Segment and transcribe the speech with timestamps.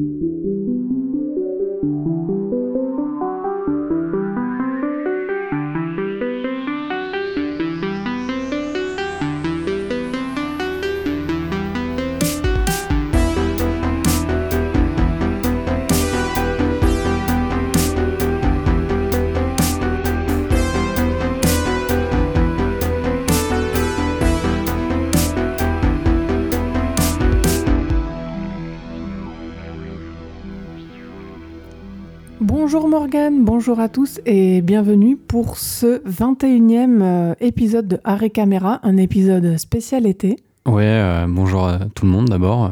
[0.00, 0.39] Bonjour
[33.60, 39.58] bonjour à tous et bienvenue pour ce 21e euh, épisode de Arrêt Caméra, un épisode
[39.58, 40.36] spécial été.
[40.66, 42.70] Ouais, euh, bonjour à tout le monde d'abord.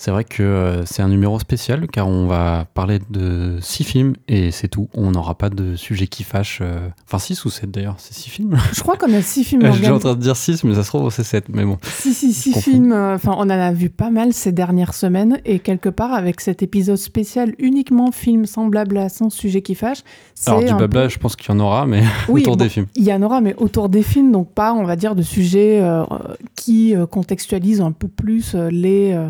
[0.00, 4.12] C'est vrai que euh, c'est un numéro spécial car on va parler de six films
[4.28, 4.88] et c'est tout.
[4.94, 6.60] On n'aura pas de sujet qui fâche.
[6.62, 8.56] euh, Enfin, six ou sept d'ailleurs, c'est six films.
[8.72, 10.84] Je crois qu'on a six films Je suis en train de dire six, mais ça
[10.84, 11.48] se trouve c'est sept.
[11.48, 12.70] Mais bon, Si, si, six confonds.
[12.70, 12.92] films.
[12.92, 16.40] euh, Enfin, on en a vu pas mal ces dernières semaines et quelque part avec
[16.42, 19.98] cet épisode spécial uniquement film sans blabla, sans sujet qui fâche.
[20.36, 22.62] c'est alors du blabla, peu- je pense qu'il y en aura, mais Oui, autour bon,
[22.62, 22.86] des films.
[22.94, 25.80] Il y en aura, mais autour des films, donc pas, on va dire, de sujets
[25.82, 26.04] euh,
[26.54, 29.28] qui contextualisent un peu plus les euh,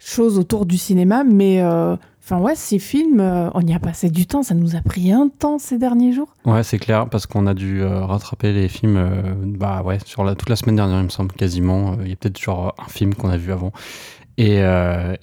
[0.00, 1.22] choses autour du cinéma.
[1.22, 4.42] Mais euh, enfin, ouais, ces films, euh, on y a passé du temps.
[4.42, 6.34] Ça nous a pris un temps ces derniers jours.
[6.44, 8.98] Ouais, c'est clair, parce qu'on a dû euh, rattraper les films,
[9.58, 11.96] bah ouais, sur la, toute la semaine dernière, il me semble, quasiment.
[12.02, 13.72] Il y a peut-être genre un film qu'on a vu avant.
[14.38, 14.62] Et,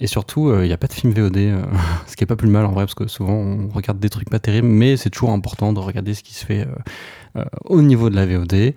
[0.06, 1.36] surtout, il n'y a pas de film VOD,
[2.06, 4.30] ce qui est pas plus mal en vrai, parce que souvent on regarde des trucs
[4.30, 6.68] pas terribles, mais c'est toujours important de regarder ce qui se fait
[7.64, 8.74] au niveau de la VOD.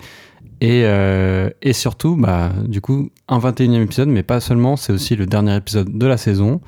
[0.62, 5.16] Et, euh, et surtout, bah, du coup, un 21e épisode, mais pas seulement, c'est aussi
[5.16, 6.62] le dernier épisode de la saison.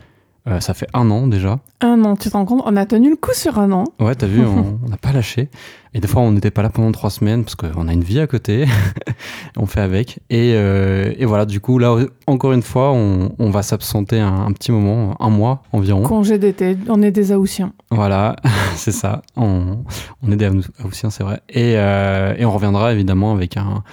[0.45, 1.59] Euh, ça fait un an déjà.
[1.79, 2.63] Un an, tu te rends compte?
[2.65, 3.85] On a tenu le coup sur un an.
[3.99, 5.49] Ouais, t'as vu, on n'a pas lâché.
[5.93, 8.19] Et des fois, on n'était pas là pendant trois semaines parce qu'on a une vie
[8.19, 8.65] à côté.
[9.57, 10.19] on fait avec.
[10.29, 11.95] Et, euh, et voilà, du coup, là,
[12.27, 16.03] encore une fois, on, on va s'absenter un, un petit moment, un mois environ.
[16.03, 17.71] Congé d'été, on est des Aoussiens.
[17.89, 18.35] Voilà,
[18.75, 19.21] c'est ça.
[19.37, 19.77] On,
[20.23, 20.49] on est des
[20.83, 21.39] Haussiens, c'est vrai.
[21.47, 23.83] Et, euh, et on reviendra évidemment avec un,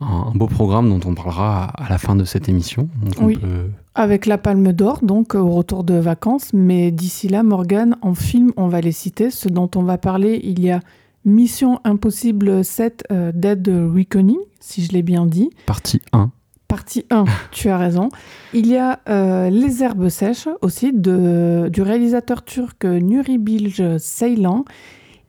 [0.00, 2.88] un, beau programme dont on parlera à, la fin de cette émission.
[3.02, 3.36] Donc Oui.
[3.36, 6.52] peut- Avec la Palme d'Or, donc euh, au retour de vacances.
[6.52, 9.30] Mais d'ici là, Morgane, en film, on va les citer.
[9.30, 10.80] Ce dont on va parler, il y a
[11.24, 15.50] Mission Impossible 7 euh, Dead Reckoning, si je l'ai bien dit.
[15.66, 16.30] Partie 1.
[16.68, 18.08] Partie 1, tu as raison.
[18.52, 24.64] Il y a euh, Les Herbes Sèches aussi, de, du réalisateur turc Nuri Bilge Ceylan.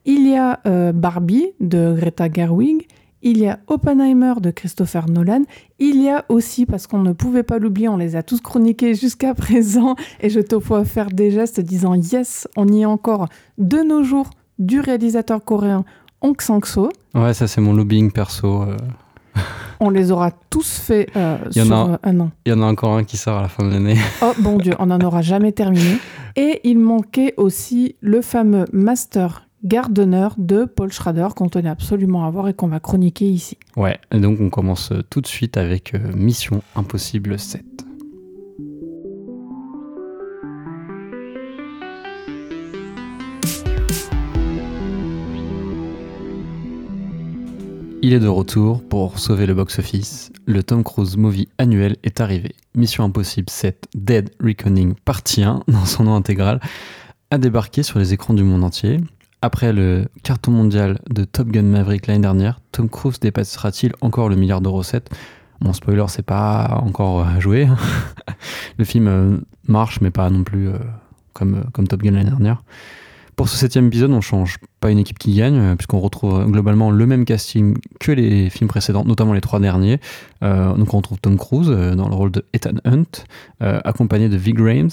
[0.05, 2.87] Il y a euh, Barbie de Greta Gerwig.
[3.27, 5.41] Il y a Oppenheimer de Christopher Nolan.
[5.79, 8.93] Il y a aussi, parce qu'on ne pouvait pas l'oublier, on les a tous chroniqués
[8.93, 13.27] jusqu'à présent, et je te vois faire des gestes disant yes, on y est encore
[13.57, 15.83] de nos jours du réalisateur coréen
[16.21, 16.89] Hong Sang-soo.
[17.15, 18.61] Ouais, ça, c'est mon lobbying perso.
[18.61, 18.77] euh.
[19.81, 22.31] On les aura tous fait euh, Il y en sur a- euh, un an.
[22.45, 23.97] Il y en a encore un qui sort à la fin de l'année.
[24.21, 25.97] Oh bon Dieu, on n'en aura jamais terminé.
[26.37, 32.29] Et il manquait aussi le fameux Master Gardener de Paul Schrader qu'on tenait absolument à
[32.29, 33.57] voir et qu'on va chroniquer ici.
[33.75, 37.65] Ouais, donc on commence euh, tout de suite avec euh, Mission Impossible 7.
[48.03, 50.31] Il est de retour pour sauver le box-office.
[50.45, 52.51] Le Tom Cruise movie annuel est arrivé.
[52.75, 56.59] Mission Impossible 7 Dead Reckoning partie 1, dans son nom intégral,
[57.31, 58.99] a débarqué sur les écrans du monde entier.
[59.41, 64.35] Après le carton mondial de Top Gun Maverick l'année dernière, Tom Cruise dépassera-t-il encore le
[64.35, 65.09] milliard de recettes
[65.61, 67.67] Mon spoiler, c'est pas encore euh, joué.
[68.77, 69.37] le film euh,
[69.67, 70.77] marche, mais pas non plus euh,
[71.33, 72.63] comme, comme Top Gun l'année dernière.
[73.35, 77.05] Pour ce septième épisode, on change pas une équipe qui gagne, puisqu'on retrouve globalement le
[77.05, 79.99] même casting que les films précédents, notamment les trois derniers.
[80.41, 83.25] Donc on retrouve Tom Cruise dans le rôle de Ethan Hunt,
[83.59, 84.89] accompagné de Vig Rames,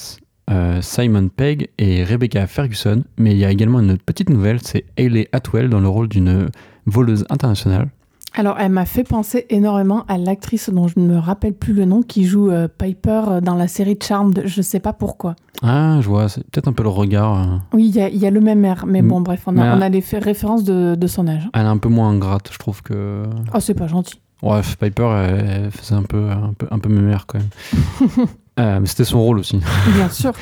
[0.80, 3.04] Simon Pegg et Rebecca Ferguson.
[3.18, 6.48] Mais il y a également une petite nouvelle, c'est Hayley Atwell dans le rôle d'une
[6.86, 7.88] voleuse internationale.
[8.34, 11.84] Alors elle m'a fait penser énormément à l'actrice dont je ne me rappelle plus le
[11.84, 15.36] nom qui joue euh, Piper dans la série Charmed, je sais pas pourquoi.
[15.62, 17.34] Ah, je vois, c'est peut-être un peu le regard.
[17.38, 17.56] euh.
[17.74, 19.08] Oui, il y, a- il y a le même air, mais Mm.
[19.08, 21.46] bon bref, on Mais, a, euh, on a les références de, de son âge.
[21.52, 23.24] Elle est un peu moins ingrate, je trouve que.
[23.54, 24.18] Oh c'est pas gentil.
[24.42, 28.26] Ouais, Piper, elle, elle faisait un peu, un peu, un peu mémère quand même.
[28.60, 29.60] Euh, mais c'était son rôle aussi.
[29.94, 30.32] Bien sûr.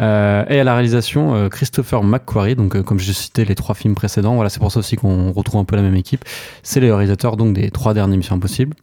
[0.00, 3.94] Euh, et à la réalisation, euh, Christopher McQuarrie, donc comme je citais les trois films
[3.94, 6.24] précédents, voilà, c'est pour ça aussi qu'on retrouve un peu la même équipe.
[6.62, 8.74] C'est le réalisateur donc des trois dernières missions impossibles.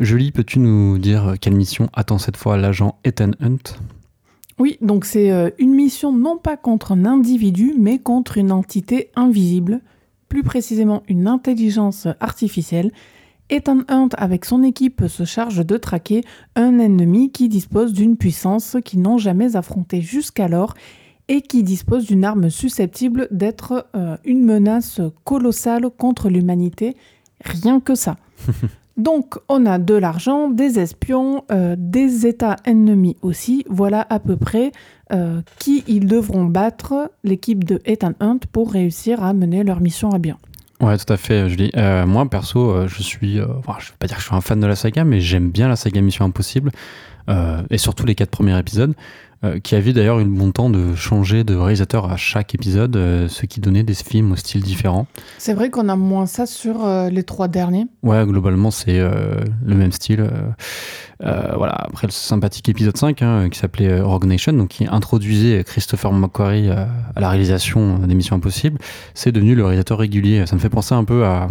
[0.00, 3.76] Julie, peux-tu nous dire quelle mission attend cette fois l'agent Ethan Hunt?
[4.58, 9.80] Oui, donc c'est une mission non pas contre un individu, mais contre une entité invisible,
[10.28, 12.90] plus précisément une intelligence artificielle.
[13.50, 16.22] Ethan Hunt, avec son équipe, se charge de traquer
[16.54, 20.74] un ennemi qui dispose d'une puissance qu'ils n'ont jamais affrontée jusqu'alors
[21.28, 26.96] et qui dispose d'une arme susceptible d'être euh, une menace colossale contre l'humanité.
[27.44, 28.16] Rien que ça.
[28.98, 33.64] Donc on a de l'argent, des espions, euh, des États ennemis aussi.
[33.68, 34.72] Voilà à peu près
[35.12, 40.10] euh, qui ils devront battre, l'équipe de Ethan Hunt, pour réussir à mener leur mission
[40.10, 40.36] à bien.
[40.80, 41.72] Ouais, tout à fait, Julie.
[42.06, 44.76] moi, perso, je suis, je vais pas dire que je suis un fan de la
[44.76, 46.70] saga, mais j'aime bien la saga Mission Impossible,
[47.70, 48.94] et surtout les quatre premiers épisodes.
[49.44, 52.56] Euh, qui a vu d'ailleurs eu le bon temps de changer de réalisateur à chaque
[52.56, 55.06] épisode, euh, ce qui donnait des films au style différent.
[55.38, 57.86] C'est vrai qu'on a moins ça sur euh, les trois derniers.
[58.02, 60.28] Ouais, globalement, c'est le même style.
[61.20, 66.12] Voilà, après le sympathique épisode 5, hein, qui s'appelait Rogue Nation, donc qui introduisait Christopher
[66.12, 68.78] McQuarrie à, la réalisation des Missions Impossibles,
[69.14, 70.46] c'est devenu le réalisateur régulier.
[70.46, 71.48] Ça me fait penser un peu à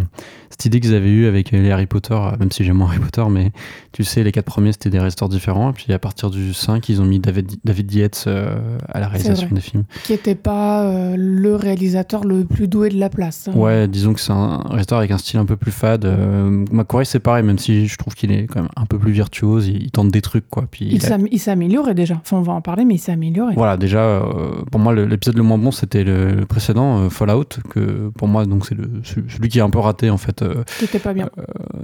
[0.50, 3.24] cette idée qu'ils avaient eue avec les Harry Potter, même si j'aime moins Harry Potter,
[3.30, 3.52] mais
[3.92, 5.70] tu sais, les quatre premiers, c'était des réalisateurs différents.
[5.70, 9.08] Et puis à partir du 5, ils ont mis David, David Dietz euh, à la
[9.08, 9.84] réalisation des films.
[10.04, 13.48] Qui n'était pas euh, le réalisateur le plus doué de la place.
[13.48, 13.56] Hein.
[13.56, 16.04] Ouais, disons que c'est un réalisateur avec un style un peu plus fade.
[16.04, 19.12] Euh, Macquarie, c'est pareil, même si je trouve qu'il est quand même un peu plus
[19.12, 19.57] virtuose.
[19.66, 20.64] Il, tente des trucs, quoi.
[20.70, 21.02] Puis il,
[21.40, 22.16] s'est amélioré déjà.
[22.20, 23.54] Enfin, on va en parler, mais il s'est amélioré.
[23.54, 24.22] Voilà, déjà,
[24.70, 28.76] pour moi, l'épisode le, moins bon, c'était le, précédent, Fallout, que pour moi, donc c'est
[29.04, 30.44] celui qui est un peu raté, en fait.
[30.66, 31.30] C'était pas bien.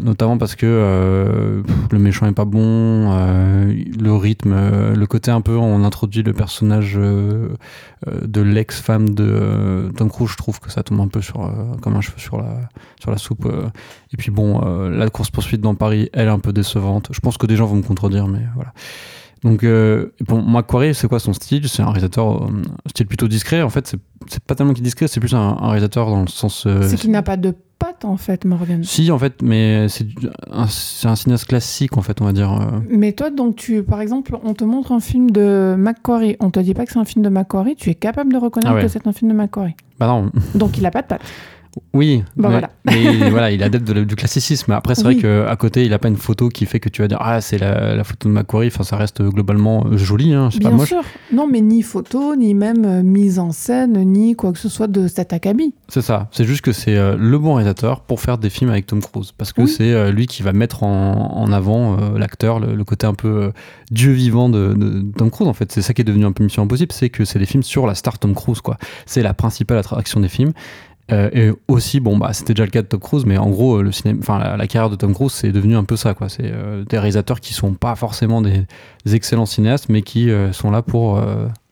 [0.01, 3.11] notamment parce que le méchant est pas bon,
[3.69, 4.55] le rythme,
[4.95, 7.49] le côté un peu, on introduit le personnage euh,
[8.09, 11.51] euh, de l'ex-femme de euh, Tom Cruise, je trouve que ça tombe un peu sur,
[11.81, 12.69] comme un cheveu sur la,
[13.01, 13.49] sur la soupe.
[14.15, 17.09] Et puis bon, la course-poursuite dans Paris, elle est un peu décevante.
[17.11, 18.73] Je pense que des gens vont me contredire, mais voilà.
[19.45, 21.69] Donc, euh, bon, Macquarie, c'est quoi son style?
[21.69, 22.49] C'est un réalisateur
[22.87, 23.61] style plutôt discret.
[23.61, 23.95] En fait,
[24.27, 26.67] c'est pas tellement qu'il est discret, c'est plus un, réalisateur dans le sens.
[26.83, 28.83] c'est qu'il n'a pas de patte, en fait, Morgan.
[28.83, 30.07] Si, en fait, mais c'est
[30.51, 30.67] un,
[31.11, 32.59] un, cinéaste classique, en fait, on va dire.
[32.89, 36.61] Mais toi, donc, tu, par exemple, on te montre un film de Macquarie, on te
[36.61, 38.89] dit pas que c'est un film de Macquarie, tu es capable de reconnaître ah que
[38.89, 39.77] c'est un film de Macquarie.
[39.99, 40.31] Bah non.
[40.55, 41.23] Donc, il a pas de patte.
[41.93, 42.71] Oui, mais, voilà.
[42.85, 44.73] mais voilà, il est adepte du classicisme.
[44.73, 47.09] Après, c'est vrai qu'à côté, il n'a pas une photo qui fait que tu vas
[47.09, 48.69] dire Ah, c'est la, photo de Macquarie.
[48.69, 50.33] Enfin, ça reste globalement euh, joli.
[50.35, 50.89] Hein, Bien pas moche.
[50.89, 51.03] sûr.
[51.33, 54.87] Non, mais ni photo, ni même euh, mise en scène, ni quoi que ce soit
[54.87, 55.75] de cet acabit.
[55.89, 56.29] C'est ça.
[56.33, 59.33] C'est juste que c'est euh, le bon réalisateur pour faire des films avec Tom Cruise.
[59.33, 63.53] Parce que c'est lui qui va mettre en, avant l'acteur, le, côté un peu
[63.91, 65.49] dieu vivant de, de, Tom Cruise.
[65.49, 67.47] En fait, c'est ça qui est devenu un peu Mission Impossible c'est que c'est des
[67.47, 68.61] films sur la star Tom Cruise.
[68.61, 68.77] quoi.
[69.07, 70.53] C'est la principale attraction des films.
[71.13, 73.83] Euh, et aussi, bon, bah, c'était déjà le cas de Tom Cruise, mais en gros,
[73.83, 76.29] le cinéma, enfin, la, carrière de Tom Cruise, c'est devenu un peu ça, quoi.
[76.29, 78.65] C'est euh, des réalisateurs qui sont pas forcément des,
[79.13, 81.23] excellents cinéastes, mais qui euh, sont là pour,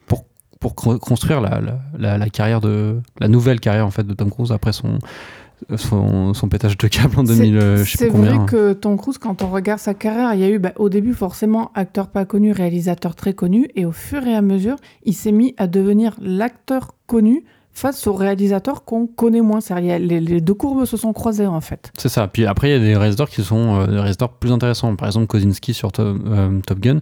[0.06, 0.25] pour,
[0.61, 1.61] pour construire la,
[1.99, 4.99] la, la, carrière de, la nouvelle carrière, en fait, de Tom Cruise après son,
[5.76, 9.81] son, son, pétage de câble en 2000, C'est vrai que Tom Cruise, quand on regarde
[9.81, 13.32] sa carrière, il y a eu bah, au début forcément acteur pas connu, réalisateur très
[13.32, 18.06] connu, et au fur et à mesure, il s'est mis à devenir l'acteur connu face
[18.06, 19.60] aux réalisateurs qu'on connaît moins.
[19.80, 21.92] Les, les, deux courbes se sont croisées en fait.
[21.96, 22.28] C'est ça.
[22.28, 24.94] Puis après, il y a des réalisateurs qui sont euh, des réalisateurs plus intéressants.
[24.96, 27.00] Par exemple, Kozinski sur euh, Top Gun.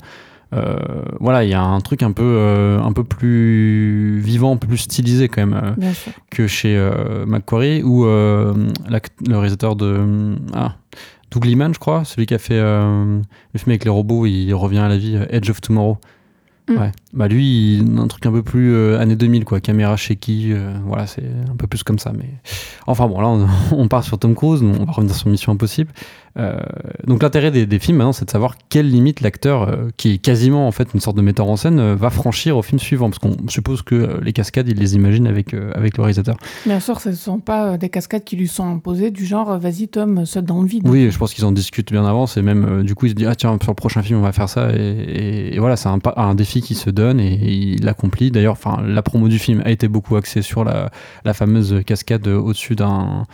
[0.52, 0.76] Euh,
[1.20, 4.78] voilà, il y a un truc un peu, un peu plus vivant, un peu plus
[4.78, 5.76] stylisé quand même
[6.28, 6.90] que chez
[7.24, 8.52] Macquarie ou le
[9.28, 10.74] réalisateur de ah,
[11.30, 13.22] Doug Liman, je crois, celui qui a fait le
[13.54, 15.98] film avec les robots, il revient à la vie, Edge of Tomorrow.
[16.68, 16.78] Mm.
[16.78, 16.92] Ouais.
[17.12, 19.60] Bah lui, un truc un peu plus euh, années 2000, quoi.
[19.60, 22.12] Caméra shaky, euh, voilà, c'est un peu plus comme ça.
[22.16, 22.28] Mais
[22.86, 25.92] enfin bon, là, on, on part sur Tom Cruise, on va revenir sur Mission Impossible.
[26.38, 26.60] Euh,
[27.08, 30.68] donc l'intérêt des, films maintenant, c'est de savoir quelle limite l'acteur, euh, qui est quasiment
[30.68, 33.36] en fait une sorte de metteur en scène, va franchir au film suivant, parce qu'on
[33.48, 36.36] suppose que les cascades, il les imagine avec avec le réalisateur.
[36.64, 39.88] Bien sûr, ce ne sont pas des cascades qui lui sont imposées du genre, vas-y
[39.88, 40.86] Tom, saute dans le vide.
[40.86, 43.26] Oui, je pense qu'ils en discutent bien avant, et même du coup il se dit
[43.26, 46.34] ah tiens sur le prochain film on va faire ça, et, voilà, c'est un, un
[46.36, 48.30] défi qui se donne et, il l'accomplit.
[48.30, 50.90] D'ailleurs, enfin la promo du film a été beaucoup axée sur la,
[51.24, 53.26] la fameuse cascade au-dessus d'un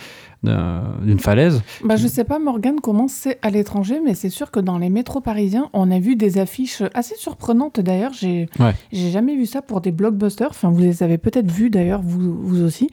[0.43, 1.63] d'une falaise.
[1.83, 4.91] Bah, je sais pas, Morgane, comment c'est à l'étranger, mais c'est sûr que dans les
[4.91, 8.13] métros parisiens, on a vu des affiches assez surprenantes d'ailleurs.
[8.13, 8.49] J'ai
[8.93, 10.51] j'ai jamais vu ça pour des blockbusters.
[10.51, 12.91] Enfin, vous les avez peut-être vu d'ailleurs, vous, vous aussi.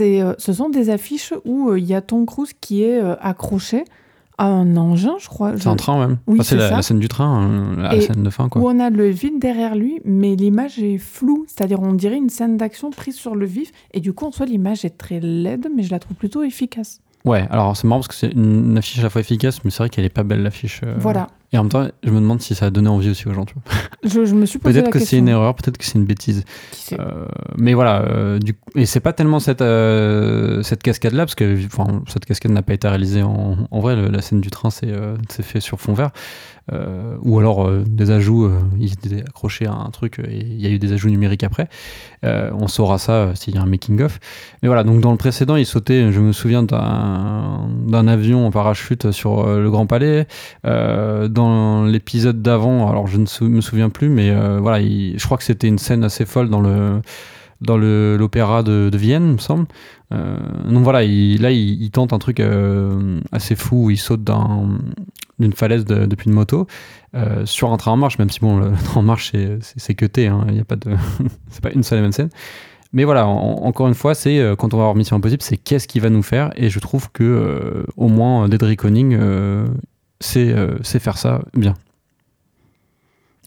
[0.00, 3.16] Euh, ce sont des affiches où euh, il y a Tom Cruise qui est euh,
[3.20, 3.84] accroché
[4.46, 5.52] un engin, je crois.
[5.58, 6.18] C'est un train même.
[6.26, 8.48] Oui, c'est la, scène du train, hein, la scène de fin.
[8.48, 8.62] Quoi.
[8.62, 11.44] Où on a le vide derrière lui, mais l'image est floue.
[11.46, 13.72] C'est-à-dire, on dirait une scène d'action prise sur le vif.
[13.92, 17.00] Et du coup, en soi, l'image est très laide, mais je la trouve plutôt efficace.
[17.24, 19.78] Ouais, alors c'est marrant parce que c'est une affiche à la fois efficace, mais c'est
[19.78, 20.80] vrai qu'elle est pas belle l'affiche.
[20.84, 20.94] Euh.
[20.98, 21.28] Voilà.
[21.52, 23.44] Et en même temps, je me demande si ça a donné envie aussi aux gens.
[23.44, 23.62] Tu vois.
[24.04, 26.44] Je, je me suis posé Peut-être que c'est une erreur, peut-être que c'est une bêtise.
[26.70, 27.24] Qui sait Euh,
[27.58, 31.58] mais voilà, euh, du coup- et c'est pas tellement cette, euh, cette cascade-là, parce que
[31.66, 34.70] enfin, cette cascade n'a pas été réalisée en, en vrai, le- la scène du train
[34.70, 36.10] c'est euh, c'est fait sur fond vert.
[36.72, 40.60] Euh, ou alors euh, des ajouts, euh, ils étaient accrochés à un truc et il
[40.60, 41.68] y a eu des ajouts numériques après.
[42.24, 44.20] Euh, on saura ça euh, s'il y a un making-of.
[44.62, 49.10] Mais voilà, donc dans le précédent, il sautait, je me souviens d'un avion en parachute
[49.10, 50.26] sur euh, le Grand Palais.
[50.66, 55.24] Euh, dans l'épisode d'avant, alors je ne me souviens plus, mais euh, voilà, il- je
[55.24, 57.00] crois que c'était une scène assez folle dans le
[57.60, 59.66] dans l'opéra de, de Vienne, il me semble.
[60.12, 60.36] Euh,
[60.68, 64.78] donc voilà, il- là, il, tente un truc euh, assez fou où il saute d'un-
[65.38, 66.66] d'une falaise de- depuis une moto
[67.14, 69.58] euh, sur un train en marche, même si bon, le, train en marche, c'est-
[69.94, 70.56] cuté, hein, il
[71.50, 72.30] c'est pas une seule et même scène.
[72.92, 75.86] Mais voilà, en- encore une fois, c'est quand on va voir Mission Impossible, c'est qu'est-ce
[75.86, 78.62] qu'il va nous faire, et je trouve que au moins Dead
[80.52, 81.74] euh, c'est faire ça bien.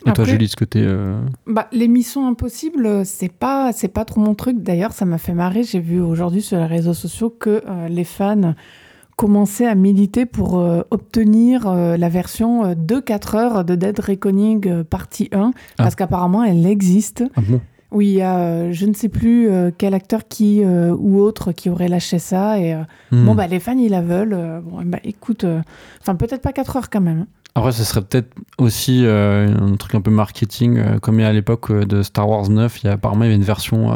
[0.05, 0.81] Et toi, Après- Julie, ce que t'es.
[0.83, 4.61] euh, Bah, les missions impossibles, euh, c'est pas, c'est pas trop mon truc.
[4.61, 5.63] D'ailleurs, ça m'a fait marrer.
[5.63, 8.53] J'ai vu aujourd'hui sur les réseaux sociaux que euh, les fans
[9.15, 14.83] commençaient à militer pour euh, obtenir la version euh, de 4 heures de Dead Reckoning
[14.83, 17.23] partie 1, parce qu'apparemment, elle existe.
[17.35, 17.61] Ah bon?
[17.91, 21.87] Oui, il y a, je ne sais plus quel acteur qui ou autre qui aurait
[21.89, 22.57] lâché ça.
[22.59, 22.73] Et
[23.11, 23.25] Hmm.
[23.27, 24.63] bon, bah, les fans, ils la veulent.
[24.65, 25.45] bon, bah, écoute,
[26.01, 27.19] enfin, peut-être pas 4 heures quand même.
[27.19, 27.27] hein.
[27.55, 31.25] Après, ce serait peut-être aussi euh, un truc un peu marketing, euh, comme il y
[31.25, 33.35] a à l'époque euh, de Star Wars 9, il y a, apparemment il y avait
[33.35, 33.91] une version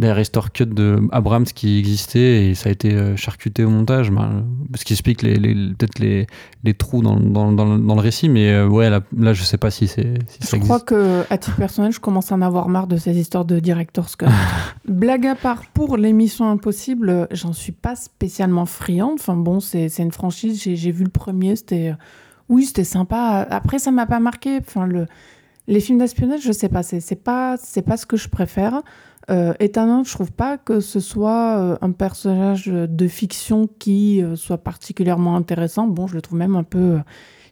[0.00, 4.44] Restore Cut de Abrams qui existait et ça a été charcuté au montage, ben,
[4.76, 6.28] ce qui explique les, les- peut-être les,
[6.62, 9.58] les trous dans, dans, dans, le- dans le récit, mais ouais, là, là, je sais
[9.58, 12.42] pas si, c'est, si ça Je crois que, à titre personnel, je commence à en
[12.42, 14.26] avoir marre de ces histoires de director's cut.
[14.88, 19.14] Blague à part, pour l'émission Impossible, j'en suis pas spécialement friande.
[19.18, 21.92] Enfin bon, c'est une franchise, j'ai vu le premier, c'était...
[22.48, 23.46] Oui, c'était sympa.
[23.50, 24.58] Après, ça m'a pas marqué.
[24.58, 25.06] Enfin, le,
[25.66, 28.82] les films d'espionnage, je sais pas, c'est pas, c'est pas ce que je préfère.
[29.30, 34.36] Euh, étonnant, je trouve pas que ce soit euh, un personnage de fiction qui euh,
[34.36, 35.86] soit particulièrement intéressant.
[35.86, 36.98] Bon, je le trouve même un peu euh,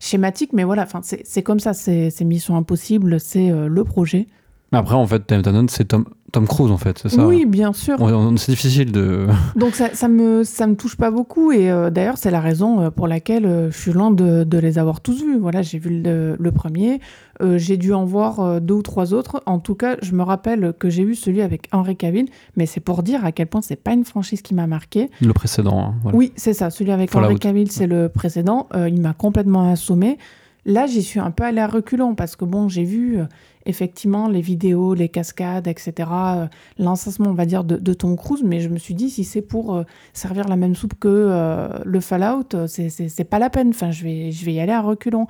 [0.01, 4.27] schématique, mais voilà, enfin, c'est comme ça, c'est Mission Impossible, c'est le projet.
[4.73, 7.97] Après, en fait, Tannen, c'est Tom, Tom Cruise, en fait, c'est ça Oui, bien sûr.
[8.37, 9.27] C'est difficile de.
[9.57, 12.81] Donc ça, ça me ça me touche pas beaucoup et euh, d'ailleurs c'est la raison
[12.83, 15.39] euh, pour laquelle euh, je suis loin de, de les avoir tous vus.
[15.39, 17.01] Voilà, j'ai vu le, le premier,
[17.41, 19.43] euh, j'ai dû en voir deux ou trois autres.
[19.47, 22.27] En tout cas, je me rappelle que j'ai vu celui avec Henry Cavill,
[22.57, 25.09] mais c'est pour dire à quel point c'est pas une franchise qui m'a marqué.
[25.23, 25.81] Le précédent.
[25.81, 26.19] hein, voilà.
[26.19, 26.69] Oui, c'est ça.
[26.69, 27.29] Celui avec Fallout.
[27.29, 28.67] Henry Cavill, c'est le précédent.
[28.75, 30.19] Euh, il m'a complètement assommé.
[30.67, 33.21] Là, j'y suis un peu allée à reculons parce que bon, j'ai vu
[33.67, 35.93] effectivement les vidéos, les cascades, etc.
[35.99, 36.47] euh,
[36.79, 39.43] L'encensement, on va dire, de, de Tom Cruise, mais je me suis dit si c'est
[39.43, 39.83] pour euh,
[40.13, 43.69] servir la même soupe que euh, le Fallout, c'est- pas la peine.
[43.71, 45.27] Enfin, je vais, je vais y aller à reculons.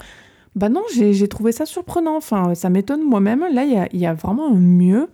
[0.54, 2.16] Bah non, j'ai trouvé ça surprenant.
[2.16, 3.44] Enfin, ça m'étonne moi-même.
[3.52, 5.08] Là, il y a, y a vraiment un mieux.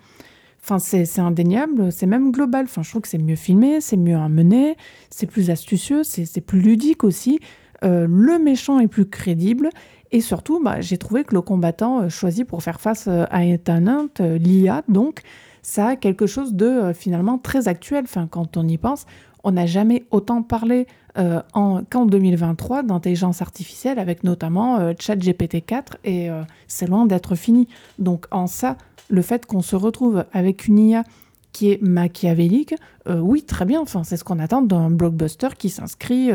[0.63, 2.67] Enfin, c'est indéniable, c'est même global.
[2.67, 4.77] Enfin, je trouve que c'est mieux filmé, c'est mieux amené,
[5.11, 7.41] c'est plus astucieux, c'est plus ludique aussi.
[7.83, 9.71] Le méchant est plus crédible.
[10.13, 13.41] Et surtout, bah, j'ai trouvé que le combattant euh, choisi pour faire face euh, à
[13.41, 15.23] Hunt, euh, l'IA, donc,
[15.63, 18.05] ça a quelque chose de finalement très actuel.
[18.05, 19.07] Enfin, quand on y pense,
[19.45, 20.87] on n'a jamais autant parlé
[21.55, 26.31] en- qu'en 2023 d'intelligence artificielle, avec notamment ChatGPT 4, et
[26.67, 27.69] c'est loin d'être fini.
[28.01, 28.77] Donc, en ça,
[29.09, 31.05] le fait qu'on se retrouve avec une IA
[31.53, 32.75] qui est machiavélique,
[33.09, 33.81] oui, très bien.
[33.83, 36.31] Enfin, c'est ce qu'on attend d'un blockbuster qui s'inscrit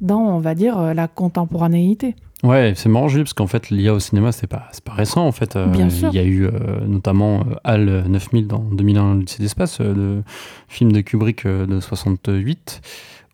[0.00, 2.14] dans, on va dire, la contemporanéité.
[2.44, 5.32] Ouais, c'est marrant, Julie, parce qu'en fait, l'IA au cinéma, c'est pas, pas récent, en
[5.32, 5.56] fait.
[5.56, 6.10] Euh, Bien sûr.
[6.12, 6.50] Il y a eu euh,
[6.86, 10.22] notamment euh, HAL 9000 dans 2001, l'Odyssée d'espace, euh, le
[10.68, 12.80] film de Kubrick de 68,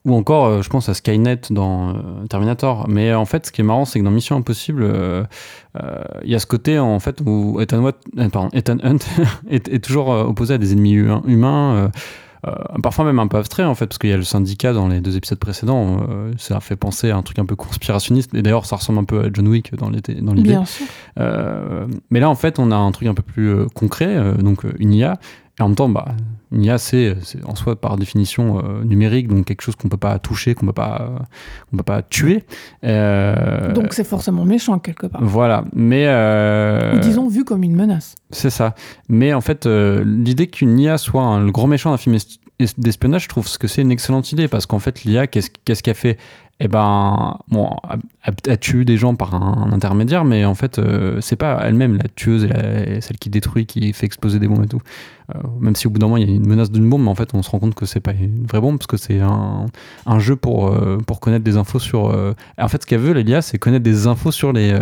[0.06, 1.94] ou encore, euh, je pense, à Skynet dans euh,
[2.30, 2.87] Terminator.
[2.88, 5.25] Mais en fait, ce qui est marrant, c'est que dans Mission Impossible, euh,
[6.25, 7.96] il y a ce côté, en fait, où Ethan, Watt,
[8.32, 8.99] pardon, Ethan Hunt
[9.50, 11.90] est, est toujours opposé à des ennemis hu- humains.
[12.47, 14.89] Euh, parfois même un peu abstrait en fait parce qu'il y a le syndicat dans
[14.89, 18.43] les deux épisodes précédents euh, ça fait penser à un truc un peu conspirationniste et
[18.43, 20.15] d'ailleurs ça ressemble un peu à John Wick dans l'idée
[20.51, 20.87] Bien sûr.
[21.21, 24.93] euh, mais là, en fait, on a un truc un peu plus concret, donc une
[24.93, 25.19] IA.
[25.58, 26.06] Et en même temps, bah,
[26.50, 30.18] une IA, c'est en soi par définition euh, numérique, donc quelque chose qu'on peut pas
[30.18, 32.44] toucher, qu'on peut pas, euh, peut pas tuer.
[32.84, 35.23] Euh, Donc c'est forcément méchant quelque part.
[35.23, 35.64] voilà.
[35.75, 38.14] Mais euh, Ou disons vu comme une menace.
[38.30, 38.75] c'est ça.
[39.08, 42.75] Mais en fait, l'idée qu'une IA soit un- le grand méchant d'un film es- es-
[42.78, 46.18] d'espionnage, je trouve que c'est une excellente idée parce qu'en fait, l'IA, qu'est-ce qu'elle fait?
[46.61, 47.68] Et eh ben, bon,
[48.23, 52.04] elle, tue des gens par un, intermédiaire, mais en fait, euh, c'est pas elle-même la
[52.14, 54.80] tueuse et, celle qui détruit, qui fait exploser des bombes et tout.
[55.35, 57.11] Euh, même si au bout d'un moment il y a une menace d'une bombe, mais
[57.11, 59.21] en fait, on se rend compte que c'est pas une vraie bombe parce que c'est
[59.21, 59.66] un,
[60.07, 62.04] un, jeu pour, euh, pour connaître des infos sur.
[62.59, 64.76] En fait, ce qu'elle veut, Lélia, c'est connaître des infos sur les,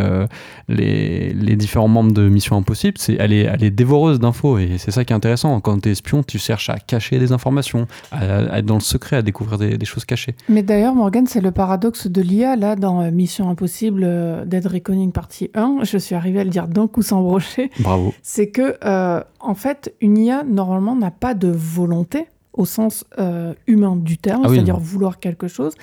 [0.69, 2.95] les, les, différents membres de Mission Impossible.
[2.99, 5.61] C'est, elle, est, elle est dévoreuse d'infos et c'est ça qui est intéressant.
[5.61, 9.17] Quand tu es espion, tu cherches à cacher des informations, à, être dans le secret,
[9.17, 10.35] à découvrir des, des choses cachées.
[10.49, 15.13] Mais d'ailleurs, Morgan, c'est le paradoxe de l'IA là dans Mission Impossible euh, Dead Reckoning
[15.13, 15.79] partie 1.
[15.83, 17.71] Je suis arrivée à le dire d'un coup sans brocher.
[17.81, 18.15] Bravo.
[18.23, 23.55] C'est que, euh, en fait, une IA, normalement, n'a pas de volonté au sens euh,
[23.67, 25.75] humain du terme, ah c'est-à-dire vouloir quelque chose.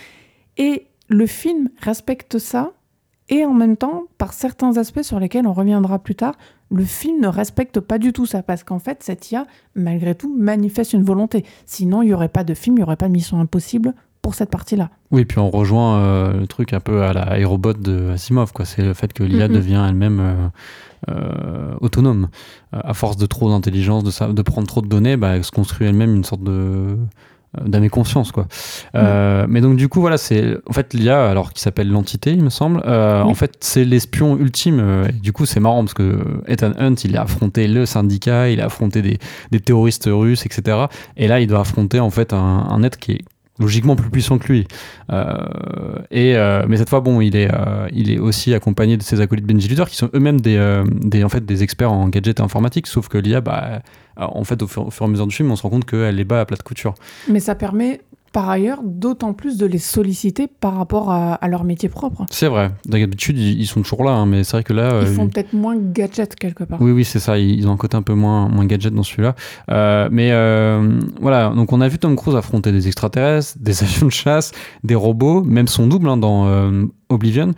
[0.58, 2.72] Et le film respecte ça.
[3.32, 6.34] Et en même temps, par certains aspects sur lesquels on reviendra plus tard,
[6.72, 10.36] le film ne respecte pas du tout ça, parce qu'en fait, cette IA, malgré tout,
[10.36, 11.46] manifeste une volonté.
[11.68, 14.36] Sinon, il n'y aurait pas de film, il n'y aurait pas de Mission Impossible pour
[14.36, 14.90] cette partie-là.
[15.12, 18.66] Oui, puis on rejoint euh, le truc un peu à la aérobot de Asimov, quoi.
[18.66, 20.48] C'est le fait que l'IA devient elle-même euh,
[21.10, 22.30] euh, autonome.
[22.72, 25.88] À force de trop d'intelligence, de, de prendre trop de données, bah, elle se construit
[25.88, 26.98] elle-même une sorte de
[27.66, 28.46] d'âme conscience quoi.
[28.94, 32.52] mais donc du coup voilà c'est en fait l'IA alors qui s'appelle l'entité il me
[32.52, 36.94] semble en fait c'est l'espion ultime et du coup c'est marrant parce que Ethan Hunt
[37.06, 39.18] il a affronté le syndicat il a affronté des,
[39.50, 40.86] des terroristes russes etc
[41.18, 43.22] et là il doit affronter en fait un, un être qui est
[43.60, 44.68] logiquement plus puissant que lui.
[45.12, 45.36] Euh,
[46.12, 49.22] et, euh, mais cette fois, bon, il est, euh, il est aussi accompagné de ses
[49.22, 52.88] acolytes Benji Luthor, qui sont eux-mêmes des, des, en fait, des experts en gadgets informatiques,
[52.88, 53.82] sauf que l'IA, bah,
[54.18, 56.26] en fait, au fur, et à mesure du film, on se rend compte qu'elle les
[56.26, 56.96] bat à plat de couture.
[57.28, 58.02] Mais ça permet
[58.32, 62.26] par ailleurs d'autant plus de les solliciter par rapport à, leur métier propre.
[62.30, 62.72] C'est vrai.
[62.86, 65.02] D'habitude, ils sont toujours là, hein, mais c'est vrai que là.
[65.02, 66.82] Ils font euh, peut-être moins gadget quelque part.
[66.82, 67.38] Oui, oui, c'est ça.
[67.40, 69.36] Ils ont un côté un peu moins, moins gadget dans celui-là.
[69.72, 74.08] Euh, mais euh, voilà, donc on a vu Tom Cruise affronter des extraterrestres, des avions
[74.08, 74.52] de chasse,
[74.84, 76.50] des robots, même son double hein, dans
[77.10, 77.54] Oblivion,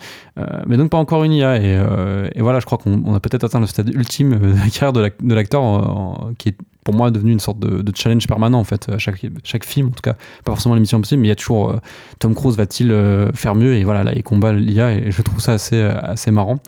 [0.67, 1.57] mais donc pas encore une IA.
[1.57, 5.33] Et, voilà, je crois qu'on a peut-être atteint le stade ultime de la carrière de
[5.33, 9.25] l'acteur qui est pour moi devenu une sorte de, challenge permanent en fait à chaque,
[9.43, 10.13] chaque film en tout cas.
[10.43, 11.77] Pas forcément l'émission possible mais il y a toujours euh,
[12.19, 13.75] Tom Cruise va-t-il euh, faire mieux?
[13.75, 16.59] Et voilà là il combat l'IA et je trouve ça assez assez marrant.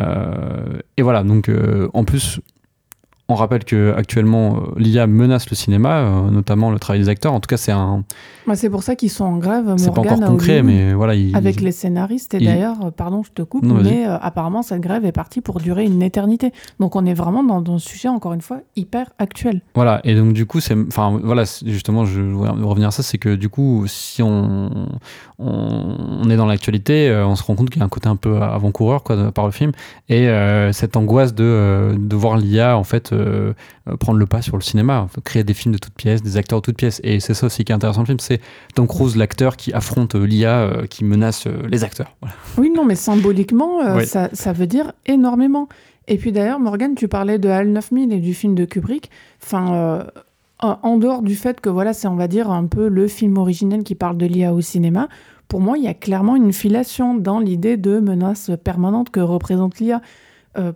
[0.00, 1.50] Euh, et voilà donc
[1.94, 2.40] en plus
[3.32, 7.32] on rappelle que actuellement euh, l'IA menace le cinéma, euh, notamment le travail des acteurs.
[7.32, 8.04] En tout cas, c'est un.
[8.54, 9.74] c'est pour ça qu'ils sont en grève.
[9.76, 11.14] C'est pas encore concret, mais voilà.
[11.34, 12.34] Avec les scénaristes.
[12.34, 15.84] Et d'ailleurs, euh, pardon, je te coupe, mais apparemment cette grève est partie pour durer
[15.84, 16.52] une éternité.
[16.80, 19.62] Donc on est vraiment dans, un sujet encore une fois hyper actuel.
[19.74, 20.00] Voilà.
[20.04, 23.34] Et donc du coup, c'est, enfin voilà, justement, je voudrais revenir à ça, c'est que
[23.34, 24.88] du coup, si on
[25.38, 28.40] on, est dans l'actualité, on se rend compte qu'il y a un côté un peu
[28.40, 29.72] avant-coureur quoi par le film
[30.08, 30.28] et
[30.72, 35.08] cette angoisse de de voir l'IA en fait euh, prendre le pas sur le cinéma,
[35.24, 37.00] créer des films de toutes pièces, des acteurs de toutes pièces.
[37.04, 38.40] Et c'est ça aussi qui est intéressant le film, c'est
[38.74, 42.16] Tom Cruise, l'acteur qui affronte euh, l'IA, euh, qui menace les acteurs.
[42.56, 45.68] Oui, non, mais symboliquement, ça, ça, veut dire énormément.
[46.08, 49.10] Et puis d'ailleurs, Morgan, tu parlais de HAL 9000 et du film de Kubrick.
[49.42, 50.06] Enfin,
[50.60, 53.82] en dehors du fait que voilà, c'est on va dire un peu le film originel
[53.82, 55.08] qui parle de l'IA au cinéma,
[55.48, 59.78] pour moi, il y a clairement une filation dans l'idée de menace permanente que représente
[59.78, 60.00] l'IA.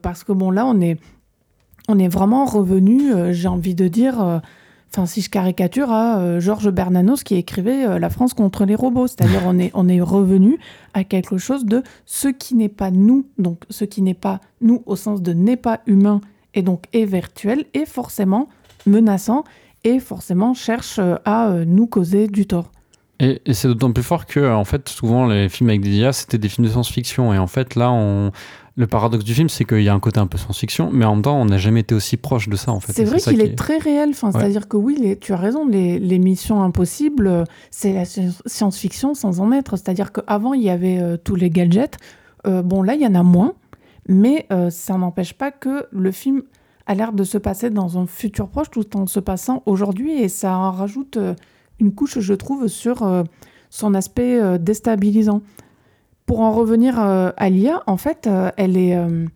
[0.02, 0.98] parce que bon, là, on est
[1.88, 4.38] on est vraiment revenu, euh, j'ai envie de dire, euh,
[4.92, 9.07] enfin si je caricature, à euh, Georges Bernanos qui écrivait La France contre les robots.
[9.07, 10.59] C'est-à-dire on est, on est revenu
[10.94, 14.83] à quelque chose de ce qui n'est pas nous, donc ce qui n'est pas nous
[14.87, 16.20] au sens de n'est pas humain
[16.55, 18.49] et donc est virtuel, est forcément
[18.87, 19.44] menaçant
[19.85, 22.72] et forcément cherche à nous causer du tort.
[23.18, 26.38] Et, c'est d'autant plus fort que, en fait, souvent les films avec des IA, c'était
[26.38, 27.33] des films de science-fiction.
[27.33, 28.31] Et en fait, là, on,
[28.76, 31.14] le paradoxe du film, c'est qu'il y a un côté un peu science-fiction, mais en
[31.14, 32.92] même temps, on n'a jamais été aussi proche de ça, en fait.
[32.92, 34.11] C'est vrai qu'il est, très réel.
[34.11, 39.50] Enfin, C'est-à-dire que oui, tu as raison, les, missions impossibles, c'est la science-fiction sans en
[39.50, 39.76] être.
[39.76, 41.96] C'est-à-dire qu'avant, il y avait euh, tous les gadgets.
[42.46, 43.55] Euh, bon, là, il y en a moins,
[44.09, 46.42] mais euh, ça n'empêche pas que le film
[46.87, 50.29] a l'air de se passer dans un futur proche tout en se passant aujourd'hui, et
[50.29, 51.18] ça en rajoute
[51.80, 53.24] une couche, je trouve, sur
[53.70, 55.42] son aspect déstabilisant.
[56.26, 59.26] Pour en revenir euh, à l'IA, en fait, euh, elle, est, euh,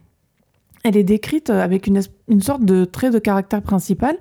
[0.83, 4.17] elle est décrite avec une, une, sorte de trait de caractère principal.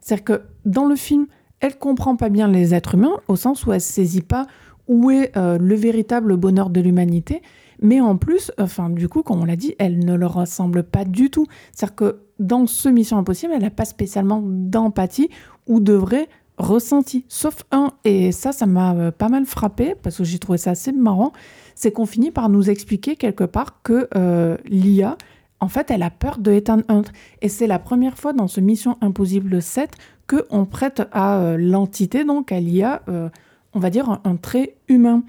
[0.00, 1.26] C'est-à-dire que dans le film,
[1.60, 4.46] elle comprend pas bien les êtres humains, au sens où elle saisit pas
[4.86, 7.42] où est le véritable bonheur de l'humanité.
[7.80, 11.04] Mais en plus, enfin, du coup, comme on l'a dit, elle ne leur ressemble pas
[11.04, 11.46] du tout.
[11.70, 15.30] C'est-à-dire que dans ce Mission Impossible, elle n'a pas spécialement d'empathie
[15.68, 16.28] ou de vrai
[16.60, 17.90] ressenti, sauf un.
[18.04, 21.32] Et ça, ça m'a pas mal frappé parce que j'ai trouvé ça assez marrant
[21.80, 25.16] c'est qu'on finit par nous expliquer quelque part que euh, l'IA,
[25.60, 27.04] en fait, elle a peur de Ethan Hunt.
[27.40, 29.90] Et c'est la première fois dans ce Mission Impossible 7
[30.28, 33.30] qu'on prête à euh, l'entité, donc à l'IA, euh,
[33.72, 35.22] on va dire un, trait humain.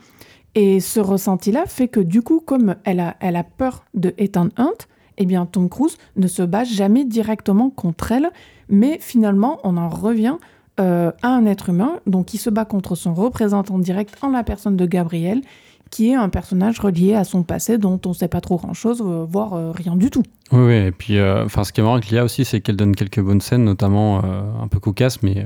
[0.53, 4.49] Et ce ressenti-là fait que du coup, comme elle a, elle a peur de Ethan
[4.57, 8.29] Hunt, eh bien Tom Cruise ne se bat jamais directement contre elle,
[8.67, 10.35] mais finalement on en revient
[10.81, 14.43] euh, à un être humain, donc il se bat contre son représentant direct en la
[14.43, 15.41] personne de Gabriel,
[15.89, 19.01] qui est un personnage relié à son passé dont on ne sait pas trop grand-chose,
[19.05, 20.23] euh, voire euh, rien du tout.
[20.51, 22.93] Oui, oui, et puis enfin ce qui est marrant avec l'IA aussi, c'est qu'elle donne
[22.93, 25.45] quelques bonnes scènes, notamment un peu cocasses, mais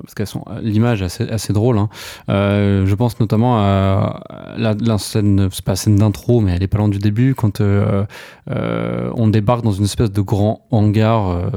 [0.00, 1.78] parce qu'elles sont l'image assez, assez drôle.
[1.78, 1.88] Hein.
[2.28, 4.20] je pense notamment à
[4.56, 9.28] la, scène, c'est pas scène d'intro, mais elle est pas loin du début, quand on
[9.28, 11.50] débarque dans une espèce de grand hangar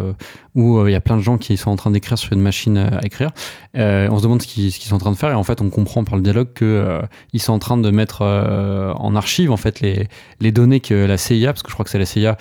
[0.56, 2.78] où il y a plein de gens qui sont en train d'écrire sur une machine
[2.78, 3.32] à écrire.
[3.76, 6.04] on se demande ce qu'ils sont en train de faire et en fait on comprend
[6.04, 7.02] par le dialogue que
[7.34, 10.08] ils sont en train de mettre en archive en fait les,
[10.40, 12.38] les données que la CIA, parce que je crois que c'est la CIA,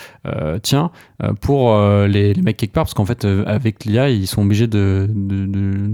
[0.62, 0.90] tient
[1.40, 5.08] pour les, mecs quelque part, parce qu'en fait avec l'IA ils sont obligés de,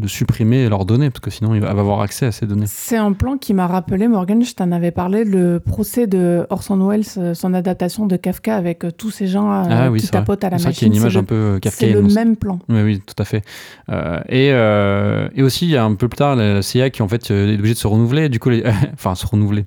[0.07, 2.67] supprimer leurs données parce que sinon il va avoir accès à ces données.
[2.67, 6.89] C'est un plan qui m'a rappelé Morgan, je t'en avais parlé, le procès de Orson
[6.89, 10.57] Welles, son adaptation de Kafka avec tous ces gens ah, oui, qui tapotent à la
[10.57, 10.73] machine.
[10.73, 12.59] C'est une image un peu kafkaïenne même plan.
[12.69, 13.43] Oui, oui, tout à fait.
[13.91, 17.03] Euh, et, euh, et, aussi, il y a un peu plus tard, la CIA qui
[17.03, 18.29] en fait euh, est obligée de se renouveler.
[18.29, 18.65] Du coup, les...
[18.95, 19.65] enfin, se renouveler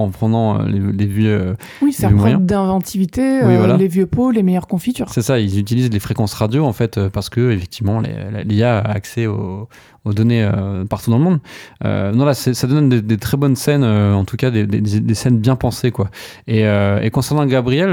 [0.00, 1.56] en prenant les, les vieux.
[1.82, 3.40] Oui, faire preuve d'inventivité,
[3.78, 5.08] les vieux pots, les meilleures confitures.
[5.10, 8.00] C'est ça, ils utilisent les fréquences radio en fait parce que effectivement
[8.44, 9.68] l'IA a accès aux,
[10.04, 11.40] aux données euh, partout dans le monde.
[11.84, 15.38] Euh, non, là, ça donne des, très bonnes scènes, euh, en tout cas des, scènes
[15.38, 15.90] bien pensées.
[15.90, 16.08] Quoi.
[16.46, 17.90] Et, et concernant Gabriel,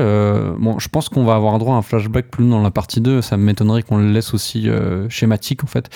[0.57, 3.21] bon, je pense qu'on va avoir droit à un flashback plus dans la partie 2.
[3.21, 4.69] Ça m'étonnerait qu'on le laisse aussi
[5.09, 5.89] schématique, en fait.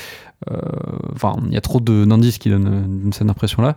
[1.13, 3.75] Enfin, il y a trop d'indices qui donnent cette impression-là.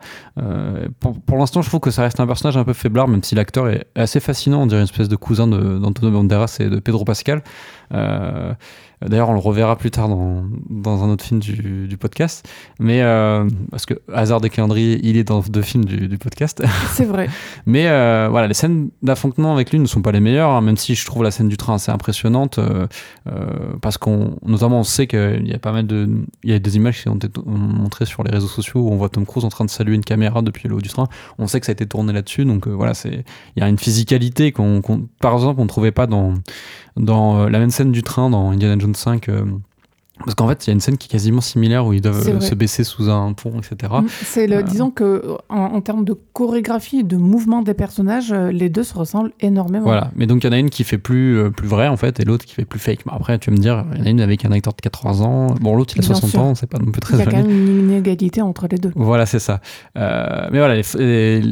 [1.01, 3.35] pour, pour l'instant, je trouve que ça reste un personnage un peu faiblard, même si
[3.35, 4.63] l'acteur est assez fascinant.
[4.63, 7.43] On dirait une espèce de cousin d'Antonio Banderas et de Pedro Pascal.
[9.09, 12.49] D'ailleurs, on le reverra plus tard dans, dans un autre film du, du podcast.
[12.79, 16.63] Mais euh, parce que hasard des calendriers, il est dans deux films du, du podcast.
[16.93, 17.29] C'est vrai.
[17.67, 20.77] Mais euh, voilà, les scènes d'affrontement avec lui ne sont pas les meilleures, hein, même
[20.77, 22.59] si je trouve la scène du train assez impressionnante.
[22.59, 22.87] Euh,
[23.81, 26.09] parce qu'on, notamment, on sait qu'il y a pas mal de,
[26.43, 28.97] il y a des images qui ont été montrées sur les réseaux sociaux où on
[28.97, 31.09] voit Tom Cruise en train de saluer une caméra depuis le haut du train.
[31.39, 33.25] On sait que ça a été tourné là-dessus, donc voilà, c'est,
[33.57, 34.81] il y a une physicalité qu'on,
[35.21, 36.35] par exemple, on ne trouvait pas dans
[36.97, 39.29] dans la même scène du train dans Indiana Jones 5.
[39.29, 39.45] Euh,
[40.19, 42.41] parce qu'en fait, il y a une scène qui est quasiment similaire où ils doivent
[42.41, 43.93] se baisser sous un pont, etc.
[44.01, 48.31] Mm, c'est le, euh, disons que en, termes de chorégraphie et de mouvement des personnages,
[48.31, 49.85] euh, les deux se ressemblent énormément.
[49.85, 52.21] Voilà, mais donc il y en a une qui fait plus, plus vrai en fait,
[52.21, 53.07] et l'autre qui fait plus fake.
[53.07, 54.81] Mais après, tu vas me dire, il y en a une avec un acteur de
[54.81, 57.17] 80 ans, bon l'autre il a 60 ans, c'est pas non plus très.
[57.17, 58.93] Il y a quand même une inégalité entre les deux.
[58.95, 59.61] Voilà, c'est ça.
[59.97, 61.43] mais voilà, les,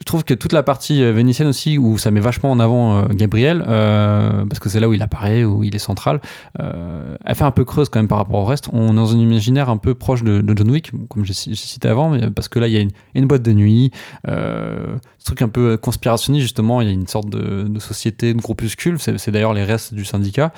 [0.00, 2.98] je trouve que toute la partie euh, vénitienne aussi, où ça met vachement en avant
[2.98, 6.20] euh, Gabriel, euh, parce que c'est là où il apparaît, où il est central,
[6.58, 8.68] elle fait un peu creuse quand même par rapport au reste.
[8.72, 12.18] On est dans un imaginaire un peu proche de, John Wick, comme j'ai cité avant,
[12.30, 12.84] parce que là, il y a
[13.14, 13.90] une, boîte de nuit,
[14.26, 18.40] ce truc un peu conspirationniste, justement, il y a une sorte de, de société, de
[18.40, 20.52] groupuscule, c'est d'ailleurs les restes du syndicat.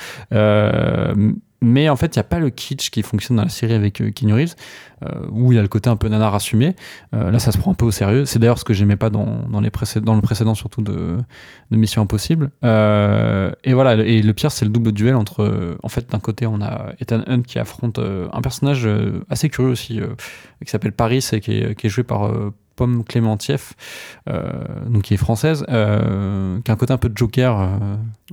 [1.63, 4.01] Mais en fait, il n'y a pas le kitsch qui fonctionne dans la série avec
[4.01, 4.55] euh, Reeves.
[5.03, 6.77] Euh, où il y a le côté un peu nanar assumé.
[7.15, 8.27] Euh, là, ça se prend un peu au sérieux.
[8.27, 9.71] C'est d'ailleurs ce que j'aimais pas dans, dans, les
[10.03, 11.17] dans le précédent, surtout de,
[11.71, 12.51] Mission Impossible.
[12.65, 15.79] Euh, et voilà, et le pire, c'est le double duel entre.
[15.83, 18.87] en fait, d'un côté, on a Ethan Hunt qui affronte un personnage
[19.31, 20.01] assez curieux aussi,
[20.63, 22.31] qui s'appelle Paris et qui est joué par.
[22.77, 23.75] Pomme Clémentieff,
[24.89, 27.79] donc qui est française, qui a un côté un peu de Joker.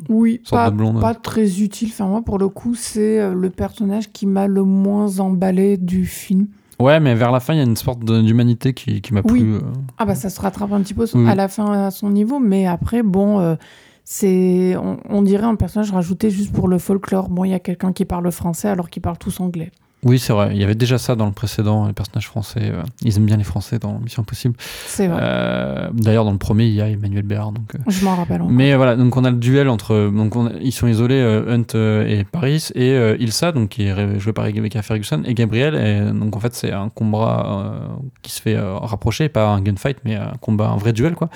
[0.10, 1.90] oui, pas, pas très utile.
[1.92, 6.48] Enfin, moi, pour le coup, c'est le personnage qui m'a le moins emballé du film.
[6.80, 9.56] Ouais, mais vers la fin, il y a une sorte d'humanité qui, qui m'a plu.
[9.56, 9.60] Euh.
[9.98, 12.68] Ah bah ça se rattrape un petit peu à la fin à son niveau, mais
[12.68, 13.56] après, bon, euh,
[14.04, 14.76] c'est
[15.10, 17.30] on, dirait un personnage rajouté juste pour le folklore.
[17.30, 19.72] Bon, il y a quelqu'un qui parle français alors qu'ils parlent tous anglais.
[20.04, 20.50] Oui, c'est vrai.
[20.52, 22.62] Il y avait déjà ça dans le précédent, les personnages français.
[22.62, 24.54] Euh, ils aiment bien les Français dans Mission Impossible.
[24.86, 25.20] C'est vrai.
[25.22, 27.52] Euh, d'ailleurs, dans le premier, il y a Emmanuel Béard.
[27.52, 28.42] Donc, euh, Je m'en rappelle.
[28.44, 28.54] Encore.
[28.54, 30.12] Mais voilà, donc on a le duel entre.
[30.16, 31.76] Donc ils sont isolés, Hunt
[32.08, 35.76] et Paris, et Ilsa, donc qui est joué par Rebecca Ferguson, et Gabriel.
[35.76, 37.90] Et donc en fait, c'est un combat
[38.22, 41.30] qui se fait rapprocher, pas un gunfight, mais un combat, un vrai duel, quoi.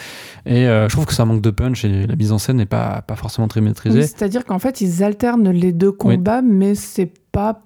[0.45, 3.01] Et je trouve que ça manque de punch et la mise en scène n'est pas,
[3.01, 4.03] pas forcément très maîtrisée.
[4.03, 7.63] C'est-à-dire qu'en fait, ils alternent les deux combats, mais c'est pas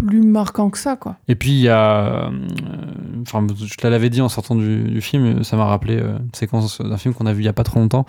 [0.00, 1.16] plus marquant que ça, quoi.
[1.28, 2.30] Et puis il y a, euh,
[3.22, 6.80] enfin, je te l'avais dit en sortant du, film, ça m'a rappelé euh, une séquence
[6.80, 8.06] d'un film qu'on a vu il y a pas trop longtemps.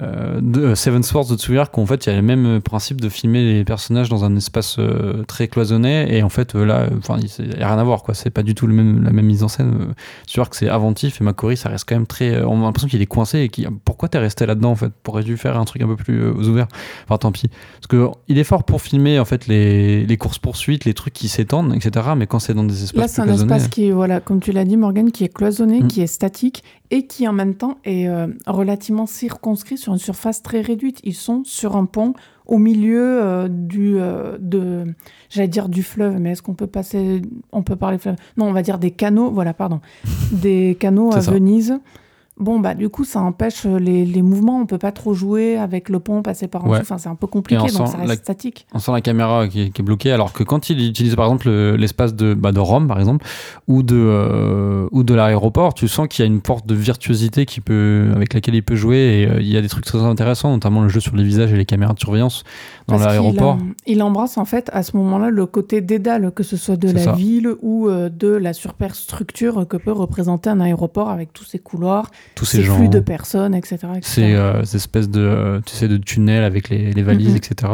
[0.00, 3.00] Euh, de euh, Seven Swords de Tsuyar qu'en fait il y a le même principe
[3.00, 6.16] de filmer les personnages dans un espace euh, très cloisonné.
[6.16, 8.14] Et en fait là enfin il n'y a rien à voir quoi.
[8.14, 9.94] C'est pas du tout le même, la même mise en scène.
[10.26, 13.02] Tsuyar que c'est inventif et Makori ça reste quand même très on a l'impression qu'il
[13.02, 14.92] est coincé et qui pourquoi t'es resté là-dedans en fait?
[15.02, 16.68] Pourrais dû faire un truc un peu plus ouvert
[17.04, 17.48] enfin tant pis.
[17.48, 21.14] Parce que il est fort pour filmer en fait les, les courses poursuites les trucs
[21.14, 24.20] qui s'étendent etc mais quand c'est dans des espaces là c'est un espace qui voilà
[24.20, 25.88] comme tu l'as dit Morgan qui est cloisonné mm.
[25.88, 28.08] qui est statique et qui en même temps est
[28.46, 31.00] relativement circonscrit sur une surface très réduite.
[31.04, 32.14] Ils sont sur un pont
[32.50, 34.84] au milieu euh, du, euh, de,
[35.30, 37.22] j'allais dire du fleuve, mais est-ce qu'on peut passer,
[37.52, 38.16] on peut parler fleuve?
[38.36, 39.80] Non, on va dire des canaux, voilà, pardon,
[40.32, 41.78] des canaux à Venise.
[42.40, 44.60] Bon, bah, du coup, ça empêche euh, les, les, mouvements.
[44.60, 46.80] On peut pas trop jouer avec le pont, passer par en dessous.
[46.80, 48.66] Enfin, c'est un peu compliqué, donc ça reste statique.
[48.72, 52.14] On sent la caméra qui est, bloquée, alors que quand il utilise, par exemple, l'espace
[52.14, 53.26] de, bah, de Rome, par exemple,
[53.68, 57.44] ou de, euh, ou de l'aéroport, tu sens qu'il y a une porte de virtuosité
[57.44, 58.96] qui peut, avec laquelle il peut jouer.
[58.96, 61.52] Et euh, il y a des trucs très intéressants, notamment le jeu sur les visages
[61.52, 62.44] et les caméras de surveillance
[62.88, 63.58] dans l'aéroport.
[63.86, 67.12] Il, embrasse, en fait, à ce moment-là, le côté dédale, que ce soit de la
[67.12, 72.44] ville ou de la superstructure que peut représenter un aéroport avec tous ses couloirs tous
[72.44, 72.76] ces, gens.
[72.76, 73.78] flux de personnes, etc.
[74.02, 77.72] Ces, euh, espèces de, tu sais, de tunnels avec les, les valises, etc.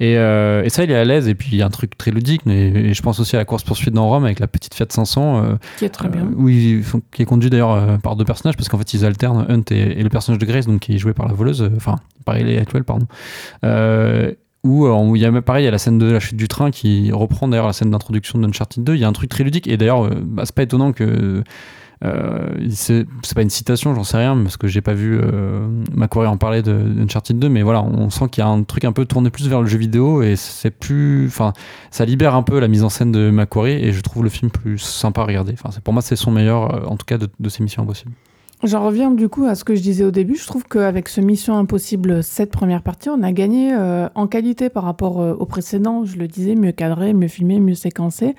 [0.00, 1.28] Et, euh, et, ça, il est à l'aise.
[1.28, 2.42] Et puis, il y a un truc très ludique.
[2.46, 5.44] Mais, je pense aussi à la course-poursuite dans Rome avec la petite Fiat 500.
[5.44, 6.28] Euh, qui est très bien.
[6.34, 10.02] oui, qui est conduit d'ailleurs par deux personnages parce qu'en fait, ils alternent Hunt et,
[10.02, 12.84] le personnage de Grace, donc qui est joué par la voleuse, enfin, pareil, les actuels,
[12.84, 13.06] pardon.
[14.64, 16.70] où il y a pareil il y a la scène de la chute du train
[16.70, 19.68] qui reprend d'ailleurs la scène d'introduction d'Uncharted 2 il y a un truc très ludique
[19.68, 21.44] et d'ailleurs bah, c'est pas étonnant que
[22.04, 26.26] euh, c'est pas une citation, j'en sais rien, parce que j'ai pas vu euh, Macquarie
[26.26, 28.92] en parler de, Uncharted 2, mais voilà, on sent qu'il y a un truc un
[28.92, 31.26] peu tourné plus vers le jeu vidéo et c'est plus.
[31.26, 31.52] Enfin,
[31.90, 34.50] ça libère un peu la mise en scène de Macquarie et je trouve le film
[34.50, 35.54] plus sympa à regarder.
[35.54, 38.12] Enfin, pour moi, c'est son meilleur, euh, en tout cas, de, de ses missions impossibles.
[38.62, 40.36] J'en reviens du coup à ce que je disais au début.
[40.36, 44.70] Je trouve qu'avec ce Mission Impossible, cette première partie, on a gagné euh, en qualité
[44.70, 46.04] par rapport au précédent.
[46.04, 48.34] Je le disais, mieux cadré, mieux filmé, mieux séquencé.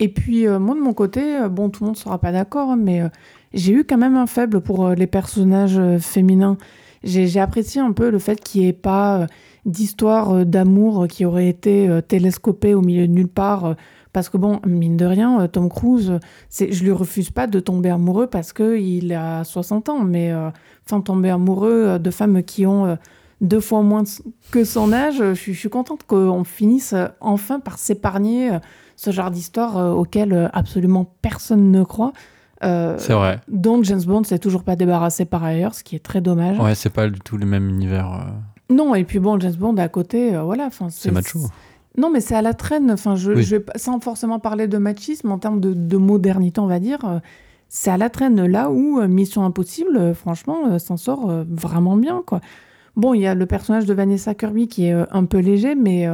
[0.00, 2.32] Et puis, euh, moi, de mon côté, euh, bon, tout le monde ne sera pas
[2.32, 3.08] d'accord, hein, mais euh,
[3.52, 6.56] j'ai eu quand même un faible pour les personnages féminins.
[7.04, 9.26] J'ai apprécié un peu le fait qu'il n'y ait pas
[9.66, 13.74] d'histoire d'amour qui aurait été télescopée au milieu de nulle part.
[14.12, 18.26] parce que, bon, mine de rien, Tom Cruise, je lui refuse pas de tomber amoureux
[18.26, 20.30] parce qu'il a 60 ans, mais
[20.86, 22.98] enfin, tomber amoureux de femmes qui ont
[23.40, 24.04] deux fois moins
[24.50, 28.50] que son âge, je suis contente qu'on finisse enfin par s'épargner
[29.00, 32.12] ce genre d'histoire euh, auquel euh, absolument personne ne croit.
[32.62, 33.40] Euh, c'est vrai.
[33.48, 36.60] Dont James Bond s'est toujours pas débarrassé par ailleurs, ce qui est très dommage.
[36.60, 38.26] Ouais, c'est pas du tout le même univers.
[38.68, 40.68] Non, et puis bon, James Bond à côté, voilà.
[40.90, 41.38] C'est macho.
[41.96, 42.90] Non, mais c'est à la traîne.
[42.90, 46.78] Enfin, je, je, sans forcément parler de machisme en termes de, de modernité, on va
[46.78, 47.20] dire,
[47.70, 52.42] c'est à la traîne là où Mission Impossible, franchement, s'en sort vraiment bien, quoi.
[52.96, 56.06] Bon, il y a le personnage de Vanessa Kirby qui est un peu léger, mais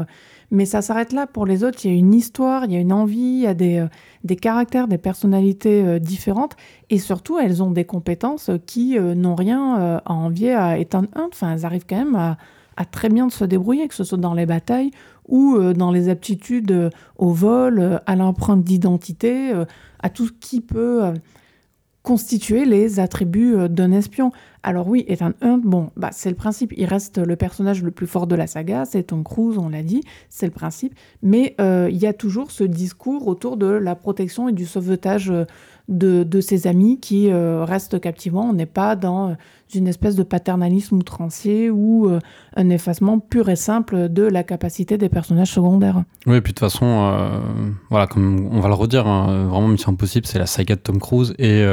[0.51, 1.27] mais ça s'arrête là.
[1.27, 3.47] Pour les autres, il y a une histoire, il y a une envie, il y
[3.47, 3.89] a des, euh,
[4.25, 6.57] des caractères, des personnalités euh, différentes.
[6.91, 11.29] Et surtout, elles ont des compétences qui euh, n'ont rien à envier à Ethan Hunt.
[11.33, 12.37] Enfin, elles arrivent quand même à,
[12.77, 14.91] à, très bien se débrouiller, que ce soit dans les batailles
[15.29, 19.53] ou dans les aptitudes au vol, à l'empreinte d'identité,
[19.99, 21.03] à tout ce qui peut
[22.05, 24.31] constituer les attributs d'un espion.
[24.67, 28.09] Alors oui, Ethan Hunt, bon, bah c'est le principe, il reste le personnage le plus
[28.09, 31.89] fort de la saga, c'est Tom Cruise, on l'a dit, c'est le principe, mais euh,
[31.89, 35.45] il y a toujours ce discours autour de la protection et du sauvetage euh,
[35.89, 38.51] de, ses amis qui euh, reste captivant.
[38.51, 39.35] On n'est pas dans euh,
[39.73, 42.11] une espèce de paternalisme outrancier ou
[42.57, 46.03] un effacement pur et simple de la capacité des personnages secondaires.
[46.27, 47.41] Oui, et puis de toute façon,
[47.91, 50.99] voilà, comme on va le redire, hein, vraiment Mission Impossible, c'est la saga de Tom
[50.99, 51.65] Cruise et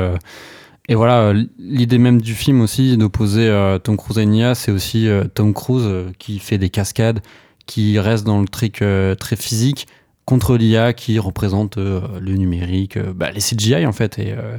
[0.90, 3.50] et voilà, l'idée même du film aussi d'opposer
[3.84, 7.22] Tom Cruise à Nia, c'est aussi Tom Cruise qui fait des cascades,
[7.66, 8.84] qui reste dans le truc
[9.18, 9.88] très physique,
[10.26, 14.58] contre l'IA qui représente euh, le numérique, euh, bah, les CGI en fait, et, euh,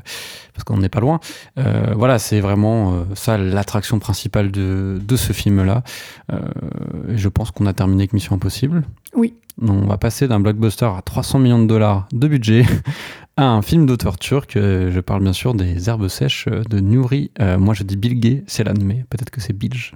[0.52, 1.20] parce qu'on n'est pas loin.
[1.96, 5.82] voilà, c'est vraiment ça l'attraction principale de, de ce film-là.
[7.08, 8.84] je pense qu'on a terminé avec Mission Impossible.
[9.14, 9.34] Oui.
[9.60, 12.64] on va passer d'un blockbuster à 300 millions de dollars de budget
[13.36, 14.52] à un film d'auteur turc.
[14.54, 17.30] Je parle bien sûr des herbes sèches de Nuri.
[17.58, 19.94] moi je dis Bilge Ceylan, mais peut-être que c'est Bilge.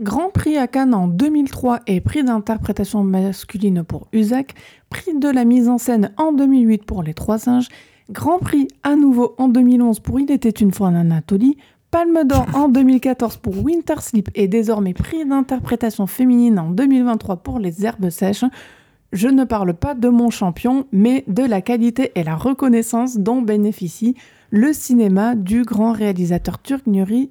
[0.00, 4.54] Grand prix à Cannes en 2003 et prix d'interprétation masculine pour Usac,
[4.88, 7.68] prix de la mise en scène en 2008 pour Les Trois Singes,
[8.10, 11.56] Grand prix à nouveau en 2011 pour Il était une fois en Anatolie,
[11.92, 17.60] Palme d'or en 2014 pour Winter Sleep et désormais prix d'interprétation féminine en 2023 pour
[17.60, 18.44] Les Herbes Sèches.
[19.12, 23.42] Je ne parle pas de mon champion, mais de la qualité et la reconnaissance dont
[23.42, 24.14] bénéficie
[24.50, 27.30] le cinéma du grand réalisateur turc Nuri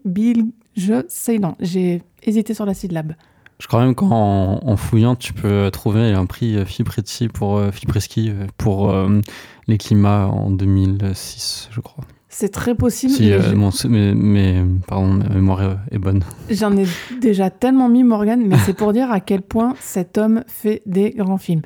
[1.07, 1.55] sais non.
[1.59, 3.13] J'ai hésité sur la syllabe.
[3.59, 8.31] Je crois même qu'en en fouillant, tu peux trouver un prix Fipretti pour euh, Fipreski
[8.57, 9.19] pour euh,
[9.67, 12.05] les climats en 2006, je crois.
[12.29, 13.13] C'est très possible.
[13.13, 13.41] Si, euh,
[13.89, 16.23] mais, mais, pardon, ma mémoire est bonne.
[16.49, 16.85] J'en ai
[17.19, 21.09] déjà tellement mis Morgan, mais c'est pour dire à quel point cet homme fait des
[21.09, 21.61] grands films.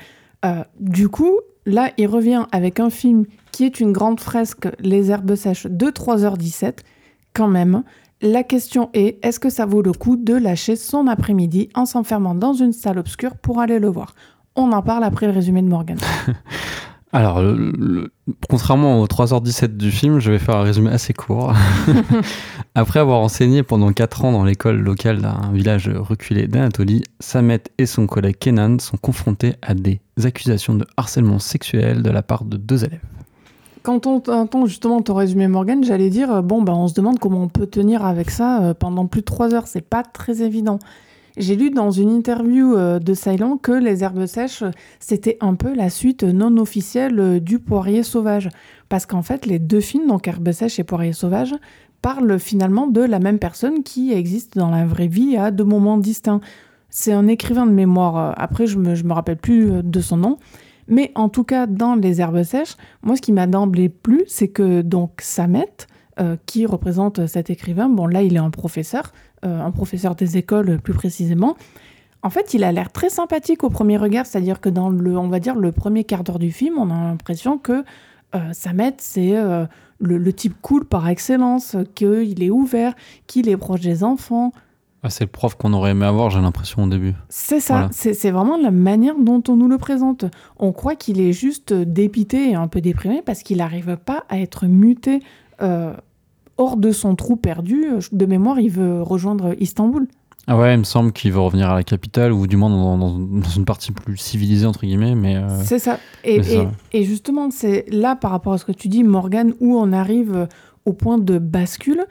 [0.79, 5.35] du coup, là, il revient avec un film qui est une grande fresque, Les herbes
[5.35, 6.79] sèches, de 3h17,
[7.33, 7.83] quand même.
[8.21, 12.35] La question est, est-ce que ça vaut le coup de lâcher son après-midi en s'enfermant
[12.35, 14.15] dans une salle obscure pour aller le voir?
[14.55, 15.97] On en parle après le résumé de Morgan.
[17.13, 17.43] Alors,
[18.49, 21.53] contrairement aux 3h17 du film, je vais faire un résumé assez court.
[22.75, 27.85] Après avoir enseigné pendant 4 ans dans l'école locale d'un village reculé d'Anatolie, Samet et
[27.85, 32.57] son collègue Kenan sont confrontés à des accusations de harcèlement sexuel de la part de
[32.57, 32.99] deux élèves.
[33.83, 37.19] Quand on entend justement ton résumé Morgan, j'allais dire euh, bon bah on se demande
[37.19, 39.67] comment on peut tenir avec ça euh, pendant plus de trois heures.
[39.67, 40.79] C'est pas très évident.
[41.37, 44.63] J'ai lu dans une interview euh, de Ceylan que les herbes sèches
[44.99, 48.49] c'était un peu la suite non officielle du poirier sauvage,
[48.89, 51.55] parce qu'en fait les deux films donc herbes sèches et poirier sauvage
[52.01, 55.97] parlent finalement de la même personne qui existe dans la vraie vie à deux moments
[55.97, 56.41] distincts.
[56.89, 58.35] C'est un écrivain de mémoire.
[58.37, 60.37] Après je me je me rappelle plus de son nom.
[60.87, 64.49] Mais en tout cas, dans les herbes sèches, moi, ce qui m'a d'emblée plu, c'est
[64.49, 65.67] que donc Samet,
[66.19, 70.37] euh, qui représente cet écrivain, bon là, il est un professeur, euh, un professeur des
[70.37, 71.55] écoles plus précisément.
[72.21, 75.27] En fait, il a l'air très sympathique au premier regard, c'est-à-dire que dans le, on
[75.27, 77.83] va dire, le premier quart d'heure du film, on a l'impression que
[78.33, 79.33] euh, Samet, c'est
[79.99, 82.93] le, type cool par excellence, qu'il est ouvert,
[83.27, 84.53] qu'il est proche des enfants,
[85.05, 87.13] ah, c'est le prof qu'on aurait aimé avoir, j'ai l'impression, au début.
[87.27, 90.23] C'est ça, c'est vraiment la manière dont on nous le présente.
[90.57, 94.39] On croit qu'il est juste dépité et un peu déprimé parce qu'il n'arrive pas à
[94.39, 95.21] être muté
[95.61, 95.93] euh,
[96.57, 97.85] hors de son trou perdu.
[98.11, 100.07] De mémoire, il veut rejoindre Istanbul.
[100.45, 103.21] Ah ouais, il me semble qu'il veut revenir à la capitale, ou du moins dans,
[103.55, 105.15] une partie plus civilisée, entre guillemets.
[105.15, 105.99] mais euh, C'est ça.
[106.25, 106.41] Et,
[106.91, 110.47] et justement, c'est là, par rapport à ce que tu dis, Morgane, où on arrive
[110.85, 112.05] au point de bascule,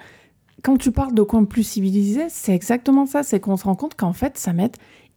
[0.63, 3.23] quand tu parles de coin plus civilisé, c'est exactement ça.
[3.23, 4.71] C'est qu'on se rend compte qu'en fait, Samet,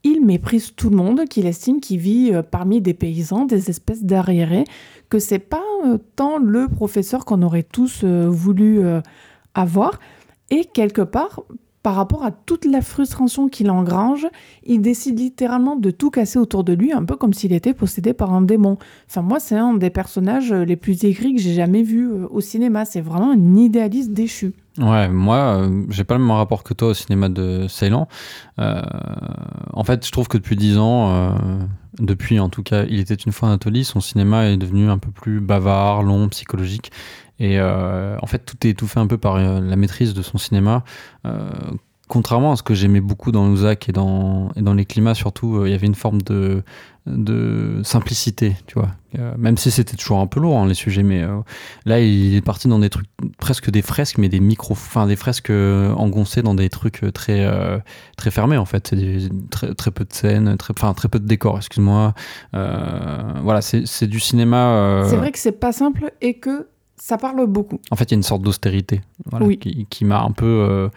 [0.05, 4.03] il méprise tout le monde, qu'il estime qu'il vit euh, parmi des paysans, des espèces
[4.03, 4.63] d'arriérés,
[5.09, 8.83] que c'est pas euh, tant le professeur qu'on aurait tous euh, voulu
[9.55, 9.99] avoir.
[10.51, 11.41] Et quelque part,
[11.81, 14.27] par rapport à toute la frustration qu'il engrange,
[14.63, 18.13] il décide littéralement de tout casser autour de lui, un peu comme s'il était possédé
[18.13, 18.77] par un démon.
[19.09, 22.85] Enfin, moi, c'est un des personnages les plus écrits que j'ai jamais vu au cinéma.
[22.85, 24.53] C'est vraiment un idéaliste déchu.
[24.77, 28.09] Ouais, moi, euh, j'ai pas le même rapport que toi au cinéma de Ceylan.
[28.59, 28.81] Euh,
[29.71, 31.59] en fait, je trouve que depuis dix ans, euh,
[31.99, 35.11] depuis en tout cas, il était une fois Anatolie, son cinéma est devenu un peu
[35.11, 36.91] plus bavard, long, psychologique.
[37.39, 40.83] Et en fait, tout est étouffé un peu par la maîtrise de son cinéma
[42.07, 45.65] contrairement à ce que j'aimais beaucoup dans Ozak et dans, et dans les climats, surtout,
[45.65, 46.63] il y avait une forme de,
[47.05, 48.89] de simplicité, tu vois.
[49.19, 51.39] Euh, même si c'était toujours un peu lourd, hein, les sujets, mais euh,
[51.85, 55.15] là, il est parti dans des trucs, presque des fresques, mais des micro, enfin, des
[55.15, 57.47] fresques engoncées dans des trucs très,
[58.17, 58.87] très fermés, en fait.
[58.89, 62.13] C'est très, très peu de scènes, très, enfin, très peu de décors, excuse-moi.
[62.53, 65.03] voilà, c'est du cinéma.
[65.07, 67.79] C'est vrai que c'est pas simple et que ça parle beaucoup.
[67.91, 69.01] En fait, il y a une sorte d'austérité
[69.59, 70.89] qui, qui m'a un peu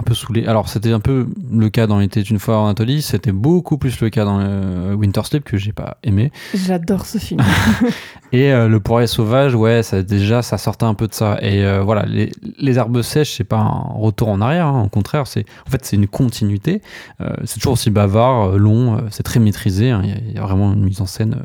[0.00, 0.46] un peu saoulé.
[0.46, 4.00] Alors c'était un peu le cas dans l'été une fois en Anatolie, c'était beaucoup plus
[4.00, 6.32] le cas dans le Winter Sleep que j'ai pas aimé.
[6.54, 7.40] J'adore ce film.
[8.32, 11.38] et euh, le poirier sauvage, ouais, ça déjà ça sortait un peu de ça.
[11.42, 14.84] Et euh, voilà, les, les, herbes sèches, c'est pas un retour en arrière, hein.
[14.84, 16.80] au contraire, c'est en fait c'est une continuité.
[17.20, 19.90] Euh, c'est toujours aussi bavard, long, c'est très maîtrisé.
[19.90, 20.02] Hein.
[20.04, 21.36] Il y, a vraiment une mise en scène.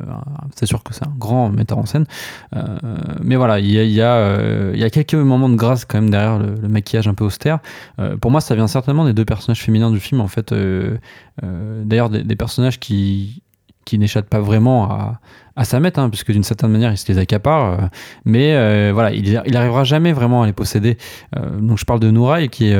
[0.56, 2.06] c'est sûr que c'est un grand metteur en scène.
[3.22, 6.10] mais voilà, il y a, y, a, y a quelques moments de grâce quand même
[6.10, 7.60] derrière le, le maquillage un peu austère.
[8.22, 10.52] pour moi, ça vient certainement des deux personnages féminins du film, en fait.
[10.52, 10.98] Euh,
[11.44, 13.42] euh, d'ailleurs, des, personnages qui,
[13.86, 15.20] qui n'échappent pas vraiment à,
[15.56, 17.80] à Samet, hein, puisque d'une certaine manière, il se les accapare.
[17.80, 17.88] Euh,
[18.26, 20.98] mais voilà, il, il arrivera jamais vraiment à les posséder.
[21.60, 22.78] donc, je parle de Nouray, qui est,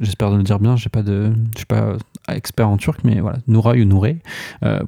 [0.00, 1.96] j'espère de le dire bien, j'ai pas de, je suis pas
[2.28, 4.18] expert en turc, mais voilà, Nouray ou Nouré,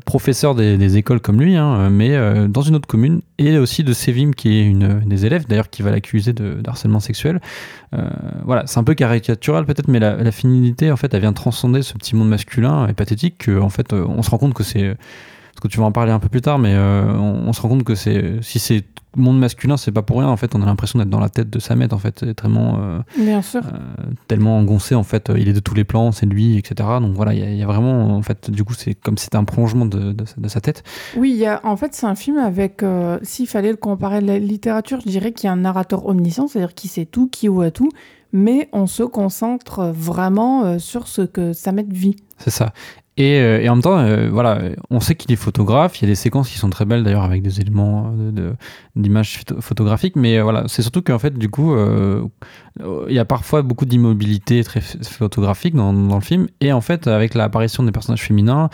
[0.04, 2.16] professeur des, écoles comme lui, hein, mais
[2.48, 5.82] dans une autre commune, et aussi de Sevim, qui est une des élèves, d'ailleurs, qui
[5.82, 7.40] va l'accuser de, harcèlement sexuel.
[7.94, 8.08] Euh,
[8.44, 11.82] voilà, c'est un peu caricatural peut-être, mais la, la, féminité, en fait, elle vient transcender
[11.82, 14.64] ce petit monde masculin et pathétique que, en fait, euh, on se rend compte que
[14.64, 14.96] c'est
[15.58, 17.68] parce que tu vas en parler un peu plus tard, mais euh, on, se rend
[17.68, 18.84] compte que c'est si c'est
[19.16, 20.28] monde masculin, c'est pas pour rien.
[20.28, 21.92] En fait, on a l'impression d'être dans la tête de Samet.
[21.92, 22.78] En fait, tellement,
[23.16, 23.62] Bien sûr.
[24.28, 24.94] tellement engoncé.
[24.94, 26.88] En fait, il est de tous les plans, c'est lui, etc.
[27.00, 29.44] Donc voilà, il y, a vraiment, en fait, du coup, c'est comme si c'était un
[29.44, 30.84] prolongement de, de, sa tête.
[31.16, 32.84] Oui, y a, en fait, c'est un film avec.
[33.22, 36.46] S'il fallait le comparer à la littérature, je dirais qu'il y a un narrateur omniscient,
[36.46, 37.90] c'est-à-dire qui sait tout, qui voit tout,
[38.32, 42.16] mais on se concentre vraiment euh, sur ce que Samet vit.
[42.38, 42.72] C'est ça.
[43.18, 45.98] Et, euh, et, en même temps, euh, voilà, on sait qu'il est photographe.
[45.98, 48.14] Il y a des séquences qui sont très belles d'ailleurs avec des éléments
[48.94, 50.16] d'images de, photographiques.
[50.16, 54.80] Mais voilà, c'est surtout qu'en fait, du coup, il y a parfois beaucoup d'immobilité très
[54.80, 56.46] photographique dans, le film.
[56.60, 58.70] Et en fait, avec l'apparition des personnages féminins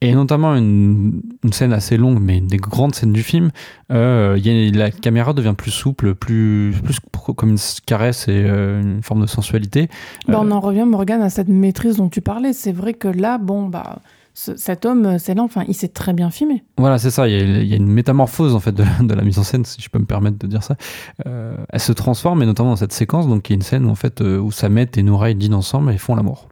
[0.00, 3.50] et notamment une, une, scène assez longue, mais une des grandes scènes du film,
[3.90, 6.98] euh, y a, la caméra devient plus souple, plus, plus
[7.34, 9.88] comme une caresse et euh, une forme de sensualité.
[10.28, 12.52] Bah, on en revient, Morgane, à cette maîtrise dont tu parlais.
[12.52, 13.98] C'est vrai que là, bon, bah,
[14.34, 16.62] cet homme, c'est là, enfin, il s'est très bien filmé.
[16.76, 17.28] Voilà, c'est ça.
[17.28, 19.64] Il y, a, y, a, une métamorphose en fait de, de, la mise en scène,
[19.64, 20.76] si je peux me permettre de dire ça.
[21.26, 23.90] Euh, elle se transforme, et notamment dans cette séquence, donc y a une scène où,
[23.90, 26.48] en fait euh, où Samet et Noura dînent ensemble et font l'amour.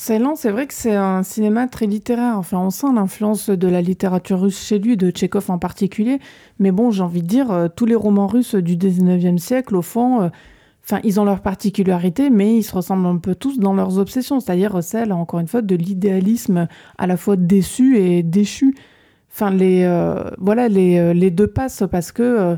[0.00, 2.38] Ceylan, c'est vrai que c'est un cinéma très littéraire.
[2.38, 6.20] Enfin, on sent l'influence de la littérature russe chez lui, de Tchekhov en particulier.
[6.58, 9.82] Mais bon, j'ai envie de dire, euh, tous les romans russes du 19e siècle, au
[9.82, 10.28] fond, euh,
[10.82, 14.40] enfin, ils ont leurs particularités, mais ils se ressemblent un peu tous dans leurs obsessions.
[14.40, 18.74] C'est-à-dire celle, encore une fois, de l'idéalisme à la fois déçu et déchu.
[19.30, 22.56] Enfin, les, euh, voilà, les, les, deux passent parce que,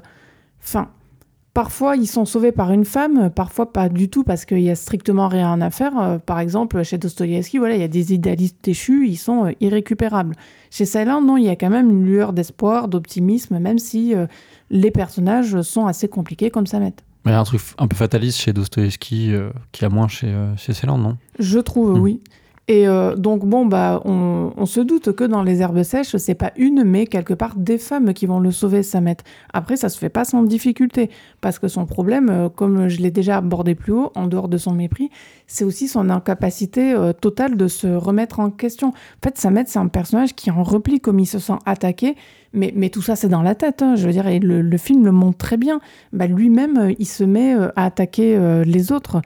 [1.55, 4.75] Parfois, ils sont sauvés par une femme, parfois pas du tout parce qu'il y a
[4.75, 5.99] strictement rien à faire.
[6.01, 9.53] Euh, par exemple, chez Dostoïevski, voilà, il y a des idéalistes déchus, ils sont euh,
[9.61, 10.35] irrécupérables.
[10.71, 14.27] Chez Ceylan, non, il y a quand même une lueur d'espoir, d'optimisme, même si euh,
[14.71, 16.95] les personnages sont assez compliqués comme ça met.
[17.27, 19.35] Il y a un truc un peu fataliste chez Dostoïevski
[19.73, 21.19] qui a moins chez, chez Ceylan, non?
[21.39, 22.01] Je trouve, hmm.
[22.01, 22.21] oui.
[22.69, 26.53] Et euh, donc, bon, bah, on, se doute que dans les herbes sèches, c'est pas
[26.57, 29.17] une, mais quelque part des femmes qui vont le sauver, Samet.
[29.53, 31.11] Après, ça se fait pas sans difficulté,
[31.41, 34.59] parce que son problème, euh, comme je l'ai déjà abordé plus haut, en dehors de
[34.59, 35.11] son mépris,
[35.49, 38.89] c'est aussi son incapacité euh, totale de se remettre en question.
[38.89, 42.15] En fait, Samet, c'est un personnage qui en replie comme il se sent attaqué,
[42.55, 43.83] mais, tout ça, c'est dans la tête.
[43.83, 43.97] Hein.
[43.97, 45.81] Je veux dire, et le, film le montre très bien.
[46.13, 49.23] Bah, Lui-même, il se met à attaquer les autres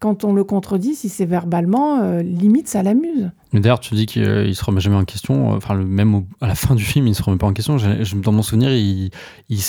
[0.00, 3.30] quand on le contredit, si c'est verbalement, euh, limite ça l'amuse.
[3.52, 5.50] Mais d'ailleurs, tu dis qu'il ne se remet jamais en question.
[5.50, 7.78] Enfin, même à la fin du film, il ne se remet pas en question.
[7.78, 9.10] Je, dans mon souvenir, il,
[9.48, 9.60] il,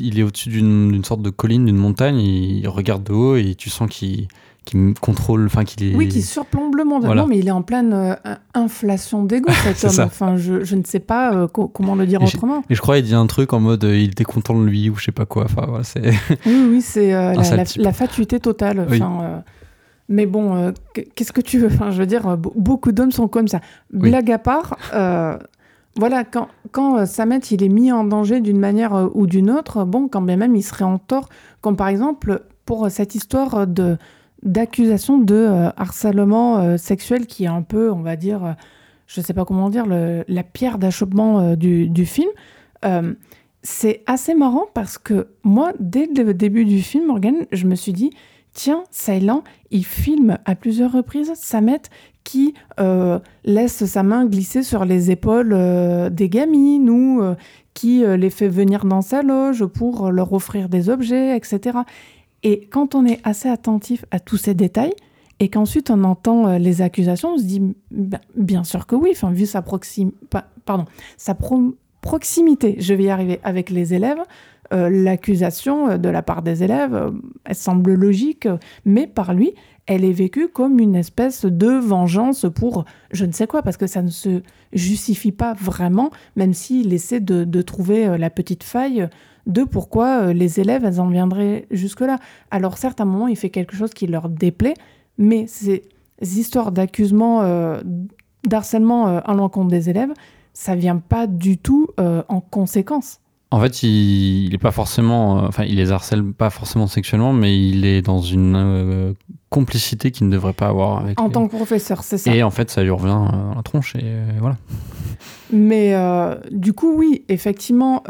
[0.00, 2.18] il, est au-dessus d'une sorte de colline, d'une montagne.
[2.18, 4.28] Il regarde de haut et tu sens qu'il
[5.00, 5.94] contrôle, enfin qu'il est.
[5.94, 7.04] Oui, qui surplombe le monde.
[7.04, 8.14] Non, mais il est en pleine euh,
[8.54, 10.06] inflation d'ego, cet homme.
[10.06, 12.62] Enfin, je, je, ne sais pas euh, comment le dire autrement.
[12.70, 14.96] et je crois qu'il dit un truc en mode il était content de lui ou
[14.96, 15.44] je sais pas quoi.
[15.44, 16.10] Enfin, voilà, c'est.
[16.46, 18.86] Oui, oui, c'est la, la, fatuité totale.
[18.88, 19.42] Enfin,
[20.08, 20.72] mais bon, euh,
[21.14, 21.66] qu'est-ce que tu veux?
[21.66, 23.60] Enfin, je veux dire, euh, beaucoup d'hommes sont comme ça.
[23.90, 25.36] Blague à part, euh,
[25.96, 30.08] voilà, quand, quand Samet il est mis en danger d'une manière ou d'une autre, bon,
[30.08, 31.28] quand bien même il serait en tort,
[31.60, 33.96] comme par exemple pour cette histoire de
[34.42, 38.54] d'accusation de harcèlement sexuel qui est un peu, on va dire,
[39.06, 42.28] je sais pas comment dire, le, la pierre d'achoppement du, du, film.
[43.62, 47.94] c'est assez marrant parce que moi, dès le début du film, Morgan, je me suis
[47.94, 48.10] dit,
[48.56, 51.82] tiens, Ceylan, il filme à plusieurs reprises Samet
[52.24, 57.36] qui euh, laisse sa main glisser sur les épaules euh, des gamines ou euh,
[57.74, 61.80] qui les fait venir dans sa loge pour leur offrir des objets, etc.
[62.42, 64.94] Et quand on est assez attentif à tous ces détails,
[65.40, 69.30] et qu'ensuite on entend les accusations, on se dit ben, bien sûr que oui, enfin,
[69.30, 69.62] vu sa,
[70.64, 70.86] pardon,
[71.18, 71.36] sa
[72.00, 74.22] proximité, je vais y arriver, avec les élèves,
[74.72, 77.10] euh, l'accusation euh, de la part des élèves, euh,
[77.44, 78.48] elle semble logique,
[78.84, 79.52] mais par lui,
[79.86, 83.86] elle est vécue comme une espèce de vengeance pour je ne sais quoi, parce que
[83.86, 84.42] ça ne se
[84.72, 89.08] justifie pas vraiment, même s'il essaie de, trouver la petite faille
[89.46, 92.18] de pourquoi les élèves, elles en viendraient jusque-là.
[92.50, 94.74] Alors certes, à un moment, il fait quelque chose qui leur déplaît,
[95.18, 95.84] mais ces
[96.20, 97.78] histoires d'accusement,
[98.44, 100.12] d'harcèlement à l'encontre des élèves,
[100.52, 103.20] ça vient pas du tout en conséquence.
[103.52, 107.56] En fait, il, est pas forcément, euh, enfin, il les harcèle pas forcément sexuellement, mais
[107.56, 109.12] il est dans une euh,
[109.50, 110.98] complicité qu'il ne devrait pas avoir.
[110.98, 112.34] Avec en tant que professeur, c'est ça.
[112.34, 114.04] Et en fait, ça lui revient dans la tronche et
[114.40, 114.56] voilà.
[115.52, 118.02] Mais euh, du coup, oui, effectivement,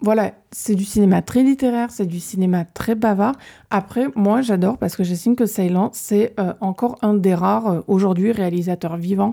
[0.00, 3.34] voilà, c'est du cinéma très littéraire, c'est du cinéma très bavard.
[3.70, 8.96] Après, moi, j'adore parce que j'estime que Ceylan, c'est encore un des rares aujourd'hui réalisateurs
[8.96, 9.32] vivants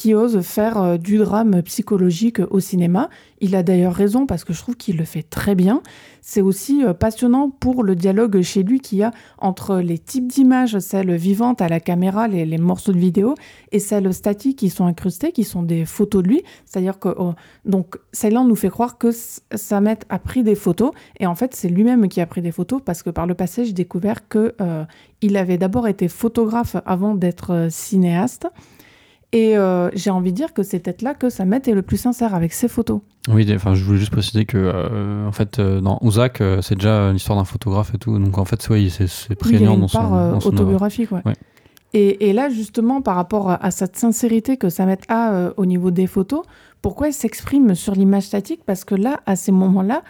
[0.00, 3.10] qui ose faire euh, du drame psychologique au cinéma.
[3.42, 5.82] Il a d'ailleurs raison parce que je trouve qu'il le fait très bien.
[6.22, 10.26] C'est aussi euh, passionnant pour le dialogue chez lui qu'il y a entre les types
[10.26, 13.34] d'images, celles vivantes à la caméra, les, morceaux de vidéo,
[13.72, 16.42] et celles statiques qui sont incrustées, qui sont des photos de lui.
[16.64, 17.34] C'est-à-dire que oh,
[17.66, 19.10] donc Ceylan nous fait croire que
[19.54, 22.80] Samet a pris des photos, et en fait c'est lui-même qui a pris des photos
[22.82, 24.84] parce que par le passé j'ai découvert que euh,
[25.20, 28.48] il avait d'abord été photographe avant d'être cinéaste.
[29.32, 31.96] Et euh, j'ai envie de dire que c'est peut-être là que Samet est le plus
[31.96, 33.00] sincère avec ses photos.
[33.28, 37.12] Oui, enfin, je voulais juste préciser que, euh, en fait, euh, dans Ozak, c'est déjà
[37.12, 38.18] l'histoire d'un photographe et tout.
[38.18, 41.12] Donc, en fait, oui, c'est prégnant dans, son, son autobiographique.
[41.12, 41.22] Ouais.
[41.92, 46.08] Et, et, là, justement, par rapport à cette sincérité que Samet a au niveau des
[46.08, 46.42] photos,
[46.82, 48.62] pourquoi il s'exprime sur l'image statique?
[48.66, 50.02] Parce que là, à ces moments-là,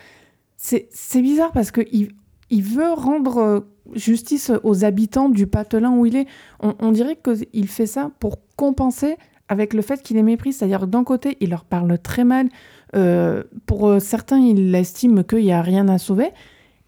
[0.56, 2.12] c'est bizarre parce qu'il
[2.50, 3.64] il veut rendre
[3.94, 6.26] justice aux habitants du patelin où il est.
[6.60, 9.16] On, dirait qu'il fait ça pour compenser
[9.48, 10.52] avec le fait qu'il est mépris.
[10.52, 12.50] C'est-à-dire d'un côté, il leur parle très mal.
[12.94, 16.28] Euh, pour euh, certains, il estime qu'il n'y a rien à sauver.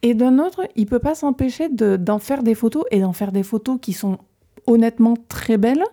[0.03, 3.43] Et d'un autre, il peut pas s'empêcher d'en faire des photos et d'en faire des
[3.43, 4.19] photos qui sont
[4.67, 5.85] honnêtement très belles,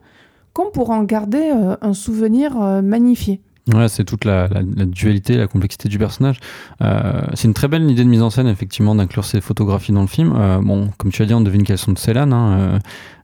[0.51, 3.39] qu'on pour en garder euh, un souvenir magnifié.
[3.73, 6.39] Ouais, c'est toute la, dualité, la complexité du personnage.
[6.81, 10.01] Euh, c'est une très belle idée de mise en scène, effectivement, d'inclure ces photographies dans
[10.01, 10.33] le film.
[10.35, 12.31] Euh, bon, comme tu as dit, on devine qu'elles sont de Célan.
[12.31, 12.79] Hein,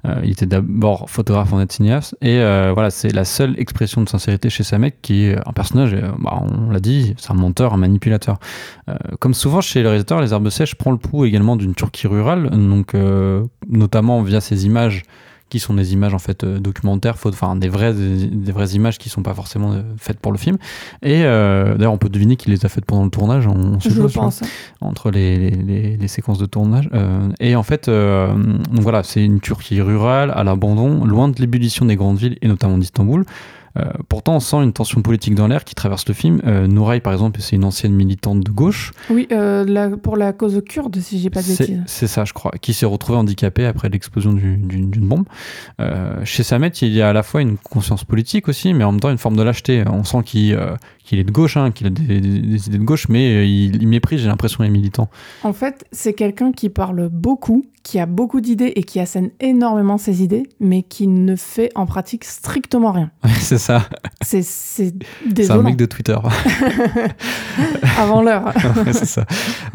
[0.05, 2.15] euh, il était d'abord photographe en net cinéaste.
[2.21, 6.39] Et voilà, c'est la seule expression de sincérité chez Samek qui est un personnage, bah,
[6.41, 8.37] on l'a dit, c'est un menteur, un manipulateur.
[9.19, 12.51] comme souvent chez le réalisateur, Les Herbes Sèches prend le pouls également d'une Turquie rurale,
[12.51, 12.93] donc
[13.67, 15.01] notamment via ces images
[15.55, 19.07] qui sont des images en fait euh, documentaires, enfin des vraies, des, vraies images qui
[19.07, 20.57] sont pas forcément euh, faites pour le film.
[21.01, 24.01] Et euh, d'ailleurs, on peut deviner qu'il les a faites pendant le tournage, on, Je
[24.01, 24.41] pense.
[24.81, 26.89] entre les, les, les, séquences de tournage.
[27.39, 32.17] et en fait, voilà, c'est une Turquie rurale, à l'abandon, loin de l'ébullition des grandes
[32.17, 33.23] villes et notamment d'Istanbul.
[33.77, 36.41] Euh, pourtant, on sent une tension politique dans l'air qui traverse le film.
[36.45, 38.91] Euh, Nouraï, par exemple, c'est une ancienne militante de gauche.
[39.09, 41.83] Oui, euh, pour la cause kurde, si j'ai pas de bêtises.
[41.85, 45.25] C'est ça, je crois, qui s'est retrouvée handicapée après l'explosion d'une bombe.
[46.23, 49.01] chez Samet, il y a à la fois une conscience politique aussi, mais en même
[49.01, 49.83] temps une forme de lâcheté.
[49.87, 50.57] On sent qu'il
[51.13, 54.27] est de gauche, hein, qu'il a des, idées de gauche, mais il, il méprise, j'ai
[54.27, 55.09] l'impression, les militants.
[55.43, 59.99] En fait, c'est quelqu'un qui parle beaucoup, qui a beaucoup d'idées et qui assène énormément
[59.99, 63.11] ses idées, mais qui ne fait en pratique strictement rien.
[63.39, 63.87] c'est ça.
[64.21, 64.91] C'est c'est
[65.51, 66.17] un mec de Twitter.
[67.97, 68.51] Avant l'heure.
[68.87, 69.25] c'est ça.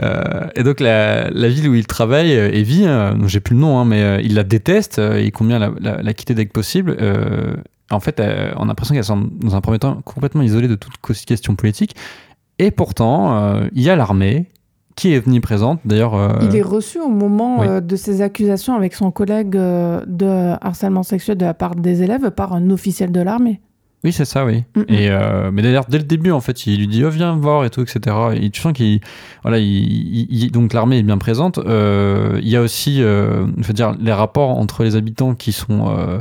[0.02, 3.60] Euh, et donc la, la, ville où il travaille, euh, Evie, euh, j'ai plus le
[3.60, 6.96] nom, hein, mais il la déteste, il bien la, la, quitter dès que possible.
[7.90, 10.96] En fait, on a l'impression qu'elle est dans un premier temps complètement isolée de toute
[11.26, 11.96] question politique.
[12.58, 14.48] Et pourtant, il y a l'armée,
[15.00, 15.80] qui est omniprésente.
[15.86, 20.04] D'ailleurs, euh, il est reçu au moment euh, de ses accusations avec son collègue euh,
[20.06, 23.62] de harcèlement sexuel de la part des élèves par un officiel de l'armée.
[24.02, 24.64] Oui, c'est ça, oui.
[24.88, 27.66] Et euh, mais d'ailleurs, dès le début, en fait, il lui dit oh, viens voir
[27.66, 28.16] et tout, etc.
[28.34, 29.00] Et tu sens qu'il,
[29.42, 31.58] voilà, il, donc l'armée est bien présente.
[31.58, 35.52] Euh, il y a aussi, euh, je veux dire, les rapports entre les habitants qui
[35.52, 36.18] sont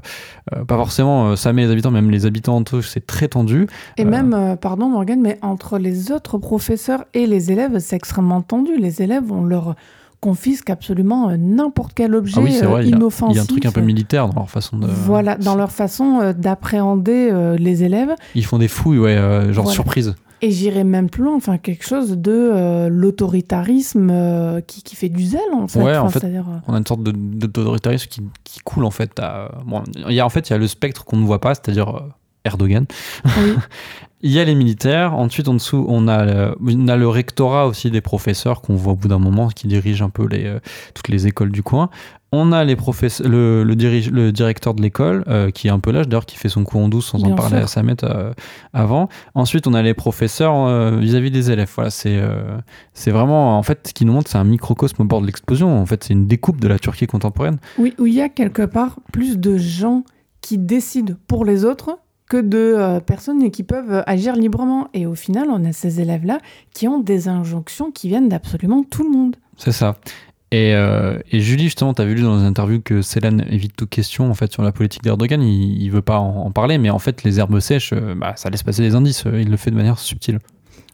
[0.67, 3.67] pas forcément Sam et les habitants, même les habitants entre eux, c'est très tendu.
[3.97, 8.77] Et même, pardon Morgan, mais entre les autres professeurs et les élèves, c'est extrêmement tendu.
[8.77, 9.75] Les élèves ont leur
[10.21, 13.33] confisquent absolument euh, n'importe quel objet ah inoffensif.
[13.33, 14.87] Il y, a un truc un peu militaire dans leur façon de.
[14.87, 18.15] Voilà, dans leur façon euh, d'appréhender euh, les élèves.
[18.35, 20.15] Ils font des fouilles, ouais, genre surprise.
[20.41, 25.41] Et j'irais même plus loin, enfin quelque chose de l'autoritarisme qui, qui, fait du zèle
[25.53, 25.81] en fait.
[25.81, 26.23] Ouais, en fait,
[26.65, 29.19] on a une sorte d'autoritarisme qui, qui, coule en fait.
[29.19, 29.51] À...
[29.65, 31.55] Bon, il y a, en fait, il y a le spectre qu'on ne voit pas,
[31.55, 32.03] c'est-à-dire
[32.45, 32.85] Erdogan.
[33.25, 33.55] Oui.
[34.21, 35.13] Il y a les militaires.
[35.13, 38.93] Ensuite, en dessous, on a, le, on a le rectorat aussi des professeurs qu'on voit
[38.93, 40.59] au bout d'un moment, qui dirige un peu les, euh,
[40.93, 41.89] toutes les écoles du coin.
[42.33, 45.79] On a les professeurs, le, le, dirige, le directeur de l'école, euh, qui est un
[45.79, 48.33] peu l'âge, d'ailleurs, qui fait son cours en douce sans en parler à Samet euh,
[48.73, 49.07] avant.
[49.35, 51.71] Ensuite, on a les professeurs vis-à-vis des élèves.
[51.73, 52.21] Voilà, c'est
[52.93, 55.79] c'est vraiment, en fait, ce qui nous montre, c'est un microcosme au bord de l'explosion.
[55.79, 57.57] En fait, c'est une découpe de la Turquie contemporaine.
[57.77, 60.03] Oui, où il y a quelque part plus de gens
[60.41, 61.97] qui décident pour les autres
[62.29, 64.87] que de euh, personnes qui peuvent agir librement.
[64.93, 66.39] Et au final, on a ces élèves-là
[66.73, 69.35] qui ont des injonctions qui viennent d'absolument tout le monde.
[69.57, 69.97] C'est ça.
[70.51, 73.89] Et, euh, et, Julie, justement, tu as vu dans une interview que Céline évite toute
[73.89, 75.41] question en fait, sur la politique d'Erdogan.
[75.41, 78.49] Il ne veut pas en, parler, mais en fait, les herbes sèches, euh, bah, ça
[78.49, 79.25] laisse passer des indices.
[79.25, 80.39] Il le fait de manière subtile.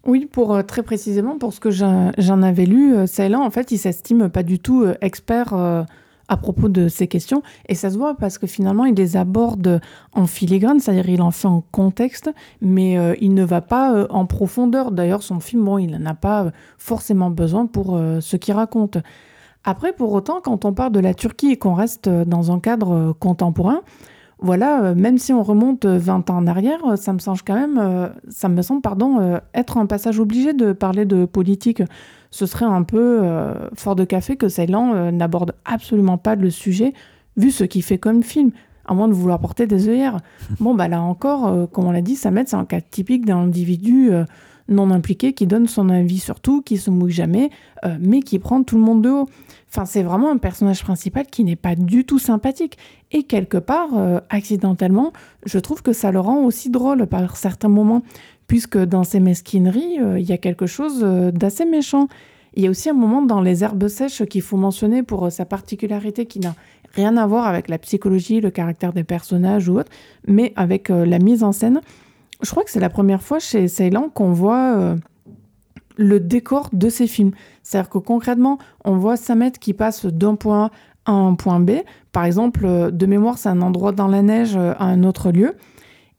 [0.05, 4.29] Oui, pour très précisément, pour ce que j'en avais lu, Céline, en fait, il s'estime
[4.29, 5.55] pas du tout expert
[6.27, 7.43] à propos de ces questions.
[7.69, 9.81] Et ça se voit parce que finalement, il les aborde
[10.13, 14.07] en filigrane, c'est-à-dire il en fait en contexte, mais euh, il ne va pas euh,
[14.09, 14.91] en profondeur.
[14.91, 18.97] D'ailleurs, son film, bon, il n'en a pas forcément besoin pour euh, ce qu'il raconte.
[19.63, 23.13] Après, pour autant, quand on parle de la Turquie et qu'on reste dans un cadre
[23.19, 23.81] contemporain,
[24.37, 28.47] voilà, même si on remonte 20 ans en arrière, ça me semble quand même, ça
[28.47, 31.81] me semble, pardon, être un passage obligé de parler de politique
[32.35, 36.49] ce serait un peu euh, fort de café que Ceylan euh, n'aborde absolument pas le
[36.49, 36.91] sujet,
[37.37, 38.51] vu ce qu'il fait comme film,
[38.85, 40.17] à moins de vouloir porter des œillères.
[40.59, 43.37] bon, bah là encore, euh, comme on l'a dit, Samet, c'est un cas typique d'un
[43.37, 44.11] individu
[44.67, 47.51] non impliqué, qui donne son avis sur tout, qui se mouille jamais,
[48.01, 49.29] mais qui prend tout le monde de haut.
[49.83, 52.77] C'est vraiment un personnage principal qui n'est pas du tout sympathique.
[53.11, 55.11] Et quelque part, euh, accidentellement,
[55.45, 58.01] je trouve que ça le rend aussi drôle par certains moments,
[58.47, 61.01] puisque dans ses mesquineries, euh, il y a quelque chose
[61.33, 62.07] d'assez méchant.
[62.53, 65.43] Il y a aussi un moment dans Les Herbes Sèches qu'il faut mentionner pour sa
[65.43, 66.55] particularité qui n'a
[66.93, 69.91] rien à voir avec la psychologie, le caractère des personnages ou autre,
[70.25, 71.81] mais avec la mise en scène
[72.41, 74.95] je crois que c'est la première fois chez Ceylan qu'on voit euh,
[75.97, 77.31] le décor de ces films.
[77.63, 80.71] C'est-à-dire que concrètement, on voit Samet qui passe d'un point A
[81.05, 81.71] à un point B.
[82.11, 85.31] Par exemple, euh, de mémoire, c'est un endroit dans la neige euh, à un autre
[85.31, 85.55] lieu.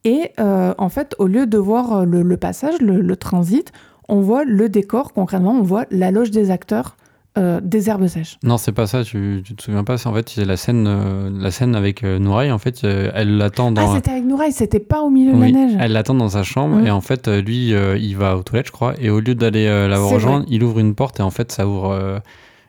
[0.05, 3.72] Et en fait, au lieu de voir le, passage, le, transit,
[4.09, 5.12] on voit le décor.
[5.12, 6.97] Concrètement, on voit la loge des acteurs
[7.39, 8.39] euh, des herbes sèches.
[8.43, 9.95] Non, c'est pas ça, tu, tu te souviens pas.
[10.07, 12.18] En fait, c'est la scène, euh, la scène avec euh.
[12.26, 13.93] En fait, elle l'attend dans.
[13.93, 15.76] Ah, c'était avec Nouraï, c'était pas au milieu de la neige.
[15.78, 18.95] Elle l'attend dans sa chambre et en fait, lui, il va aux toilettes, je crois.
[18.99, 22.20] Et au lieu d'aller la rejoindre, il ouvre une porte et en fait, ça ouvre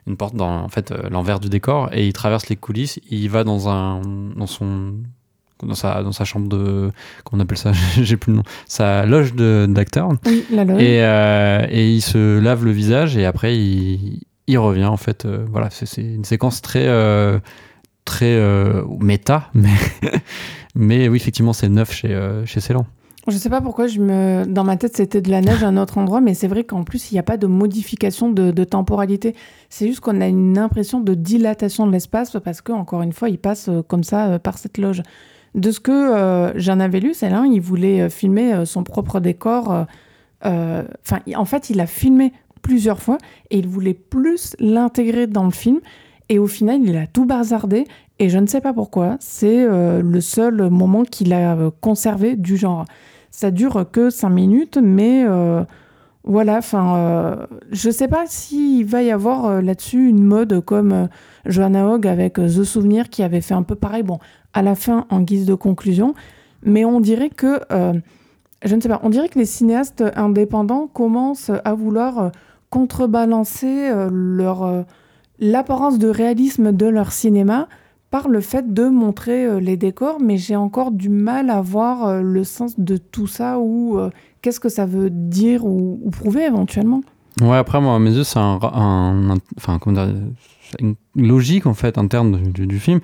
[0.06, 3.00] une porte dans en fait l'envers du décor et il traverse les coulisses.
[3.10, 4.00] Il va dans un
[4.36, 4.94] dans son
[5.62, 6.92] dans sa, dans sa chambre de.
[7.24, 8.44] Comment on appelle ça J'ai plus le nom.
[8.66, 10.10] Sa loge d'acteur.
[10.26, 10.80] Oui, la loge.
[10.80, 10.98] Et,
[11.76, 15.24] et, il se lave le visage et après il, il revient en fait.
[15.24, 17.38] Euh, voilà, c'est une séquence très euh,
[18.04, 19.68] très euh, méta, mais
[20.74, 22.86] mais oui effectivement c'est neuf chez chez Ceylan.
[23.28, 25.76] Je sais pas pourquoi je me dans ma tête c'était de la neige à un
[25.76, 29.36] autre endroit, mais c'est vrai qu'en plus il n'y a pas de modification de, temporalité.
[29.68, 33.28] C'est juste qu'on a une impression de dilatation de l'espace parce que encore une fois
[33.28, 35.02] il passe comme ça par cette loge.
[35.54, 39.86] De ce que j'en avais lu, là, il voulait filmer son propre décor.
[40.42, 43.18] Enfin, en fait, il a filmé plusieurs fois
[43.50, 45.80] et il voulait plus l'intégrer dans le film.
[46.28, 47.86] Et au final, il a tout bazardé
[48.18, 49.16] et je ne sais pas pourquoi.
[49.20, 52.84] C'est euh, le seul moment qu'il a euh, conservé du genre.
[53.30, 55.62] Ça dure que cinq minutes, mais euh,
[56.24, 56.58] voilà.
[56.58, 61.08] Enfin, je ne sais pas s'il va y avoir là-dessus une mode comme
[61.46, 64.02] Johanna Hogg avec The Souvenir qui avait fait un peu pareil.
[64.02, 64.18] Bon,
[64.54, 66.14] à la fin, en guise de conclusion,
[66.64, 67.60] mais on dirait que
[68.64, 72.32] je ne sais pas, on dirait que les cinéastes indépendants commencent à vouloir
[72.70, 74.82] contrebalancer euh, leur euh,
[75.38, 77.68] l'apparence de réalisme de leur cinéma
[78.10, 82.22] par le fait de montrer euh, les décors, mais j'ai encore du mal à voir
[82.22, 83.98] le sens de tout ça ou
[84.42, 87.02] qu'est-ce que ça veut dire ou, prouver éventuellement.
[87.40, 88.58] Ouais, après, moi, à mes yeux, c'est un,
[90.80, 93.00] une logique en fait interne du, film.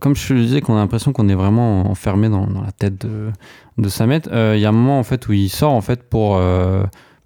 [0.00, 3.30] Comme je te disais, qu'on a l'impression qu'on est vraiment enfermé dans, la tête de,
[3.78, 4.22] de Samet.
[4.26, 6.38] Il y a un moment en fait où il sort en fait pour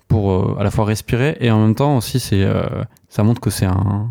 [0.09, 3.41] pour euh, à la fois respirer et en même temps aussi c'est euh, ça montre
[3.41, 4.11] que c'est un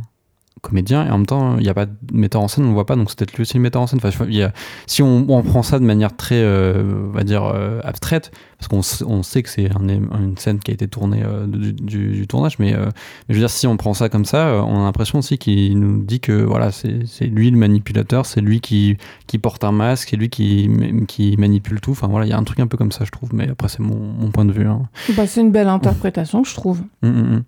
[0.62, 2.74] comédien et en même temps il n'y a pas de metteur en scène on ne
[2.74, 4.52] voit pas donc c'est peut-être lui aussi le metteur en scène enfin, a,
[4.86, 8.68] si on, on, prend ça de manière très euh, on va dire euh, abstraite parce
[8.68, 12.12] qu'on on sait que c'est un, une scène qui a été tournée euh, du, du,
[12.12, 12.90] du, tournage mais, mais,
[13.30, 16.04] je veux dire si on prend ça comme ça on a l'impression aussi qu'il nous
[16.04, 18.98] dit que voilà c'est lui le manipulateur c'est lui qui,
[19.28, 20.70] qui porte un masque c'est lui qui,
[21.08, 23.12] qui manipule tout enfin voilà il y a un truc un peu comme ça je
[23.12, 24.84] trouve mais après c'est mon, mon, point de vue hein.
[25.16, 27.44] bah, c'est une belle interprétation je trouve mmh, mmh, mmh.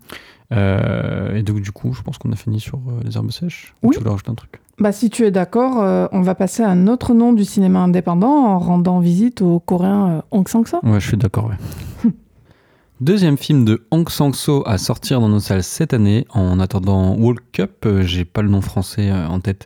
[0.51, 3.73] Euh, et donc, du coup, je pense qu'on a fini sur euh, les herbes sèches.
[3.83, 3.95] Oui.
[3.95, 4.59] tu veux rajouter un truc?
[4.79, 7.79] Bah, Si tu es d'accord, euh, on va passer à un autre nom du cinéma
[7.79, 10.79] indépendant en rendant visite au coréen Hong Sang-soo.
[10.83, 12.11] Ouais, je suis d'accord, ouais.
[13.01, 16.25] Deuxième film de Hong Sang-soo à sortir dans nos salles cette année.
[16.31, 19.65] En attendant World Cup, j'ai pas le nom français en tête.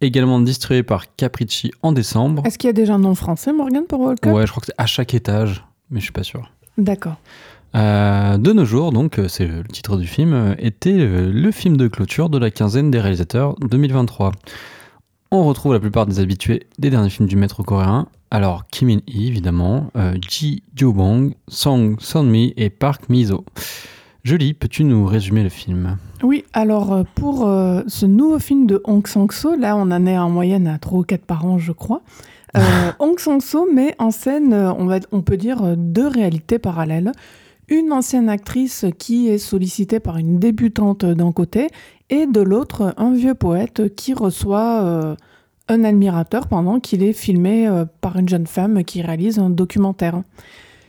[0.00, 2.42] Également distribué par Capricci en décembre.
[2.44, 4.32] Est-ce qu'il y a déjà un nom français, Morgan, pour World Cup?
[4.32, 6.50] Ouais, je crois que c'est à chaque étage, mais je suis pas sûr.
[6.76, 7.16] D'accord.
[7.74, 11.78] Euh, de nos jours, donc euh, c'est le titre du film, euh, était le film
[11.78, 14.32] de clôture de la quinzaine des réalisateurs 2023.
[15.30, 18.08] On retrouve la plupart des habitués des derniers films du maître coréen.
[18.30, 23.44] Alors Kim In-hee évidemment, Ji Jo-bong, Song Son-mi et Park Mizo.
[24.24, 25.96] Julie, peux-tu nous résumer le film?
[26.22, 27.48] Oui, alors pour
[27.86, 31.02] ce nouveau film de Hong Sang-soo, là on en est en moyenne à 3 ou
[31.02, 32.02] 4 par an je crois,
[32.98, 37.12] Hong Sang-soo met en scène, on, va, on peut dire, deux réalités parallèles
[37.68, 41.68] une ancienne actrice qui est sollicitée par une débutante d'un côté
[42.10, 45.16] et de l'autre un vieux poète qui reçoit euh,
[45.68, 50.22] un admirateur pendant qu'il est filmé euh, par une jeune femme qui réalise un documentaire.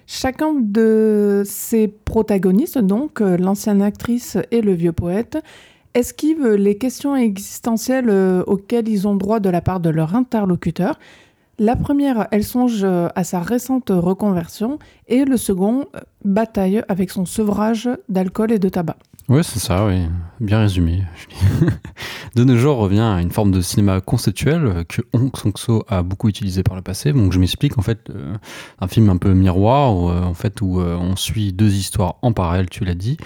[0.06, 5.38] Chacun de ces protagonistes, donc euh, l'ancienne actrice et le vieux poète,
[5.94, 8.10] esquivent les questions existentielles
[8.48, 10.98] auxquelles ils ont droit de la part de leur interlocuteur
[11.60, 17.12] la première, elle songe euh, à sa récente reconversion et le second euh, bataille avec
[17.12, 18.98] son sevrage d'alcool et de tabac.
[19.30, 20.02] Oui, c'est ça, oui.
[20.42, 21.04] Bien résumé.
[22.36, 26.28] de nos jours, revient à une forme de cinéma conceptuel que Hong Sang-soo a beaucoup
[26.28, 27.14] utilisé par le passé.
[27.14, 28.36] Donc, je m'explique, en fait, euh,
[28.82, 32.16] un film un peu miroir, où, euh, en fait, où euh, on suit deux histoires
[32.22, 33.18] en parallèle, tu l'as dit,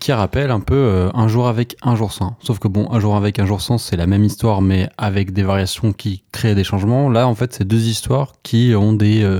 [0.00, 2.36] qui rappelle un peu Un jour avec, un jour sans.
[2.40, 5.32] Sauf que, bon, Un jour avec, un jour sans, c'est la même histoire, mais avec
[5.32, 7.08] des variations qui créent des changements.
[7.08, 9.38] Là, en fait, c'est deux histoires qui ont des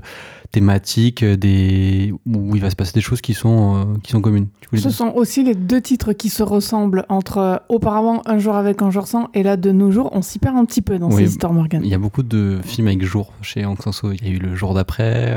[0.53, 2.15] thématiques, euh, des...
[2.27, 4.49] où il va se passer des choses qui sont, euh, qui sont communes.
[4.75, 8.83] Ce sont aussi les deux titres qui se ressemblent entre euh, auparavant Un jour avec,
[8.83, 11.11] un jour sans, et là de nos jours, on s'y perd un petit peu dans
[11.11, 11.81] ces histoires, Morgan.
[11.83, 14.39] Il y a beaucoup de films avec jour chez Aung San Il y a eu
[14.39, 15.35] le jour d'après.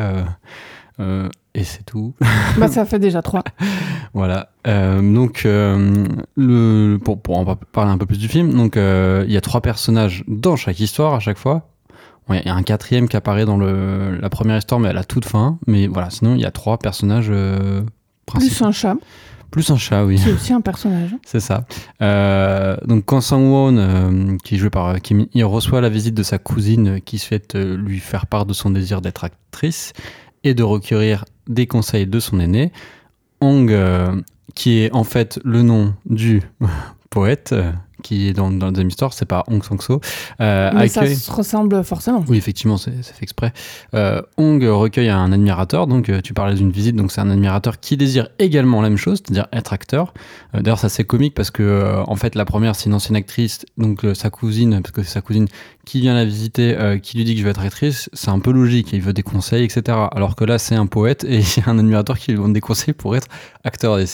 [1.00, 2.14] et c'est tout.
[2.58, 3.44] bah, ça fait déjà trois.
[4.14, 4.50] voilà.
[4.66, 9.42] donc, le, pour, pour en parler un peu plus du film, donc il y a
[9.42, 11.70] trois personnages dans chaque histoire à chaque fois.
[12.30, 15.04] Il y a un quatrième qui apparaît dans le, la première histoire, mais à la
[15.04, 15.60] toute fin.
[15.68, 17.82] Mais voilà, sinon, il y a trois personnages euh,
[18.26, 18.56] principaux.
[18.56, 18.96] Plus un chat.
[19.52, 20.18] Plus un chat, oui.
[20.18, 21.16] C'est aussi un personnage.
[21.26, 21.66] C'est ça.
[22.02, 26.24] Euh, donc, quand Sang-won, euh, qui est joué par Kim, il reçoit la visite de
[26.24, 29.94] sa cousine qui souhaite lui faire part de son désir d'être actrice
[30.44, 32.72] et de recueillir des conseils de son aîné.
[33.40, 33.72] Hong,
[34.56, 36.42] qui est en fait le nom du
[37.12, 37.54] poète,
[38.04, 40.02] qui est dans, dans la deuxième histoire, c'est pas Hong Sang-so.
[40.42, 42.24] Euh, Mais ça se ressemble forcément.
[42.28, 43.54] Oui, effectivement, c'est fait exprès.
[43.94, 47.80] Euh, Hong recueille un admirateur, donc euh, tu parlais d'une visite, donc c'est un admirateur
[47.80, 50.14] qui désire également la même chose, c'est-à-dire être acteur.
[50.54, 53.66] Euh, d'ailleurs, ça c'est comique parce que en fait, la première c'est une ancienne actrice,
[53.78, 55.48] donc sa cousine, parce que c'est sa cousine
[55.86, 58.52] qui vient la visiter, qui lui dit que je vais être actrice, c'est un peu
[58.52, 59.98] logique, il veut des conseils, etc.
[60.12, 62.54] Alors que là, c'est un poète et il y a un admirateur qui lui donne
[62.54, 63.28] des conseils pour être
[63.64, 64.00] acteur.
[64.00, 64.06] Et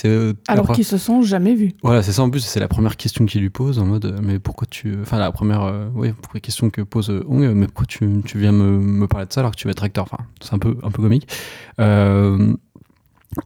[0.47, 1.73] Alors qu'ils se sont jamais vus.
[1.83, 4.39] Voilà, c'est ça en plus, c'est la première question qu'il lui pose en mode mais
[4.39, 8.37] pourquoi tu enfin la première euh, oui question que pose Hong mais pourquoi tu, tu
[8.37, 10.59] viens me, me, parler de ça alors que tu vas être acteur enfin c'est un
[10.59, 11.27] peu un peu comique
[11.79, 12.53] euh,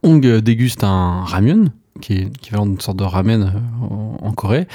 [0.02, 1.66] Hong déguste un ramyun
[2.00, 4.68] qui est équivalent d'une sorte de ramen euh, en, Corée,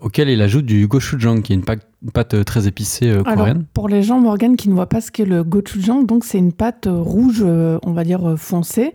[0.00, 3.64] auquel il ajoute du gochujang, qui est une pâte, très épicée coréenne.
[3.72, 6.52] pour les gens, Morgan, qui ne voient pas ce qu'est le gochujang, donc c'est une
[6.52, 8.92] pâte rouge, on va dire foncée,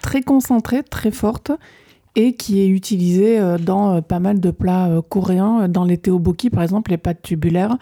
[0.00, 1.52] très concentrée, très forte,
[2.16, 5.98] et qui est utilisé euh, dans euh, pas mal de plats euh, coréens, dans les
[5.98, 7.76] teoboki par exemple, les pâtes tubulaires.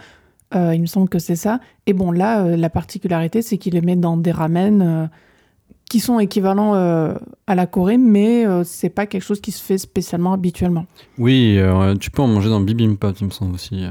[0.55, 1.61] il me semble que c'est ça.
[1.87, 5.11] Et bon, là, la particularité, c'est qu'il les met dans des ramen
[5.89, 7.15] qui sont équivalents euh,
[7.47, 10.87] à la Corée, mais euh, c'est pas quelque chose qui se fait spécialement habituellement.
[11.17, 13.85] Oui, euh, tu peux en manger dans bibimbap, il me semble aussi.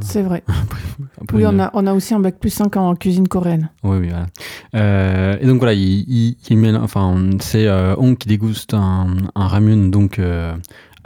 [0.00, 0.42] c'est vrai.
[1.32, 3.70] oui, on a, on a aussi un bac plus 5 en cuisine coréenne.
[3.84, 5.38] Oui, oui, voilà.
[5.40, 10.20] et donc voilà, il, il, met, enfin, c'est Hong qui déguste un, un ramyun, donc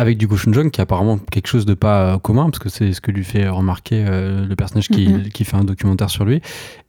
[0.01, 3.01] avec du gochujang qui est apparemment quelque chose de pas commun parce que c'est ce
[3.01, 5.29] que lui fait remarquer le personnage qui, mm-hmm.
[5.29, 6.41] qui, fait un documentaire sur lui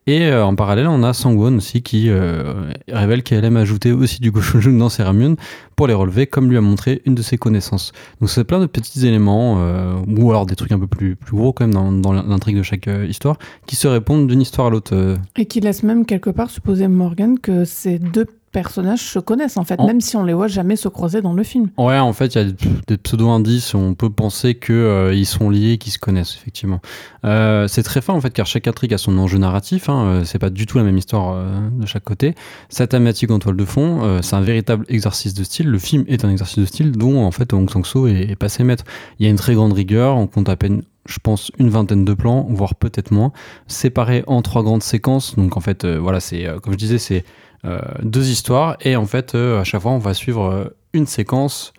[0.08, 4.20] et euh, en parallèle, on a Sangwon aussi qui euh, révèle qu'elle aime ajouter aussi
[4.20, 5.36] du gochujang dans ses ramyun
[5.76, 7.92] pour les relever, comme lui a montré une de ses connaissances.
[8.20, 11.38] Donc c'est plein de petits éléments, euh, ou alors des trucs un peu plus, plus
[11.38, 13.38] gros quand même dans, dans l'intrigue de chaque histoire,
[13.68, 15.18] qui se répondent d'une histoire à l'autre.
[15.38, 19.64] Et qui laissent même quelque part supposer Morgan que ces deux personnages se connaissent en
[19.64, 21.70] fait, même si on les voit jamais se croiser dans le film.
[21.78, 22.52] Ouais, en fait, il y a
[22.88, 26.82] des pseudo-indices, on peut penser qu'ils euh, ils sont liés, qu'ils se connaissent, effectivement.
[27.26, 30.24] Euh, c'est très fin en fait, car chaque intrigue a son enjeu narratif, hein, euh,
[30.26, 31.42] c'est pas du tout la même histoire
[31.72, 32.36] de chaque côté.
[32.70, 36.26] Sa thématique en toile de fond, c'est un véritable exercice de style, le film est
[36.26, 38.84] un exercice de style dont en fait Hong Sang-soo est, est passé maître.
[39.20, 42.06] Il y a une très grande rigueur, on compte à peine je pense, une vingtaine
[42.06, 43.32] de plans, voire peut-être moins,
[43.66, 45.36] séparés en trois grandes séquences.
[45.36, 47.26] Donc en fait, voilà, c'est comme je disais, c'est
[48.02, 48.78] deux histoires.
[48.82, 51.74] Et en fait euh, à chaque fois on va suivre euh, une séquence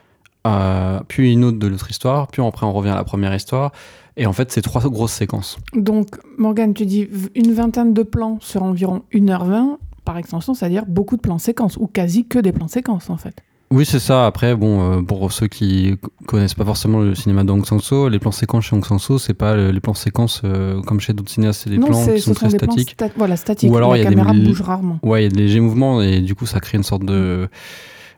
[1.07, 3.72] puis une autre de l'autre histoire puis après on revient à la première histoire.
[4.16, 5.59] Et en fait c'est trois grosses séquences.
[5.74, 11.16] Donc Morgane tu dis une vingtaine de plans sur environ 1h20 par extension c'est-à-dire beaucoup
[11.16, 14.26] de plans séquences ou quasi que des plans séquences en fait oui, c'est ça.
[14.26, 15.96] Après, bon, euh, pour ceux qui
[16.26, 19.18] connaissent pas forcément le cinéma d'Aung San Suu, les plans séquences chez Aung San Suu,
[19.18, 22.34] c'est pas les plans séquences euh, comme chez d'autres cinéastes, c'est des plans qui sont
[22.34, 22.96] très statiques.
[23.16, 23.72] voilà, statiques.
[23.72, 24.98] Ou alors il y a caméra des bouge rarement.
[25.02, 27.48] Ouais, il y a des légers mouvements et du coup, ça crée une sorte de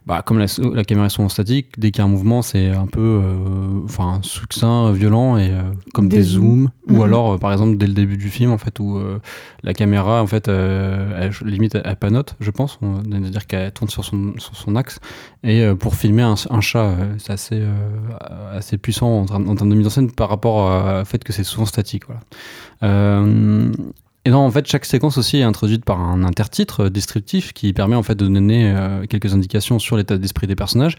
[0.07, 2.69] bah, comme la, la, caméra est souvent statique, dès qu'il y a un mouvement, c'est
[2.69, 5.63] un peu euh, enfin succinct, violent et euh,
[5.95, 6.69] comme des, zooms.
[6.89, 7.03] Ou mhm.
[7.03, 9.01] alors, euh, par exemple, dès le début du film, en fait, où
[9.63, 14.35] la caméra, en fait, elle, limite, elle, panote, je pense, c'est-à-dire qu'elle tourne sur son,
[14.37, 15.01] sur son axe.
[15.43, 17.63] Et pour filmer un, un chat, c'est assez,
[18.53, 21.45] assez puissant en, en, termes de mise en scène par rapport au fait que c'est
[21.45, 22.05] souvent statique.
[22.07, 23.31] Voilà.
[24.27, 27.95] Et donc, en fait, chaque séquence aussi est introduite par un intertitre descriptif qui permet
[27.95, 30.97] en fait de donner euh, quelques indications sur l'état d'esprit des personnages.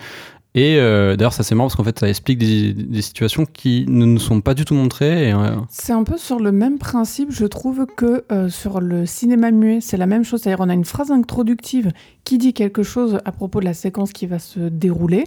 [0.55, 4.05] Et euh, d'ailleurs, ça c'est marrant parce qu'en fait, ça explique des, situations qui ne
[4.05, 5.33] nous sont pas du tout montrées.
[5.33, 9.51] Euh, c'est un peu sur le même principe, je trouve, que euh, sur le cinéma
[9.51, 9.81] muet.
[9.81, 10.41] C'est la même chose.
[10.41, 11.91] C'est-à-dire, on a une phrase introductive
[12.23, 15.25] qui dit quelque chose à propos de la séquence qui va se dérouler.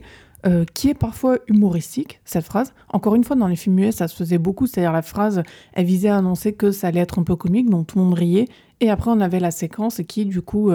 [0.74, 2.72] Qui est parfois humoristique, cette phrase.
[2.90, 5.42] Encore une fois, dans les films muets, ça se faisait beaucoup, c'est-à-dire la phrase,
[5.74, 8.14] elle visait à annoncer que ça allait être un peu comique, donc tout le monde
[8.14, 8.46] riait.
[8.80, 10.70] Et après, on avait la séquence qui, du coup,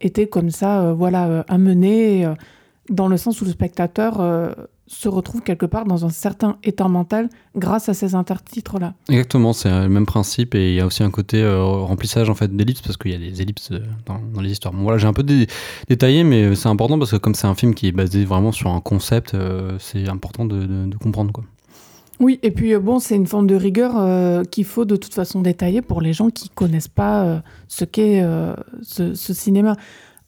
[0.00, 2.26] était comme ça, voilà, amenée
[2.90, 4.52] dans le sens où le spectateur euh,
[4.90, 8.94] se retrouve quelque part dans un certain état mental grâce à ces intertitres-là.
[9.08, 12.34] Exactement, c'est le même principe et il y a aussi un côté euh, remplissage en
[12.34, 14.74] fait d'ellipses parce qu'il y a des ellipses euh, dans, les histoires.
[14.76, 15.24] voilà, j'ai un peu
[15.88, 18.70] détaillé, mais c'est important parce que comme c'est un film qui est basé vraiment sur
[18.70, 19.36] un concept,
[19.78, 21.44] c'est important de, comprendre quoi.
[22.18, 25.82] Oui, et puis bon, c'est une forme de rigueur qu'il faut de toute façon détailler
[25.82, 28.22] pour les gens qui connaissent pas ce qu'est
[28.82, 29.76] ce, ce, cinéma.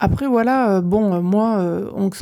[0.02, 2.12] Après, voilà, euh, bon, euh, moi, euh, Hong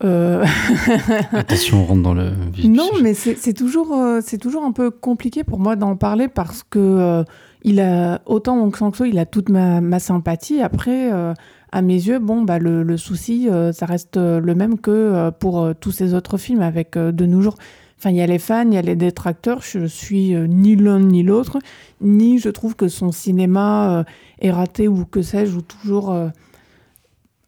[0.00, 1.36] Sang-so.
[1.36, 2.32] Attention, on rentre dans le
[2.64, 7.24] Non, mais c'est toujours, c'est toujours un peu compliqué pour moi d'en parler parce que
[7.62, 10.62] il a autant Hong Sang-so, il a toute ma, ma sympathie.
[10.62, 15.70] Après, à mes yeux, bon, bah, le, le souci, ça reste le même que pour
[15.78, 17.56] tous ces autres films avec De nos jours.
[18.00, 19.60] Enfin, il y a les fans, il y a les détracteurs.
[19.60, 21.58] Je suis euh, ni l'un ni l'autre,
[22.00, 24.04] ni je trouve que son cinéma euh,
[24.40, 26.28] est raté ou que sais-je, ou toujours euh,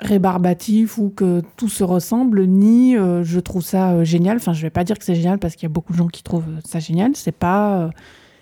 [0.02, 4.36] rébarbatif ou que tout se ressemble, ni je trouve ça génial.
[4.36, 6.08] Enfin, je vais pas dire que c'est génial parce qu'il y a beaucoup de gens
[6.08, 7.12] qui trouvent ça génial.
[7.14, 7.90] C'est pas,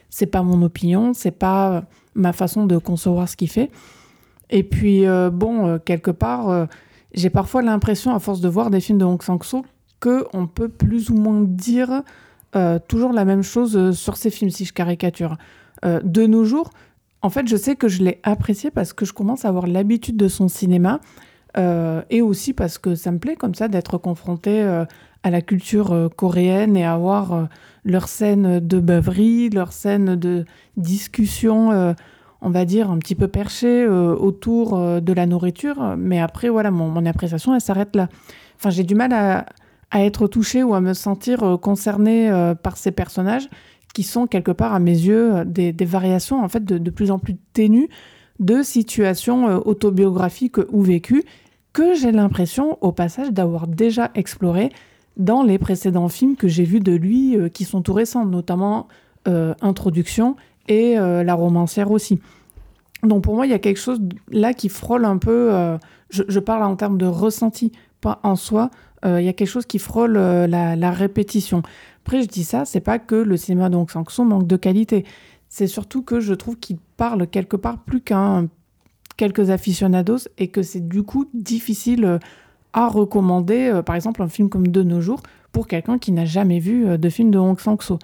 [0.08, 1.84] c'est pas mon opinion, c'est pas
[2.14, 3.70] ma façon de concevoir ce qu'il fait.
[4.50, 6.66] Et puis, bon, quelque part,
[7.14, 9.64] j'ai parfois l'impression, à force de voir des films de Hong Sang-soo,
[10.00, 12.02] qu'on peut plus ou moins dire
[12.56, 15.36] euh, toujours la même chose euh, sur ces films, si je caricature.
[15.84, 16.70] Euh, de nos jours,
[17.22, 20.16] en fait, je sais que je l'ai apprécié parce que je commence à avoir l'habitude
[20.16, 21.00] de son cinéma
[21.56, 26.76] et aussi parce que ça me plaît comme ça d'être confronté à la culture coréenne
[26.76, 27.48] et à voir
[27.84, 30.44] leurs scènes de beuverie, leurs scènes de
[30.76, 31.94] discussion,
[32.40, 35.96] on va dire, un petit peu perchées autour de la nourriture.
[35.98, 38.08] Mais après, voilà, mon, appréciation, elle s'arrête là.
[38.60, 39.46] Enfin, j'ai du mal à,
[40.04, 43.48] être touchée ou à me sentir euh, concernée euh, par ces personnages
[43.94, 47.18] qui sont quelque part à mes yeux euh, des, variations en fait de, plus en
[47.18, 47.88] plus ténues
[48.40, 51.24] de situations autobiographiques ou vécues
[51.72, 54.70] que j'ai l'impression au passage d'avoir déjà exploré
[55.16, 58.88] dans les précédents films que j'ai vus de lui qui sont tout récents, notamment
[59.26, 60.36] Introduction
[60.68, 62.20] et La romancière aussi.
[63.02, 65.52] Donc pour moi, il y a quelque chose là qui frôle un peu,
[66.10, 68.70] je, parle en termes de ressenti, pas en soi,
[69.04, 71.62] euh, il y a quelque chose qui frôle euh, la, répétition.
[72.04, 75.04] Après, je dis ça, c'est pas que le cinéma donc Sanction manque de qualité.
[75.50, 78.48] C'est surtout que je trouve qu'il parle quelque part plus qu'un
[79.18, 82.18] quelques aficionados et que c'est du coup difficile euh,
[82.72, 85.20] à recommander, par exemple, un film comme De nos jours
[85.52, 87.98] pour quelqu'un qui n'a jamais vu de film de Hong Sang-soo.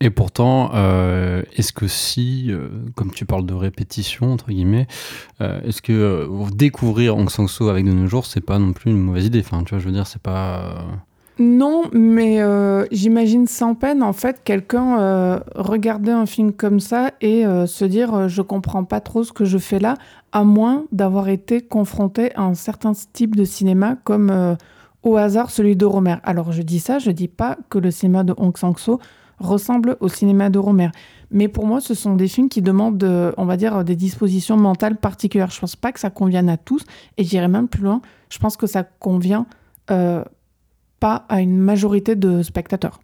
[0.00, 4.86] Et pourtant, euh, est-ce que si, euh, comme tu parles de répétition, entre guillemets,
[5.40, 8.98] euh, est-ce que découvrir Hong Sang-soo avec de nos jours, c'est pas non plus une
[8.98, 9.40] mauvaise idée?
[9.40, 10.84] Enfin, tu vois, je veux dire, c'est pas...
[11.38, 12.40] Non, mais
[12.92, 18.40] j'imagine sans peine, en fait, quelqu'un regarder un film comme ça et se dire je
[18.40, 19.96] comprends pas trop ce que je fais là,
[20.32, 24.56] à moins d'avoir été confronté à un certain type de cinéma comme
[25.02, 25.86] au hasard celui de.
[26.22, 29.00] Alors je dis ça, je dis pas que le cinéma de Hong Sang-soo
[29.38, 30.90] ressemble au cinéma de Romer.
[31.30, 34.56] Mais pour moi, ce sont des films qui demandent, euh, on va dire, des dispositions
[34.56, 35.50] mentales particulières.
[35.50, 36.84] Je pense pas que ça convienne à tous,
[37.18, 38.00] et j'irai même plus loin.
[38.30, 39.46] Je pense que ça convient
[39.90, 40.22] euh,
[41.04, 43.00] pas à une majorité de spectateurs.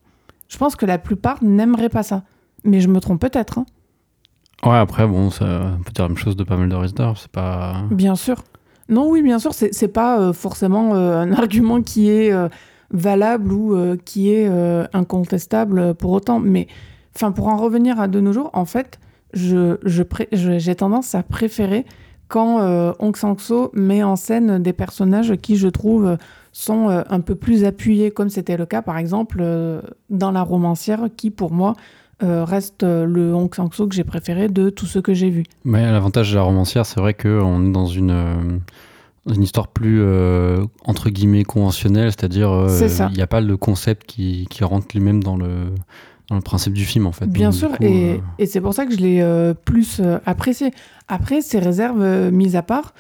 [0.48, 2.22] Je pense que la plupart n'aimeraient pas ça.
[2.64, 3.59] Mais je me trompe peut-être.
[3.59, 3.66] Hein.
[4.64, 5.44] Ouais, après, bon, ça
[5.84, 7.14] peut dire la même chose de pas mal de résidents.
[7.14, 7.82] C'est pas.
[7.90, 8.42] Bien sûr.
[8.88, 12.32] Non, oui, bien sûr, c'est pas euh, forcément un argument qui est
[12.90, 16.40] valable ou euh, qui est euh, incontestable pour autant.
[16.40, 16.66] Mais
[17.14, 18.98] enfin, pour en revenir à de nos jours, en fait,
[19.32, 21.86] je, j'ai tendance à préférer
[22.28, 26.16] quand euh, Hong Sang-soo met en scène des personnages qui, je trouve,
[26.53, 29.44] sont un peu plus appuyés, comme c'était le cas, par exemple,
[30.11, 31.74] dans La romancière, qui, pour moi,
[32.20, 35.44] reste le Hong Sang-soo que j'ai préféré de tous ceux que j'ai vus.
[35.64, 38.61] Mais l'avantage de La romancière, c'est vrai qu'on est dans une
[39.28, 44.07] une histoire plus euh, entre guillemets conventionnelle, c'est-à-dire euh, il n'y a pas le concept
[44.07, 45.66] qui, qui rentre lui-même dans le,
[46.28, 47.26] dans le principe du film en fait.
[47.26, 50.72] Bien sûr, et, euh, et c'est pour ça que je l'ai plus apprécié.
[51.09, 52.94] Après, ces réserves mises à part,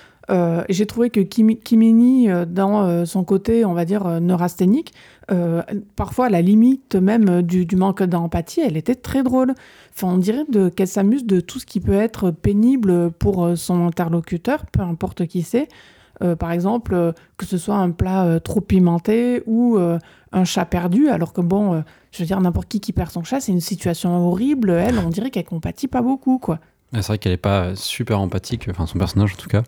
[0.68, 4.92] j'ai trouvé que Kimini, dans son côté, on va dire, neurasthénique,
[5.96, 9.54] parfois à la limite même du, manque d'empathie, elle était très drôle.
[9.94, 10.44] Enfin, on dirait
[10.76, 15.42] qu'elle s'amuse de tout ce qui peut être pénible pour son interlocuteur, peu importe qui
[15.42, 15.68] c'est.
[16.22, 19.78] euh, par exemple, euh, que ce soit un plat euh, trop pimenté ou
[20.32, 23.40] un chat perdu, alors que bon, je veux dire, n'importe qui qui perd son chat,
[23.40, 24.70] c'est une situation horrible.
[24.70, 26.60] Elle, on dirait qu'elle compatit pas beaucoup, quoi.
[26.92, 29.62] C'est vrai qu'elle est pas super empathique, enfin son personnage en tout cas.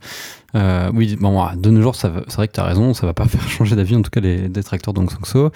[0.92, 3.48] oui, bon, de nos jours, c'est vrai que tu as raison, ça va pas faire
[3.48, 5.48] changer d'avis en tout cas les détracteurs d'Aung San Suu.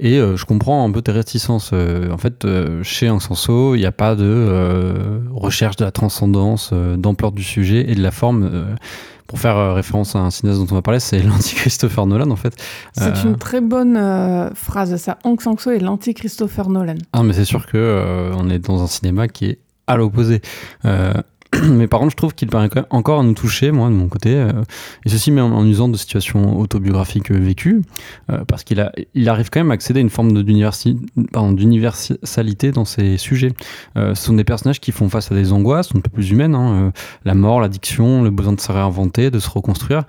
[0.00, 1.72] Et je comprends un peu tes réticences.
[1.72, 2.46] en fait,
[2.82, 7.44] chez Aung San Suu, il n'y a pas de recherche de la transcendance, d'ampleur du
[7.44, 8.76] sujet et de la forme
[9.26, 12.36] pour faire euh, référence à un cinéaste dont on va parler, c'est l'anti-Christopher Nolan en
[12.36, 12.54] fait.
[12.92, 15.18] C'est euh, une très bonne euh, phrase, ça.
[15.24, 16.96] Hong Sang-soo est l'anti-Christopher Nolan.
[17.12, 20.40] Ah, mais c'est sûr que on est dans un cinéma qui est à l'opposé.
[21.70, 24.34] mais par contre, je trouve qu'il parvient encore à nous toucher, moi, de mon côté,
[24.34, 24.50] euh,
[25.04, 27.82] et ceci même en, usant de situations autobiographiques euh, vécues,
[28.30, 33.16] euh, parce qu'il il arrive quand même à accéder à une forme d'universalité dans ses
[33.16, 33.52] sujets.
[33.96, 36.92] ce sont des personnages qui font face à des angoisses un peu plus humaines, hein,
[37.24, 40.04] la mort, l'addiction, le besoin de se réinventer, de se reconstruire,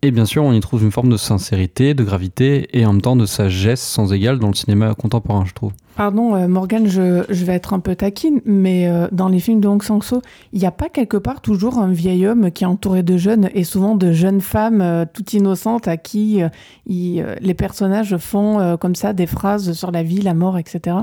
[0.00, 3.02] et bien sûr, on y trouve une forme de sincérité, de gravité et en même
[3.02, 5.72] temps de sagesse sans égale dans le cinéma contemporain, je trouve.
[5.96, 9.66] Pardon, euh, Morgane, je, vais être un peu taquine, mais euh, dans les films de
[9.66, 10.22] Hong Sang-soo,
[10.52, 13.50] il n'y a pas quelque part toujours un vieil homme qui est entouré de jeunes
[13.54, 16.42] et souvent de jeunes femmes euh, toutes innocentes à qui
[16.86, 20.96] les personnages font comme ça des phrases sur la vie, la mort, etc.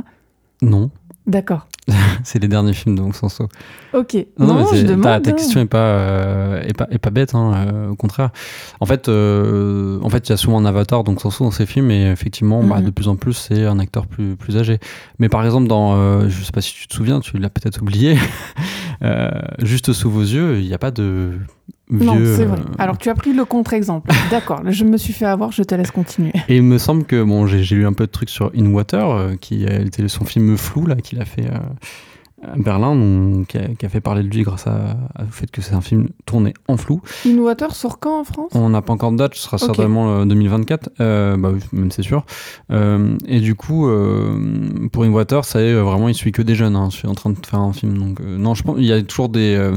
[0.61, 0.89] Non.
[1.27, 1.67] D'accord.
[2.23, 3.47] c'est les derniers films de Hong Sang-soo.
[3.93, 4.15] Ok.
[4.39, 5.03] Non, je demande.
[5.03, 8.31] Ta, ta question n'est pas, euh, est pas, est pas bête, hein, euh, au contraire.
[8.79, 11.65] En fait, euh, en fait, il y a souvent un avatar d'Hong Sang-soo dans ces
[11.65, 12.85] films, et effectivement, bah, mhm.
[12.85, 14.79] de plus en plus, c'est un acteur plus, plus âgé.
[15.19, 18.17] Mais par exemple, dans, je sais pas si tu te souviens, tu l'as peut-être oublié,
[19.59, 21.33] juste sous vos yeux, il n'y a pas de
[21.89, 22.59] non, c'est vrai.
[22.79, 24.11] Alors, tu as pris le contre-exemple.
[24.31, 26.33] D'accord, je me suis fait avoir, je te laisse continuer.
[26.49, 29.31] Et il me semble que, bon, j'ai lu un peu de trucs sur In Water,
[29.39, 31.47] qui était son film Flou, là, qu'il a fait
[32.57, 36.09] Berlin, qui, a, fait parler de lui grâce à, au fait que c'est un film
[36.25, 37.01] tourné en flou.
[37.25, 38.51] In Water sort quand en France?
[38.55, 42.25] On n'a pas encore de date, ce sera certainement 2024, euh, bah, même c'est sûr.
[42.71, 46.55] Euh, et du coup, euh, pour In Water, ça est vraiment, il suit que des
[46.55, 46.75] jeunes.
[46.75, 46.89] Hein.
[46.91, 49.01] Je suis en train de faire un film, donc non, je pense il y a
[49.01, 49.71] toujours des,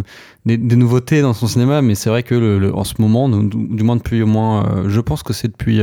[0.46, 3.96] des, nouveautés dans son cinéma, mais c'est vrai que le, en ce moment, du moins
[3.96, 5.80] depuis au moins, je pense que c'est depuis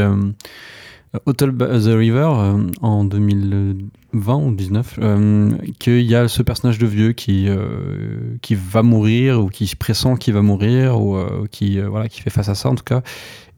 [1.26, 6.86] Hotel the River euh, en 2020 ou 2019 euh, qu'il y a ce personnage de
[6.86, 11.18] vieux qui, euh, qui va mourir ou qui pressent qu'il va mourir ou
[11.51, 13.01] qui, voilà, qui fait face à ça en tout cas.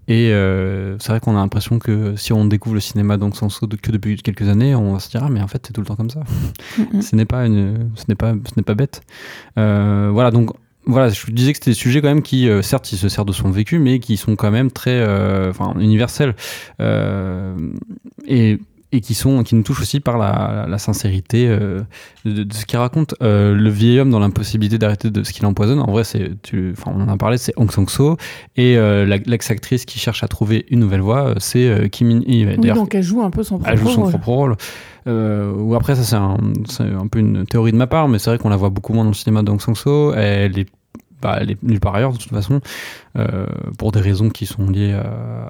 [0.10, 0.30] Et
[1.00, 4.16] c'est vrai qu'on a l'impression que si on découvre le cinéma donc sans que depuis
[4.18, 6.10] quelques années, on va se dire ah mais en fait c'est tout le temps comme
[6.10, 6.22] ça.
[7.02, 9.02] ce n'est pas une, ce n'est pas, ce n'est pas bête.
[9.56, 10.52] voilà donc
[10.88, 13.28] voilà, je disais que c'était des sujets quand même qui, euh, certes, ils se servent
[13.28, 16.34] de son vécu, mais qui sont quand même très, euh, enfin, universels
[16.80, 17.56] euh,
[18.26, 18.58] et,
[18.94, 21.86] et qui sont, qui nous touchent aussi par la, la sincérité de,
[22.24, 23.16] ce qu'il raconte.
[23.20, 25.82] le vieil homme dans l'impossibilité d'arrêter de ce qu'il empoisonne.
[25.82, 26.32] En vrai, c'est,
[26.86, 28.16] on en a parlé, c'est Hong Sang-soo
[28.56, 32.48] et l'ex-actrice qui cherche à trouver une nouvelle voie, c'est Kim In-hee.
[32.58, 34.12] Oui, donc elle joue un peu son propre elle joue son rôle.
[34.12, 34.56] propre rôle.
[35.06, 36.38] Ou après, ça c'est un,
[36.98, 39.04] un, peu une théorie de ma part, mais c'est vrai qu'on la voit beaucoup moins
[39.04, 40.14] dans le cinéma d'Aung San Suu.
[40.16, 40.68] Elle est
[41.22, 42.62] bah, elle est nulle part ailleurs de toute façon,
[43.18, 43.48] euh,
[43.78, 44.96] pour des raisons qui sont liées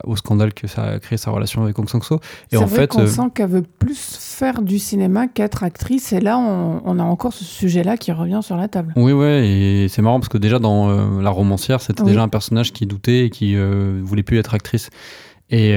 [0.06, 2.20] au scandale que ça a créé sa relation avec Hong Sang-soo.
[2.52, 6.14] Et en vrai fait, qu'on euh, sent qu'elle veut plus faire du cinéma qu'être actrice,
[6.14, 8.94] et là, on, a encore ce sujet-là qui revient sur la table.
[8.96, 12.30] Oui, ouais, et c'est marrant parce que déjà dans euh, La romancière, c'était déjà un
[12.30, 13.58] personnage qui doutait et qui
[14.02, 14.90] voulait plus être actrice.
[15.50, 15.76] Et,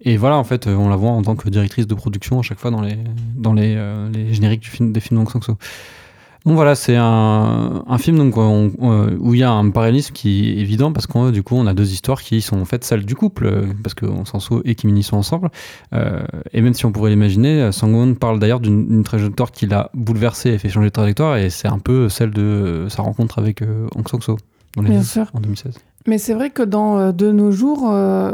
[0.00, 2.58] et, voilà, en fait, on la voit en tant que directrice de production à chaque
[2.58, 2.98] fois dans les,
[3.36, 3.76] dans les,
[4.12, 5.56] les génériques du film, des films d'Hong Sang-soo.
[6.46, 10.48] Donc voilà, c'est un, un, film donc, euh, où il y a un parallélisme qui
[10.48, 13.04] est évident parce que du coup on a deux histoires qui sont en fait celles
[13.04, 15.50] du couple parce que Sanso et Kimini sont ensemble
[15.92, 16.22] euh,
[16.52, 20.58] et même si on pourrait l'imaginer, Sangwon parle d'ailleurs d'une trajectoire qui l'a bouleversé et
[20.58, 24.08] fait changer de trajectoire et c'est un peu celle de sa rencontre avec euh, Hong
[24.08, 24.38] Sang-soo
[24.78, 25.74] en 2016.
[26.06, 27.92] Mais c'est vrai que dans De nos jours,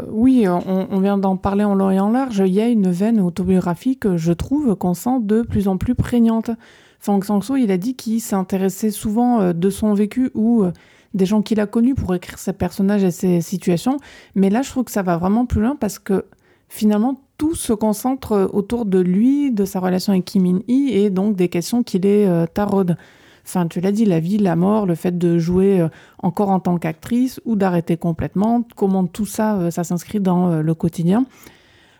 [0.09, 2.89] oui, on, on vient d'en parler en long et en large, il y a une
[2.89, 6.51] veine autobiographique, je trouve, qu'on sent de plus en plus prégnante.
[6.99, 10.71] Fang Sang-soo, il a dit qu'il s'intéressait souvent euh, de son vécu ou euh,
[11.13, 13.97] des gens qu'il a connus pour écrire ses personnages et ses situations.
[14.35, 16.25] Mais là, je trouve que ça va vraiment plus loin parce que
[16.69, 21.09] finalement, tout se concentre euh, autour de lui, de sa relation avec Kim In-hee et
[21.09, 22.97] donc des questions qu'il est taraude.
[23.45, 25.87] Enfin, tu l'as dit, la vie, la mort, le fait de jouer
[26.21, 31.25] encore en tant qu'actrice ou d'arrêter complètement, comment tout ça, ça s'inscrit dans le quotidien.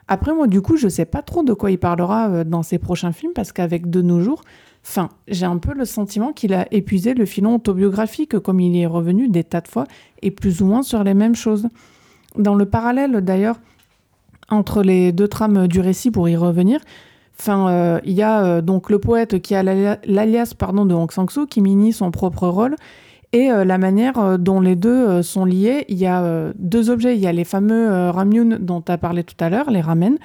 [0.10, 3.14] Après, moi, du coup, je sais pas trop de quoi il parlera dans ses prochains
[3.14, 4.44] films parce qu'avec De nos jours,
[4.90, 8.84] Enfin, j'ai un peu le sentiment qu'il a épuisé le filon autobiographique, comme il y
[8.84, 9.86] est revenu des tas de fois,
[10.22, 11.68] et plus ou moins sur les mêmes choses.
[12.38, 13.60] Dans le parallèle, d'ailleurs,
[14.50, 16.80] entre les deux trames du récit, pour y revenir,
[17.38, 21.12] enfin, euh, il y a euh, donc le poète qui a l'alias pardon de Hong
[21.12, 22.78] Sang-soo, qui minie son propre rôle,
[23.34, 25.84] et euh, la manière euh, dont les deux sont liés.
[25.90, 27.14] Il y a deux objets.
[27.14, 30.18] Il y a les fameux ramyun dont tu as parlé tout à l'heure, les ramen.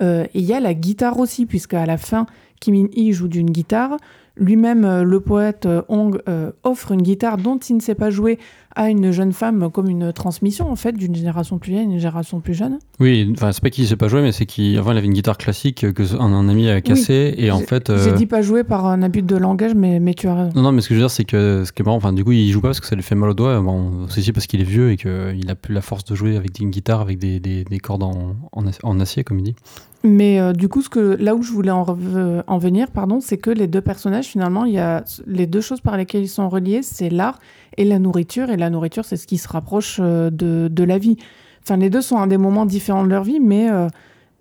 [0.00, 2.26] et il y a la guitare aussi, puisque à la fin,
[2.60, 3.96] Kim In-hee joue d'une guitare.
[4.38, 8.10] Lui-même, euh, le poète euh, Hong euh, offre une guitare dont il ne sait pas
[8.10, 8.38] jouer
[8.78, 11.98] à une jeune femme comme une transmission en fait d'une génération plus vieille à une
[11.98, 12.78] génération plus jeune.
[13.00, 14.46] Oui, enfin c'est pas qu'il sait pas jouer, mais c'est
[14.78, 17.92] enfin, il avait une guitare classique que un, ami a cassé et en fait.
[18.04, 20.52] J'ai dit pas jouer par un abus de langage, mais, mais tu as raison.
[20.54, 22.12] Non, non, mais ce que je veux dire c'est que ce qui est marrant, enfin
[22.12, 23.60] du coup il joue pas parce que ça lui fait mal au doigt.
[23.60, 26.36] Bon, c'est aussi parce qu'il est vieux et qu'il a plus la force de jouer
[26.36, 29.56] avec une guitare avec des, des, des cordes en, en, acier comme il dit.
[30.04, 33.38] Mais euh, du coup, ce que, là où je voulais en, en venir, pardon, c'est
[33.38, 36.48] que les deux personnages, finalement, il y a les deux choses par lesquelles ils sont
[36.48, 37.40] reliés, c'est l'art
[37.76, 38.50] et la nourriture.
[38.50, 41.16] Et la nourriture, c'est ce qui se rapproche euh, de, de, la vie.
[41.62, 43.88] Enfin, les deux sont à des moments différents de leur vie, mais euh,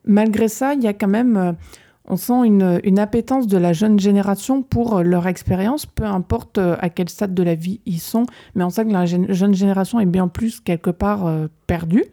[0.05, 1.55] malgré ça, il y a quand même,
[2.05, 6.89] on sent une, une, appétence de la jeune génération pour leur expérience, peu importe à
[6.89, 8.25] quel stade de la vie ils sont.
[8.55, 11.29] Mais on sait que la jeune génération est bien plus quelque part
[11.67, 12.05] perdue.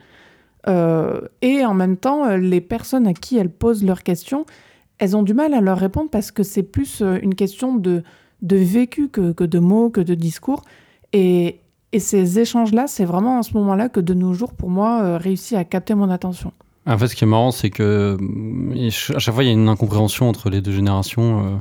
[0.66, 4.46] Euh, et en même temps, euh, les personnes à qui elles posent leurs questions,
[4.98, 8.02] elles ont du mal à leur répondre parce que c'est plus euh, une question de,
[8.42, 10.62] de vécu que, que, de mots, que de discours.
[11.12, 11.60] Et,
[11.94, 15.56] et ces échanges-là, c'est vraiment à ce moment-là que de nos jours, pour moi, réussit
[15.56, 16.52] à capter mon attention.
[16.86, 18.18] En fait, ce qui est marrant, c'est que
[19.14, 21.56] à chaque fois, il y a une incompréhension entre les deux générations euh,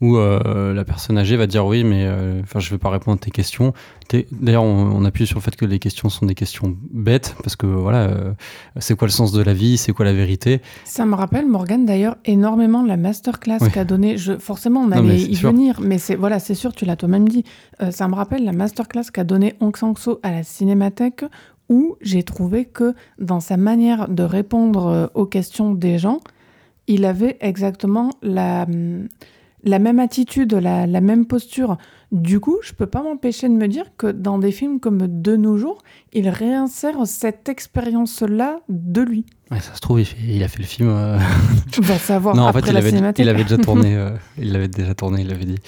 [0.00, 3.16] où euh, la personne âgée va dire oui, mais euh, je ne vais pas répondre
[3.16, 3.72] à tes questions.
[4.30, 7.66] D'ailleurs, on, appuie sur le fait que les questions sont des questions bêtes parce que
[7.66, 8.10] voilà,
[8.78, 10.62] c'est quoi le sens de la vie, c'est quoi la vérité.
[10.84, 14.16] Ça me rappelle Morgane d'ailleurs énormément la masterclass qu'a donnée.
[14.38, 17.44] Forcément, on allait y venir, mais c'est voilà, c'est sûr, tu l'as toi-même dit.
[17.90, 21.24] ça me rappelle la masterclass qu'a donnée Hong Sang-so à la Cinémathèque
[21.68, 26.20] où j'ai trouvé que dans sa manière de répondre euh, aux questions des gens,
[26.86, 28.66] il avait exactement la,
[29.64, 31.76] la même attitude, la, même posture.
[32.12, 35.36] Du coup, je peux pas m'empêcher de me dire que dans des films comme De
[35.36, 39.26] nos jours, il réinsère cette expérience-là de lui.
[39.50, 40.90] Ouais, ça se trouve, il, a fait le film.
[40.90, 41.18] Euh...
[41.80, 42.36] Va savoir.
[42.36, 43.96] non, en fait, il, avait, il avait déjà tourné.
[43.96, 45.58] Euh, il l'avait déjà tourné, il l'avait dit.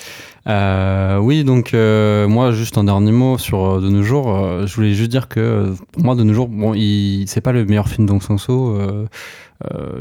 [0.46, 4.66] Euh, oui, donc euh, moi, juste un dernier mot sur De nos jours.
[4.66, 6.74] je voulais juste dire que pour moi, De nos jours, bon,
[7.26, 8.20] c'est pas le meilleur film d'Ong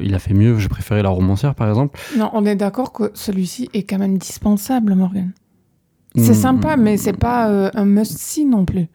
[0.01, 0.57] il a fait mieux.
[0.57, 1.97] J'ai préféré La Romancière, par exemple.
[2.17, 5.32] Non, on est d'accord que celui-ci est quand même dispensable, Morgan.
[6.15, 6.34] C'est hmm.
[6.34, 8.88] sympa, mais c'est pas un must-see non plus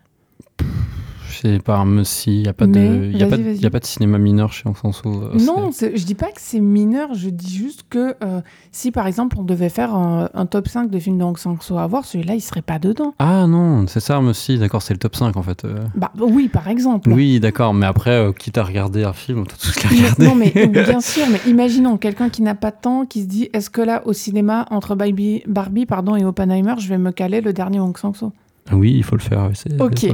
[1.41, 3.81] c'est pas un must Il n'y a, pas de, y a, pas, y a pas
[3.81, 5.09] de cinéma mineur chez Ensenso.
[5.09, 7.15] Euh, non, je dis pas que c'est mineur.
[7.15, 8.41] Je dis juste que euh,
[8.73, 12.35] si, par exemple, on devait faire un, top 5 de films de à voir, celui-là,
[12.35, 13.15] il serait pas dedans.
[13.19, 15.65] Ah non, c'est ça, must D'accord, c'est le top 5, en fait.
[15.65, 15.85] Euh.
[15.95, 17.11] Bah oui, par exemple.
[17.11, 17.75] Oui, d'accord.
[17.75, 20.27] Mais après, quitte à regarder un film, on peut tous les regarder.
[20.27, 21.25] Non, mais bien sûr.
[21.31, 24.13] Mais imaginons quelqu'un qui n'a pas de temps, qui se dit, est-ce que là, au
[24.13, 28.33] cinéma, entre Barbie, Barbie pardon, et Oppenheimer, je vais me caler le dernier Hong Sang-soo
[28.73, 29.51] oui, il faut le faire.
[29.79, 30.07] Ok.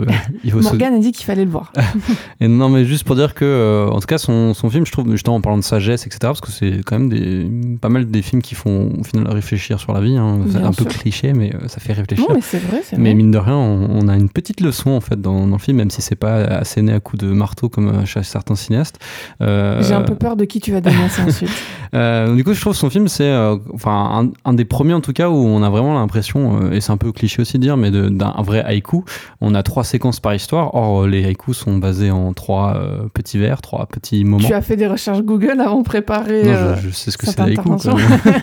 [0.55, 1.73] Morgan a dit qu'il fallait le voir.
[2.41, 4.91] et non, mais juste pour dire que, euh, en tout cas, son, son, film, je
[4.91, 7.49] trouve, justement, en parlant de sagesse, etc., parce que c'est quand même des,
[7.81, 10.17] pas mal des films qui font au final réfléchir sur la vie.
[10.17, 10.41] Hein.
[10.51, 12.27] C'est un peu cliché, mais euh, ça fait réfléchir.
[12.29, 15.21] Non, mais c'est vrai, Mais mine de rien, on, a une petite leçon, en fait,
[15.21, 18.05] dans, dans, le film, même si c'est pas asséné à coups de marteau comme euh,
[18.05, 18.99] chez certains cinéastes.
[19.41, 21.51] J'ai un peu peur de qui tu vas dénoncer ensuite.
[22.37, 23.33] du coup, je trouve son film, c'est
[23.73, 26.91] enfin un, un, des premiers, en tout cas, où on a vraiment l'impression, et c'est
[26.91, 29.05] un peu cliché aussi de dire, mais d'un un vrai haïku.
[29.41, 30.75] On a trois séquences par histoire.
[30.75, 34.47] Or, les haïkus sont basés en trois euh, petits vers, trois petits moments.
[34.47, 36.43] Tu as fait des recherches Google avant de préparer.
[36.45, 37.71] Non, je, euh, sais ce que c'est haïku.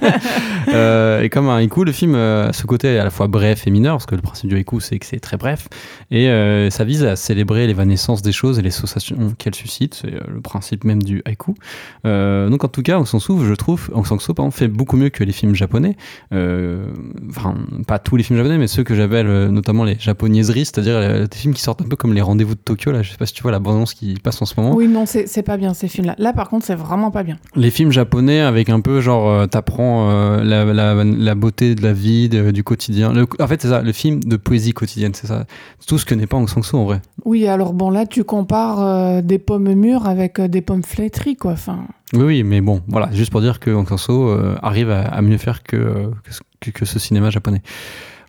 [0.70, 3.72] euh, et comme un haïku, le film a ce côté à la fois bref et
[3.72, 5.68] mineur, parce que le principe du haïku, c'est que c'est très bref.
[6.12, 9.96] Et euh, ça vise à célébrer l'évanescence des choses et les associations qu'elles suscitent.
[9.96, 11.56] C'est le principe même du haïku.
[12.04, 15.10] donc, en tout cas, Aung San Suu, je trouve, Aung San Suu, fait beaucoup mieux
[15.10, 15.96] que les films japonais.
[16.32, 17.56] Enfin,
[17.88, 21.38] pas tous les films japonais, mais ceux que j'appelle notamment les japonaiseries, c'est-à-dire euh, des
[21.38, 22.92] films qui sortent un peu comme les rendez-vous de Tokyo.
[22.92, 24.76] Là, je sais pas si tu vois la bande qui passe en ce moment.
[24.76, 26.16] Oui, non, c'est pas bien ces films-là.
[26.18, 27.38] Là, par contre, c'est vraiment pas bien.
[27.56, 31.82] Les films japonais avec un peu genre, euh, t'apprends euh, la, la, la, beauté de
[31.82, 33.14] la vie, du quotidien.
[33.40, 35.46] en fait, c'est ça, le film de poésie quotidienne, c'est ça.
[35.88, 37.02] Tout ce que n'est pas Aung San Suu en vrai.
[37.26, 41.54] Oui, alors bon, là, tu compares des pommes mûres avec des pommes flétries, quoi.
[41.54, 41.80] Enfin.
[42.14, 45.38] Oui, oui, mais bon, voilà, juste pour dire que Aung San Suu arrive à, mieux
[45.38, 46.12] faire que,
[46.60, 47.62] que, que ce cinéma japonais.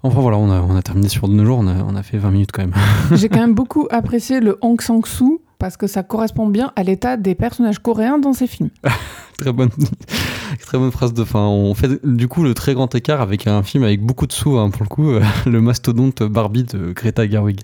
[0.03, 2.03] Enfin voilà, on a, on a terminé sur de nos jours, on a, on a
[2.03, 2.75] fait 20 minutes quand même.
[3.13, 7.17] J'ai quand même beaucoup apprécié le Hong Sang-soo parce que ça correspond bien à l'état
[7.17, 8.71] des personnages coréens dans ces films.
[9.41, 9.71] très, bonne,
[10.61, 11.41] très bonne phrase de fin.
[11.41, 14.57] On fait du coup le très grand écart avec un film avec beaucoup de sous,
[14.57, 15.11] hein, pour le coup,
[15.47, 17.61] le mastodonte Barbie de Greta Gerwig.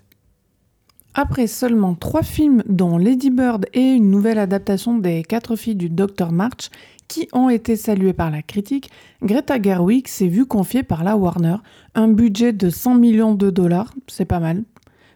[1.16, 5.88] Après seulement trois films, dont Lady Bird et une nouvelle adaptation des quatre filles du
[5.88, 6.32] Dr.
[6.32, 6.70] March,
[7.08, 8.90] qui ont été salués par la critique,
[9.22, 11.56] Greta Gerwig s'est vue confier par la Warner
[11.94, 14.64] un budget de 100 millions de dollars, c'est pas mal,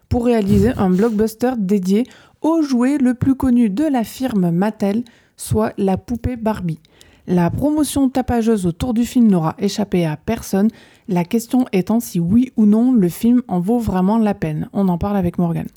[0.07, 2.03] pour réaliser un blockbuster dédié
[2.41, 5.03] au jouet le plus connu de la firme Mattel,
[5.37, 6.79] soit la poupée Barbie.
[7.27, 10.69] La promotion tapageuse autour du film n'aura échappé à personne,
[11.07, 14.67] la question étant si oui ou non le film en vaut vraiment la peine.
[14.73, 15.67] On en parle avec Morgan.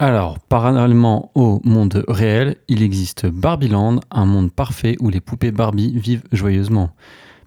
[0.00, 5.96] Alors, parallèlement au monde réel, il existe Barbieland, un monde parfait où les poupées Barbie
[5.96, 6.90] vivent joyeusement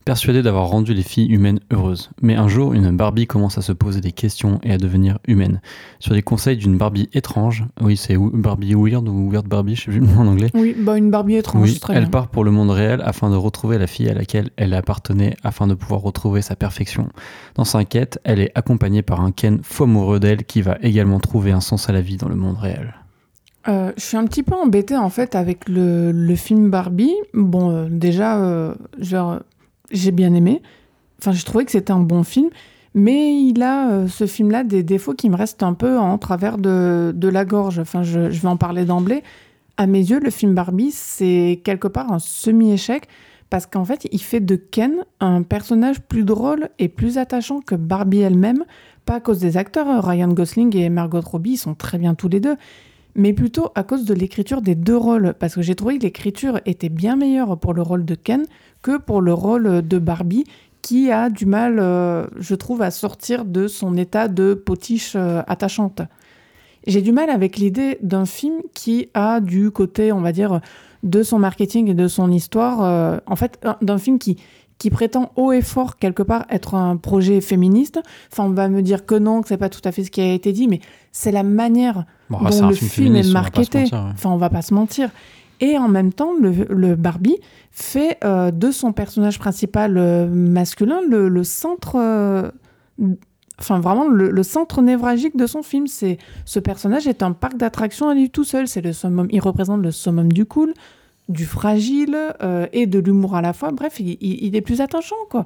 [0.08, 2.12] persuadé d'avoir rendu les filles humaines heureuses.
[2.22, 5.60] Mais un jour, une Barbie commence à se poser des questions et à devenir humaine.
[6.00, 9.92] Sur les conseils d'une Barbie étrange, oui, c'est Barbie Weird ou Weird Barbie, je sais
[9.92, 10.50] plus le en anglais.
[10.54, 13.78] Oui, bah une Barbie étrange, oui, Elle part pour le monde réel afin de retrouver
[13.78, 17.10] la fille à laquelle elle appartenait afin de pouvoir retrouver sa perfection.
[17.56, 21.20] Dans sa quête, elle est accompagnée par un Ken fou amoureux d'elle qui va également
[21.20, 22.94] trouver un sens à la vie dans le monde réel.
[23.68, 27.14] Euh, je suis un petit peu embêtée en fait avec le, le film Barbie.
[27.34, 29.40] Bon, euh, déjà, euh, genre,
[29.92, 30.62] j'ai bien aimé.
[31.20, 32.50] Enfin, j'ai trouvé que c'était un bon film.
[32.94, 36.58] Mais il a, euh, ce film-là, des défauts qui me restent un peu en travers
[36.58, 37.80] de, la gorge.
[37.80, 39.24] Enfin, je, je vais en parler d'emblée.
[39.78, 43.08] À mes yeux, le film Barbie, c'est quelque part un semi-échec
[43.50, 47.76] parce qu'en fait, il fait de Ken un personnage plus drôle et plus attachant que
[47.76, 48.66] Barbie elle-même,
[49.06, 52.28] pas à cause des acteurs, Ryan Gosling et Margot Robbie, ils sont très bien tous
[52.28, 52.56] les deux,
[53.16, 56.60] mais plutôt à cause de l'écriture des deux rôles, parce que j'ai trouvé que l'écriture
[56.66, 58.46] était bien meilleure pour le rôle de Ken
[58.88, 60.46] que pour le rôle de Barbie,
[60.82, 65.42] qui a du mal, euh, je trouve, à sortir de son état de potiche euh,
[65.46, 66.02] attachante.
[66.86, 70.62] J'ai du mal avec l'idée d'un film qui a du côté, on va dire,
[71.04, 74.38] de son marketing et de son histoire, euh, en fait, d'un film qui,
[74.78, 78.00] qui prétend haut et fort quelque part être un projet féministe.
[78.32, 80.22] Enfin, on va me dire que non, que c'est pas tout à fait ce qui
[80.22, 80.80] a été dit, mais
[81.12, 83.90] c'est la manière dont le film, est marketé.
[83.92, 85.10] Enfin, on va pas se mentir.
[85.60, 87.38] Et en même temps, le, Barbie
[87.72, 92.50] fait euh, de son personnage principal euh, masculin le, centre, euh,
[93.60, 95.88] enfin vraiment le, centre névralgique de son film.
[95.88, 98.68] C'est ce personnage est un parc d'attractions à lui tout seul.
[98.68, 100.74] C'est le summum, il représente le summum du cool,
[101.28, 102.18] du fragile
[102.72, 103.72] et de l'humour à la fois.
[103.72, 105.44] Bref, il, il, est plus attachant quoi.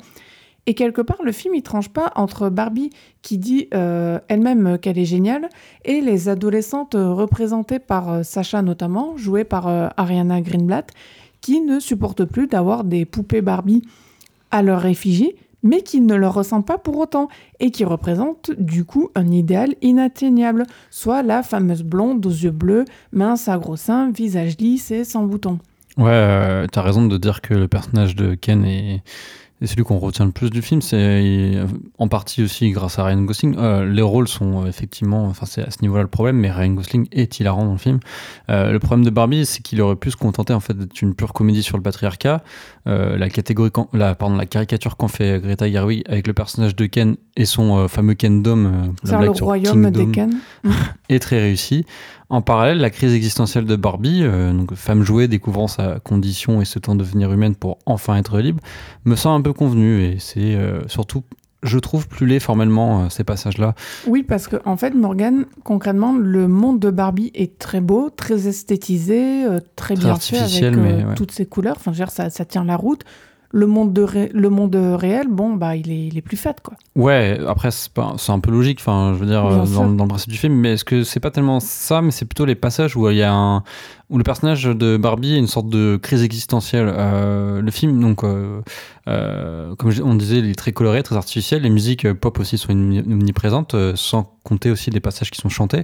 [0.67, 4.99] Et quelque part, le film, il tranche pas entre Barbie, qui dit euh, elle-même qu'elle
[4.99, 5.49] est géniale,
[5.85, 10.91] et les adolescentes représentées par euh, Sacha notamment, jouées par euh, Ariana Greenblatt,
[11.41, 13.81] qui ne supportent plus d'avoir des poupées Barbie
[14.51, 15.33] à leur effigie,
[15.63, 17.27] mais qui ne leur ressemblent pas pour autant,
[17.59, 22.85] et qui représentent du coup un idéal inatteignable, soit la fameuse blonde aux yeux bleus,
[23.11, 25.57] mince à gros seins, visage lisse et sans boutons.
[25.97, 29.03] Ouais, tu as raison de dire que le personnage de Ken est
[29.61, 31.53] et celui qu'on retient le plus du film, c'est
[31.99, 33.55] en partie aussi grâce à Ryan Gosling.
[33.59, 36.73] Euh, les rôles sont euh, effectivement, enfin c'est à ce niveau-là le problème, mais Ryan
[36.73, 37.99] Gosling est hilarant dans le film.
[38.49, 41.13] Euh, le problème de Barbie, c'est qu'il aurait pu se contenter en fait d'être une
[41.13, 42.41] pure comédie sur le patriarcat.
[42.85, 47.15] la catégorie, la, pardon, la caricature qu'en fait Greta Gerwig avec le personnage de Ken
[47.38, 50.39] et son fameux Ken Dome, le royaume des Ken,
[51.09, 51.85] est très réussi.
[52.32, 56.66] En parallèle, la crise existentielle de Barbie, euh, donc femme jouée découvrant sa condition et
[56.66, 58.62] se temps de devenir humaine pour enfin être libre,
[59.03, 61.24] me semble un peu convenu et c'est euh, surtout
[61.62, 63.76] je trouve plus laid formellement euh, ces passages-là.
[64.08, 68.48] Oui, parce que en fait, Morgan, concrètement, le monde de Barbie est très beau, très
[68.48, 69.45] esthétisé,
[69.76, 71.76] très, bien fait avec toutes ses couleurs.
[71.86, 73.03] Enfin, ça, ça tient la route
[73.52, 76.73] le monde, de le monde réel, bon, bah, il est, il est plus fait, quoi.
[76.95, 77.91] Ouais, après, c'est
[78.32, 80.86] un peu logique, enfin, je veux dire, dans, dans, le principe du film, mais est-ce
[80.86, 83.64] que c'est pas tellement ça, mais c'est plutôt les passages où il y a un,
[84.11, 86.93] où le personnage de Barbie a une sorte de crise existentielle.
[86.93, 88.61] Euh, le film, donc, euh,
[89.07, 91.61] euh, comme on disait, il est très coloré, très artificiel.
[91.61, 95.83] Les musiques pop aussi sont omniprésentes, sans compter aussi les passages qui sont chantés.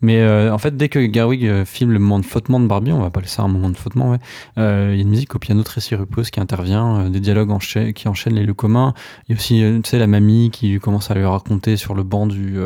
[0.00, 3.06] Mais en fait, dès que Garwig filme le moment de flottement de Barbie, on va
[3.06, 4.18] appeler ça un moment de flottement, ouais,
[4.56, 7.56] il y a une musique au piano très sirupeuse qui intervient, des dialogues
[7.94, 8.94] qui enchaînent les lieux communs.
[9.28, 12.04] Il y a aussi, tu sais, la mamie qui commence à lui raconter sur le
[12.04, 12.56] banc du,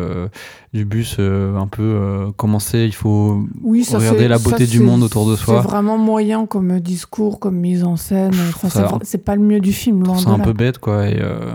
[0.72, 5.36] du bus un peu comment c'est, il faut regarder la beauté du monde autour de
[5.36, 5.60] soi.
[5.62, 8.34] C'est vraiment moyen comme discours, comme mise en scène.
[9.02, 10.04] c'est pas le mieux du film.
[10.16, 11.08] C'est un peu bête, quoi.
[11.08, 11.54] Et, euh,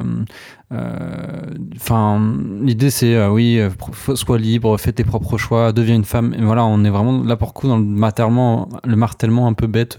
[0.73, 1.41] euh,
[1.75, 2.19] enfin,
[2.61, 3.61] l'idée c'est euh, oui,
[4.15, 6.33] sois libre, fais tes propres choix, deviens une femme.
[6.37, 9.67] Et voilà, on est vraiment là pour coup dans le martèlement, le martèlement un peu
[9.67, 9.97] bête.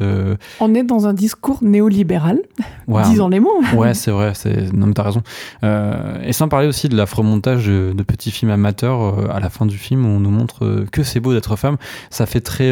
[0.60, 2.40] On est dans un discours néolibéral,
[3.04, 3.62] disons les mots.
[3.74, 4.32] Ouais, c'est vrai.
[4.34, 5.22] C'est non mais t'as raison.
[5.62, 9.78] et sans parler aussi de l'affremontage de, de petits films amateurs à la fin du
[9.78, 11.76] film où on nous montre que c'est beau d'être femme.
[12.10, 12.70] Ça fait très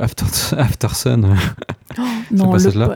[0.00, 0.26] After,
[0.58, 1.36] After Sun.
[2.32, 2.52] non,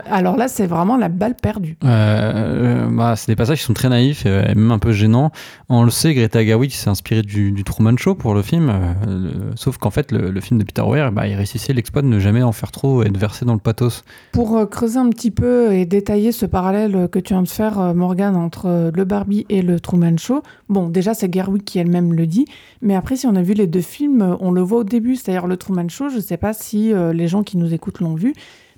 [0.09, 1.77] alors là, c'est vraiment la balle perdue.
[1.83, 5.31] Euh, bah, c'est des passages qui sont très naïfs et même un peu gênants.
[5.69, 9.77] On le sait, Greta Gerwig s'est inspirée du, Truman Show pour le film, euh, sauf
[9.77, 12.51] qu'en fait, le, film de Peter Weir, bah, il réussissait l'exploit de ne jamais en
[12.51, 14.03] faire trop et de verser dans le pathos.
[14.31, 17.95] Pour euh, creuser un petit peu et détailler ce parallèle que tu viens de faire,
[17.95, 22.27] Morgan, entre le Barbie et le Truman Show, bon, déjà, c'est Gerwig qui elle-même le
[22.27, 22.45] dit,
[22.81, 25.47] mais après, si on a vu les deux films, on le voit au début, c'est-à-dire
[25.47, 28.33] le Truman Show, je ne sais pas si les gens qui nous écoutent l'ont vu,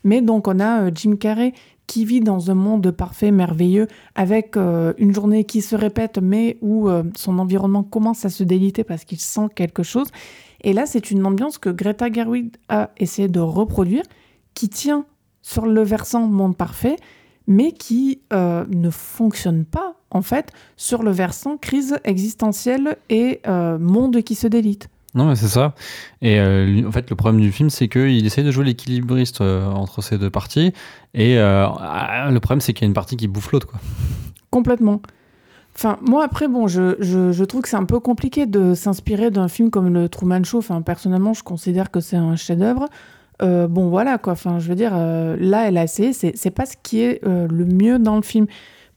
[0.06, 1.54] mais donc on a euh, Jim Carrey
[1.88, 6.58] qui vit dans un monde parfait, merveilleux, avec euh, une journée qui se répète, mais
[6.62, 10.08] où euh, son environnement commence à se déliter parce qu'il sent quelque chose.
[10.62, 14.04] Et là, c'est une ambiance que Greta Gerwig a essayé de reproduire,
[14.56, 15.06] qui tient
[15.44, 16.96] sur le versant monde parfait,
[17.46, 24.34] mais qui ne fonctionne pas, en fait, sur le versant crise existentielle et monde qui
[24.34, 24.90] se délite.
[25.16, 25.74] Non, mais c'est ça.
[26.22, 29.66] Et euh, en fait, le problème du film, c'est qu'il essaye de jouer l'équilibriste euh,
[29.66, 30.74] entre ces deux parties.
[31.14, 33.80] Et euh, ah, le problème, c'est qu'il y a une partie qui bouffe l'autre, quoi.
[34.52, 35.02] Complètement.
[35.74, 39.48] Enfin, moi, après, bon, je, je, trouve que c'est un peu compliqué de s'inspirer d'un
[39.48, 40.58] film comme le Truman Show.
[40.58, 42.90] Enfin, personnellement, je considère que c'est un chef-d'œuvre.
[43.40, 44.34] bon, voilà, quoi.
[44.34, 46.12] Enfin, je veux dire, là, elle a essayé.
[46.14, 48.48] C'est pas ce qui est le mieux dans le film.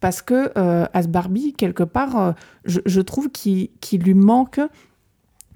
[0.00, 2.34] Parce que ce Barbie, quelque part,
[2.64, 3.70] je, trouve qu'il
[4.00, 4.60] lui manque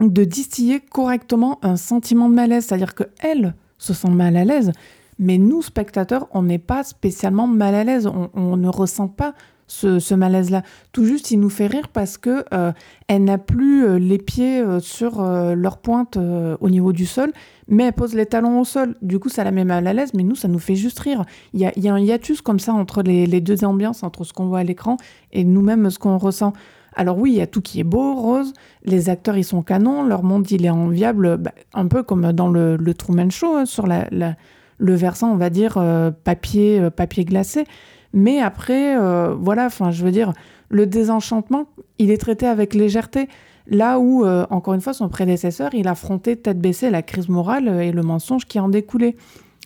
[0.09, 4.73] de distiller correctement un sentiment de malaise, c'est-à-dire que elle se sent mal à l'aise,
[5.19, 9.35] mais nous, spectateurs, on n'est pas spécialement mal à l'aise, on, ne ressent pas
[9.67, 10.63] ce, malaise-là.
[10.93, 12.73] Tout juste, il nous fait rire parce que euh,
[13.09, 17.33] elle n'a plus euh, les pieds euh, sur leur pointe au niveau du sol,
[17.69, 18.97] mais elle pose les talons au sol.
[19.03, 21.25] Du coup, ça la met mal à l'aise, mais nous, ça nous fait juste rire.
[21.55, 24.61] Il y a, un hiatus comme ça entre les deux ambiances, entre ce qu'on voit
[24.61, 24.97] à l'écran
[25.33, 26.53] et nous-mêmes ce qu'on ressent.
[26.95, 28.53] Alors oui, il y a tout qui est beau, rose,
[28.85, 32.49] les acteurs ils sont canons, leur monde il est enviable, bah, un peu comme dans
[32.49, 37.65] le, Truman Show, hein, sur le versant on va dire euh, papier, euh, papier glacé.
[38.13, 40.33] Mais après, euh, voilà, enfin je veux dire,
[40.69, 41.67] le désenchantement,
[41.99, 43.29] il est traité avec légèreté.
[43.69, 47.93] Là où, encore une fois, son prédécesseur, il affrontait tête baissée la crise morale et
[47.93, 49.15] le mensonge qui en découlait.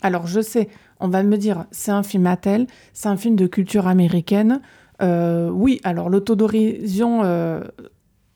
[0.03, 0.69] Alors je sais,
[1.01, 4.61] on va me dire, c'est un film à tel, c'est un film de culture américaine,
[5.01, 7.61] oui, alors l'autodorision euh,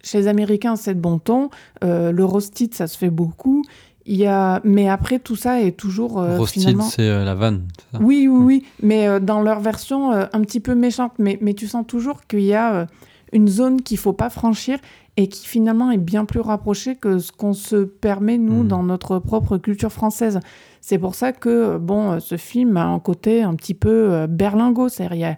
[0.03, 1.51] chez les Américains, c'est de bon ton.
[1.85, 3.65] Euh, le roasted, ça se fait beaucoup.
[4.07, 4.61] Il y a...
[4.65, 6.15] Mais après, tout ça est toujours.
[6.15, 7.69] roasted, c'est la vanne.
[8.01, 8.65] Oui, oui, oui.
[8.83, 11.13] Mais dans leur version un petit peu méchante.
[11.19, 12.87] Mais, mais tu sens toujours qu'il y a
[13.33, 14.79] une zone qu'il faut pas franchir
[15.17, 18.69] et qui finalement est bien plus rapprochée que ce qu'on se permet, nous, hmm.
[18.69, 20.41] dans notre propre culture française.
[20.81, 24.89] C'est pour ça que, bon, ce film a un côté un petit peu berlingot.
[24.89, 25.37] C'est-à-dire, il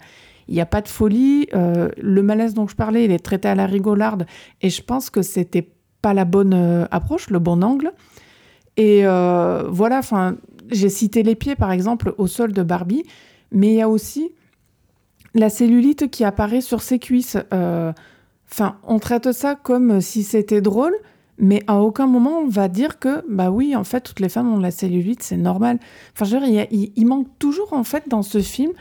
[0.55, 1.49] n'y a pas de folie.
[1.55, 4.27] Euh, le malaise dont je parlais, il est traité à la rigolarde.
[4.61, 5.69] Et je pense que c'était
[6.03, 7.93] pas la bonne euh, approche, le bon angle.
[8.77, 10.01] Et euh, voilà,
[10.71, 13.05] j'ai cité les pieds, par exemple, au sol de Barbie.
[13.51, 14.31] Mais il y a aussi
[15.35, 17.37] la cellulite qui apparaît sur ses cuisses.
[17.51, 20.95] Enfin, on traite ça comme si c'était drôle.
[21.39, 24.53] Mais à aucun moment on va dire que, bah oui, en fait, toutes les femmes
[24.53, 25.79] ont la cellulite, c'est normal.
[26.15, 28.73] Enfin, je veux dire, il, il, manque toujours, en fait, dans ce film,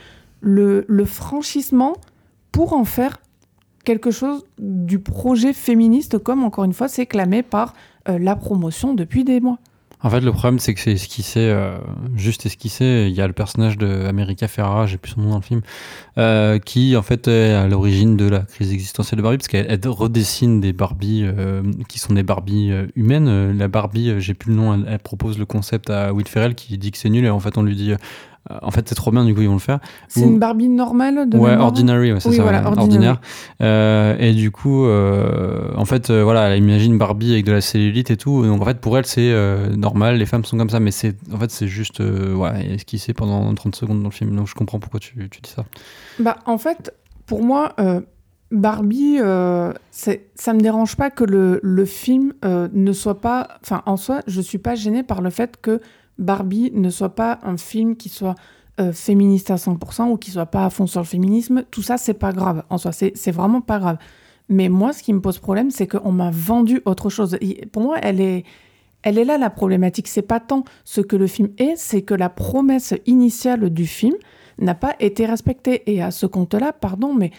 [0.42, 1.94] le, franchissement
[2.50, 3.18] pour en faire
[3.84, 7.74] quelque chose du projet féministe, comme encore une fois c'est clamé par
[8.08, 9.58] euh, la promotion depuis des mois.
[10.04, 11.78] En fait, le problème, c'est que c'est esquissé, euh,
[12.16, 13.06] juste esquissé.
[13.08, 15.60] Il y a le personnage de America Ferrara, j'ai plus son nom dans le film,
[16.18, 19.78] euh, qui en fait est à l'origine de la crise existentielle de Barbie, parce qu'elle
[19.86, 21.24] redessine des Barbies
[21.88, 23.56] qui sont des Barbies humaines.
[23.56, 26.76] La Barbie, j'ai plus le nom, elle, elle, propose le concept à Will Ferrell qui
[26.78, 27.96] dit que c'est nul, et en fait, on lui dit euh,
[28.50, 29.78] en fait, c'est trop bien, du coup, ils vont le faire.
[30.08, 33.20] C'est une Barbie normale de Ouais, ordinary, ouais, c'est ça, ordinaire.
[33.60, 38.10] Euh, et du coup, euh, en fait, voilà, elle imagine Barbie avec de la cellulite
[38.10, 38.44] et tout.
[38.44, 39.32] Donc, en fait, pour elle, c'est
[39.76, 43.54] normal, les femmes sont comme ça, mais c'est en fait, c'est juste ouais, esquissé pendant
[43.54, 44.34] 30 secondes dans le film.
[44.34, 45.64] Donc, je comprends pourquoi tu, tu dis ça.
[46.18, 46.92] Bah, en fait,
[47.26, 47.76] pour moi,
[48.50, 53.48] Barbie, ça me dérange pas que le, le film ne soit pas.
[53.62, 55.80] Enfin, en soi, je suis pas gênée par le fait que
[56.18, 58.34] Barbie ne soit pas un film qui soit
[58.80, 61.98] euh, féministe à 100% ou qui soit pas à fond sur le féminisme, tout ça,
[61.98, 62.64] c'est pas grave.
[62.70, 63.98] En soi, c'est vraiment pas grave.
[64.48, 67.38] Mais moi, ce qui me pose problème, c'est qu'on m'a vendu autre chose.
[67.70, 68.44] pour moi, elle est,
[69.02, 70.08] elle est là la problématique.
[70.08, 74.14] C'est pas tant ce que le film est, c'est que la promesse initiale du film
[74.58, 75.82] n'a pas été respectée.
[75.92, 77.30] Et à ce compte-là, pardon, mais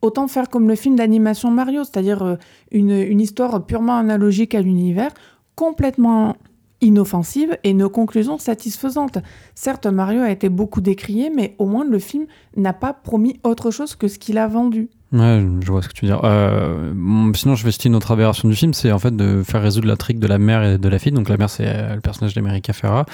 [0.00, 2.36] autant faire comme le film d'animation Mario, c'est-à-dire euh,
[2.70, 5.12] une, une histoire purement analogique à l'univers,
[5.54, 6.36] complètement
[6.80, 9.18] inoffensive et nos conclusions satisfaisantes.
[9.54, 12.26] Certes, Mario a été beaucoup décrié, mais au moins le film
[12.56, 14.88] n'a pas promis autre chose que ce qu'il a vendu.
[15.10, 16.20] Ouais, je vois ce que tu veux dire.
[16.24, 16.92] Euh,
[17.34, 19.88] sinon, je vais citer une autre aberration du film, c'est en fait de faire résoudre
[19.88, 21.12] la trique de la mère et de la fille.
[21.12, 23.06] Donc la mère, c'est euh, le personnage d'America Ferra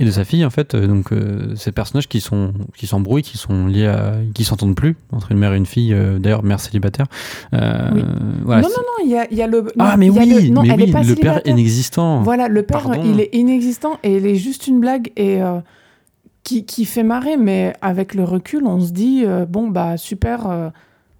[0.00, 0.74] et de sa fille, en fait.
[0.74, 1.10] Euh, donc
[1.54, 5.38] ces personnages qui sont qui s'embrouillent, qui sont liés à, qui s'entendent plus entre une
[5.38, 5.94] mère et une fille.
[6.18, 7.06] D'ailleurs, mère célibataire.
[7.52, 7.58] Oui.
[8.44, 9.68] Voilà, non, non, non, il y a, y a, le.
[9.78, 12.22] ah, mais oui, non, mais elle oui, est pas le père inexistant.
[12.22, 15.40] Voilà, le père, il est inexistant et il est juste une blague et.
[16.42, 20.70] Qui, qui, fait marrer, mais avec le recul, on se dit, bon, bah super,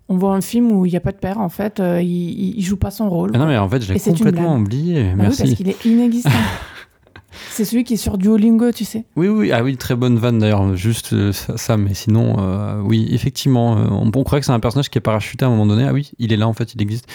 [0.09, 2.59] on voit un film où il n'y a pas de père, en fait, euh, il,
[2.59, 3.33] il, joue pas son rôle.
[3.35, 5.13] Ah non, mais en fait, je l'ai complètement oublié.
[5.15, 5.17] Merci.
[5.17, 6.31] Bah oui, parce qu'il est inexistant.
[7.51, 9.05] C'est celui qui est sur Duolingo, tu sais.
[9.15, 13.09] Oui, oui, ah oui, très bonne vanne d'ailleurs, juste euh, ça, mais sinon, euh, oui,
[13.11, 15.87] effectivement, on, on, croit que c'est un personnage qui est parachuté à un moment donné.
[15.87, 17.07] Ah oui, il est là en fait, il existe.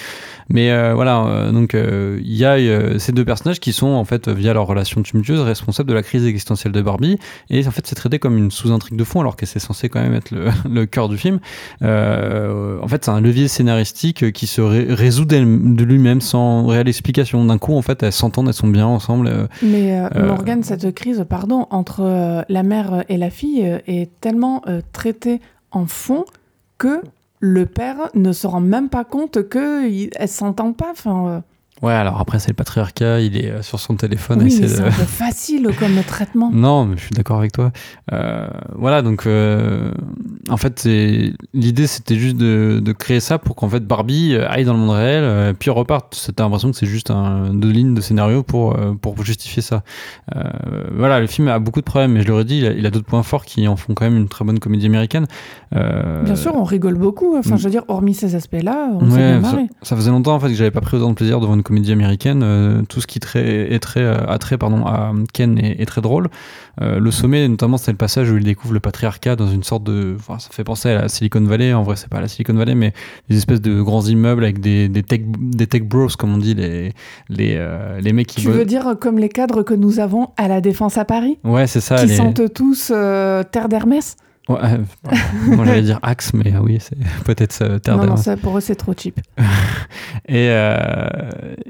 [0.54, 4.68] Mais voilà, donc il y a ces deux personnages qui sont en fait, via leur
[4.68, 7.18] relation tumultueuse, responsables de la crise existentielle de Barbie.
[7.50, 10.02] Et en fait, c'est traité comme une sous-intrigue de fond, alors que c'est censé quand
[10.02, 11.40] même être le, le cœur du film.
[11.82, 17.44] en fait, c'est un levier scénaristique qui se résout de lui-même sans réelle explication.
[17.46, 19.48] D'un coup, en fait, elles s'entendent, elles sont bien ensemble.
[19.62, 24.10] Mais euh, Morgane, cette crise, pardon, entre euh, la mère et la fille euh, est
[24.20, 24.64] tellement
[24.94, 25.42] traitée
[25.72, 26.26] en fond
[26.78, 27.02] que
[27.42, 30.92] le père ne se rend même pas compte qu'elle ne s'entend pas.
[30.92, 31.44] Enfin,
[31.82, 34.44] Ouais, alors après, c'est le patriarcat, il est euh, sur son téléphone.
[34.44, 36.52] Oui, mais c'est un peu facile comme traitement.
[36.54, 37.72] Non, mais je suis d'accord avec toi.
[38.14, 39.92] Euh, voilà, donc euh,
[40.50, 40.88] en fait,
[41.54, 44.96] l'idée c'était juste de, de, créer ça pour qu'en fait Barbie aille dans le monde
[44.96, 46.14] réel, puis reparte.
[46.14, 49.84] C'était l'impression que c'est juste un, deux lignes de scénario pour, pour justifier ça.
[50.96, 53.08] voilà, le film a beaucoup de problèmes, mais je l'aurais dit, il a, a d'autres
[53.08, 55.26] points forts qui en font quand même une très bonne comédie américaine.
[55.72, 57.36] Bien sûr, on rigole beaucoup.
[57.38, 59.68] Enfin, je veux dire, hormis ces aspects-là, on s'est bien marré.
[59.82, 61.64] Ça, ça, faisait longtemps en fait que j'avais pas pris autant de plaisir devant une
[61.64, 66.02] comédie américaine, euh, tout ce qui est très, euh, attrait pardon, à Ken est, très
[66.02, 66.30] drôle.
[66.82, 69.84] Euh, le sommet, notamment, c'est le passage où il découvre le patriarcat dans une sorte
[69.84, 70.16] de.
[70.20, 71.74] Enfin, ça fait penser à la Silicon Valley.
[71.74, 72.94] En vrai, c'est pas la Silicon Valley, mais
[73.30, 76.54] des espèces de grands immeubles avec des, des, tech, des tech bros, comme on dit,
[76.54, 76.94] les,
[77.30, 77.68] les,
[78.00, 78.42] les mecs qui.
[78.42, 81.68] Tu veux dire comme les cadres que nous avons à la Défense à Paris Ouais,
[81.68, 82.06] c'est ça.
[82.06, 84.16] Qui sentent tous terre d'Hermès?
[84.50, 84.80] Ouais,
[85.46, 87.80] moi j'allais dire Axe, mais oui, c'est peut-être ça.
[87.80, 89.20] Terre non, non, ça, pour eux c'est trop cheap.
[90.28, 91.08] et, euh,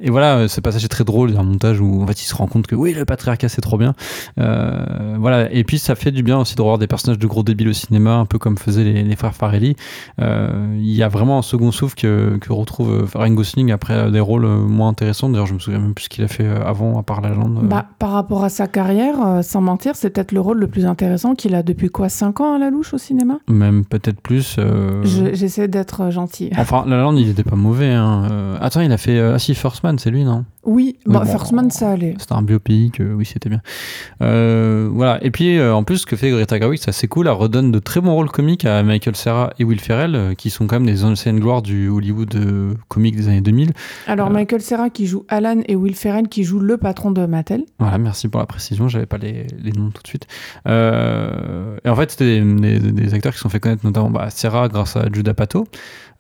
[0.02, 1.32] et voilà, ce passage est très drôle.
[1.32, 3.04] Il y a un montage où en fait il se rend compte que oui, le
[3.04, 3.94] patriarcat c'est trop bien.
[4.40, 7.44] Euh, voilà, et puis ça fait du bien aussi de revoir des personnages de gros
[7.44, 9.76] débiles au cinéma, un peu comme faisaient les, frères Farelli.
[10.22, 14.22] Euh, il y a vraiment un second souffle que, que retrouve Ryan Gosling après des
[14.22, 15.30] rôles moins intéressants.
[15.30, 17.68] D'ailleurs, je me souviens même plus ce qu'il a fait avant, à part La Lande.
[17.68, 21.36] Bah, par rapport à sa carrière, sans mentir, c'est peut-être le rôle le plus intéressant
[21.36, 23.40] qu'il a depuis quoi 5 ans la louche au cinéma?
[23.50, 24.56] Même peut-être plus.
[24.58, 26.50] Euh, j'essaie d'être gentil.
[26.58, 27.92] Enfin, La Land, il était pas mauvais.
[27.92, 28.28] Hein.
[28.32, 29.18] Euh, attends, il a fait.
[29.18, 30.46] Euh, ah si, First Man, c'est lui, non?
[30.64, 32.14] Oui, bah, First Man, ça allait.
[32.20, 33.62] C'était un biopic, oui, c'était bien.
[34.22, 35.24] Euh, voilà.
[35.24, 37.28] Et puis, euh, en plus, ce que fait Greta Gerwig, c'est assez cool.
[37.28, 40.52] Elle redonne de très bons rôles comiques à Michael Cera et Will Ferrell, euh, qui
[40.52, 42.38] sont quand même des anciennes gloires du Hollywood
[42.90, 43.72] comique des années 2000.
[44.06, 47.66] Alors, Michael Cera qui joue Alan et Will Ferrell qui joue le patron de Mattel.
[47.80, 48.88] Voilà, merci pour la précision.
[48.88, 50.28] J'avais pas les, les, noms tout de suite.
[50.66, 54.96] et en fait, c'était des, des, acteurs qui sont fait connaître notamment bah, Cera grâce
[54.96, 55.66] à Judah Pato.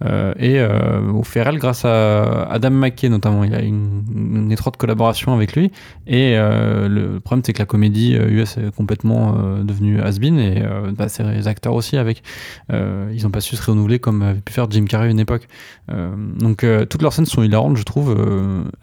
[0.03, 3.43] Euh, et euh, Ferrell grâce à Adam McKay notamment.
[3.43, 5.71] Il a une, étroite collaboration avec lui.
[6.07, 9.33] Et euh, le problème, c'est que la comédie US est complètement
[9.63, 10.63] devenue has-been et
[10.97, 12.23] bah, c'est les acteurs aussi avec.
[12.69, 15.47] ils n'ont pas su se renouveler comme avait pu faire Jim Carrey à une époque.
[15.89, 18.15] donc toutes leurs scènes sont hilarantes, je trouve.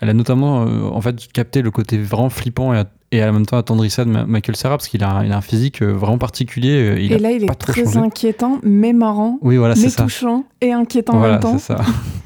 [0.01, 2.79] elle a notamment en fait capté le côté vraiment flippant et
[3.11, 5.93] et en même temps attendrissant de Michael Cera parce qu'il a, a, un physique euh,
[5.93, 6.91] vraiment particulier.
[6.91, 10.73] Euh, il et là, il est très inquiétant, mais marrant, oui, voilà, mais touchant et
[10.73, 11.59] inquiétant en même temps.
[11.59, 11.81] ça.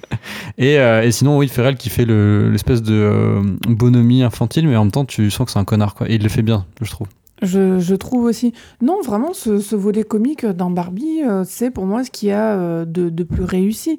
[0.59, 4.93] et, euh, et, sinon, oui, Ferrell qui fait l'espèce de bonhomie infantile, mais en même
[4.93, 5.95] temps, tu sens que c'est un connard.
[5.95, 6.11] Quoi.
[6.11, 7.07] Et il le fait bien, je trouve.
[7.43, 8.53] Je, je, trouve aussi.
[8.81, 12.85] Non, vraiment, ce, ce volet comique dans Barbie, c'est pour moi ce qu'il y a
[12.85, 13.99] de, de, plus réussi.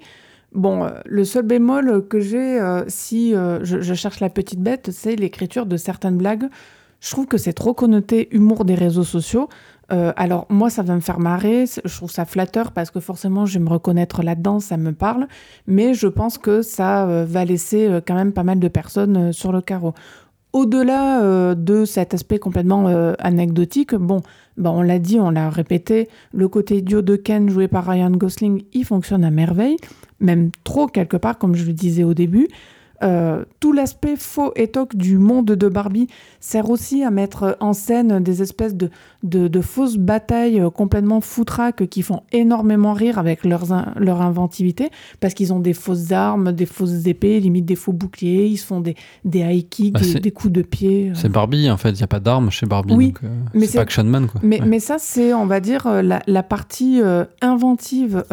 [0.53, 5.65] Bon, le seul bémol que j'ai, si je, je, cherche la petite bête, c'est l'écriture
[5.65, 6.47] de certaines blagues
[7.03, 9.49] je trouve que c'est trop connoté humour des réseaux sociaux.
[9.91, 13.45] Euh, alors moi, ça va me faire marrer, je trouve ça flatteur parce que forcément,
[13.45, 15.27] je vais me reconnaître là-dedans, ça me parle,
[15.67, 19.34] mais je pense que ça euh, va laisser euh, quand même pas mal de personnes
[19.34, 19.93] sur le carreau.
[20.53, 22.85] Au-delà de cet aspect complètement
[23.17, 24.21] anecdotique, bon,
[24.55, 28.11] bah on l'a dit, on l'a répété, le côté idiot de Ken joué par Ryan
[28.11, 29.77] Gosling, il fonctionne à merveille,
[30.24, 32.48] même trop quelque part, comme je le disais au début.
[33.04, 36.08] Euh, tout l'aspect faux et toc du monde de Barbie
[36.40, 38.90] sert aussi à mettre en scène des espèces de,
[39.24, 43.66] de, fausses batailles euh, complètement foutraques qui font énormément rire avec leurs,
[43.98, 44.90] leur inventivité
[45.20, 48.66] parce qu'ils ont des fausses armes, des fausses épées, limite des faux boucliers, ils se
[48.66, 48.95] font des,
[49.26, 51.10] des high kicks, bah, des, coups de pied.
[51.10, 51.16] Euh.
[51.16, 52.94] C'est Barbie en fait, il n'y a pas d'armes chez Barbie.
[52.94, 53.14] Oui,
[53.54, 54.40] mais c'est Action Man quoi.
[54.44, 57.02] Mais, mais ça, c'est, on va dire, la, la partie
[57.41, 58.24] inventive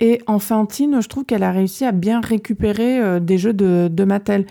[0.00, 4.46] Et enfantine, je trouve qu'elle a réussi à bien récupérer euh, des jeux de, Mattel.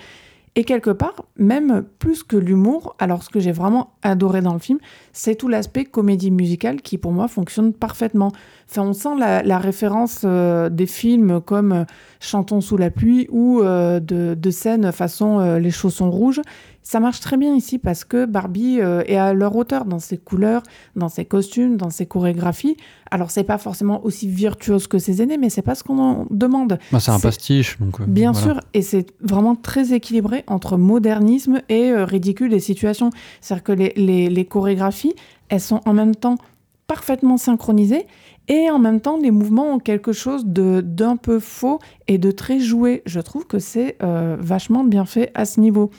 [0.56, 4.60] Et quelque part, même plus que l'humour, alors ce que j'ai vraiment adoré dans le
[4.60, 4.80] film,
[5.14, 8.32] c'est tout l'aspect comédie musicale qui pour moi fonctionne parfaitement.
[8.68, 11.84] Enfin, on sent la, référence euh, des films comme euh,
[12.19, 16.41] Chantons sous la pluie ou de, de, scènes façon Les chaussons rouges.
[16.88, 20.64] Ça marche très bien ici parce que Barbie est à leur hauteur dans ses couleurs,
[20.95, 22.77] dans ses costumes, dans ses chorégraphies.
[23.11, 26.27] Alors c'est pas forcément aussi virtuose que ses aînés, mais c'est pas ce qu'on en
[26.30, 26.80] demande.
[26.93, 28.01] Bah, c'est un pastiche, donc.
[28.07, 33.09] bien sûr, et c'est vraiment très équilibré entre modernisme et ridicule des situations.
[33.41, 35.14] C'est-à-dire que les, les, les chorégraphies,
[35.49, 36.38] elles sont en même temps
[36.88, 38.07] parfaitement synchronisées
[38.47, 42.59] et en même temps, les mouvements ont quelque chose d'un peu faux et de très
[42.59, 43.03] joué.
[43.05, 45.91] Je trouve que c'est euh, vachement bien fait à ce niveau.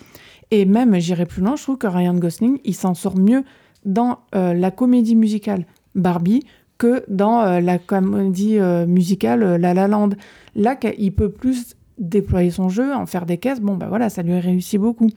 [0.51, 3.45] Et même, j'irai plus loin, je trouve que Ryan Gosling, il s'en sort mieux
[3.85, 6.45] dans euh, la comédie musicale Barbie
[6.79, 10.11] que dans euh, la comédie musicale La La Land.
[10.55, 13.61] Là, il peut plus déployer son jeu, en faire des caisses.
[13.61, 15.11] Bon, bah voilà, ça lui réussit beaucoup.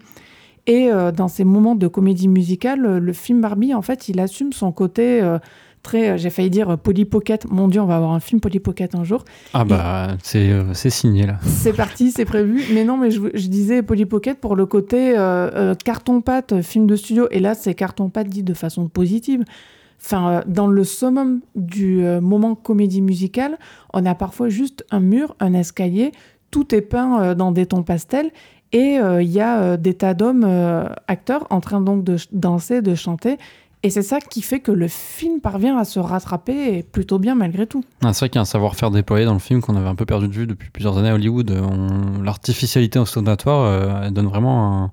[0.68, 4.72] Et dans ces moments de comédie musicale, le film Barbie, en fait, il assume son
[4.72, 5.22] côté
[5.82, 7.50] très, euh, j'ai failli dire euh, Polly Pocket.
[7.50, 9.24] Mon Dieu, on va avoir un film Polly Pocket un jour.
[9.54, 11.40] Ah bah, euh, c'est signé là.
[11.46, 12.64] C'est parti, c'est prévu.
[12.74, 15.14] Mais non, mais je, disais Polly Pocket pour le côté
[15.86, 17.28] carton-pâte, film de studio.
[17.32, 19.44] Et là, c'est carton-pâte dit de façon positive.
[20.04, 23.58] Enfin, dans le summum du moment comédie musicale,
[23.94, 26.12] on a parfois juste un mur, un escalier,
[26.50, 28.32] tout est peint dans des tons pastels
[28.72, 30.46] et il y a des tas d'hommes
[31.08, 33.38] acteurs en train donc de danser, de chanter
[33.84, 37.66] et c'est ça qui fait que le film parvient à se rattraper plutôt bien malgré
[37.66, 37.84] tout.
[38.04, 39.96] Ah, c'est vrai qu'il y a un savoir-faire déployé dans le film qu'on avait un
[39.96, 41.52] peu perdu de vue depuis plusieurs années à Hollywood.
[42.24, 44.92] L'artificialité en sonatoire euh, donne vraiment un,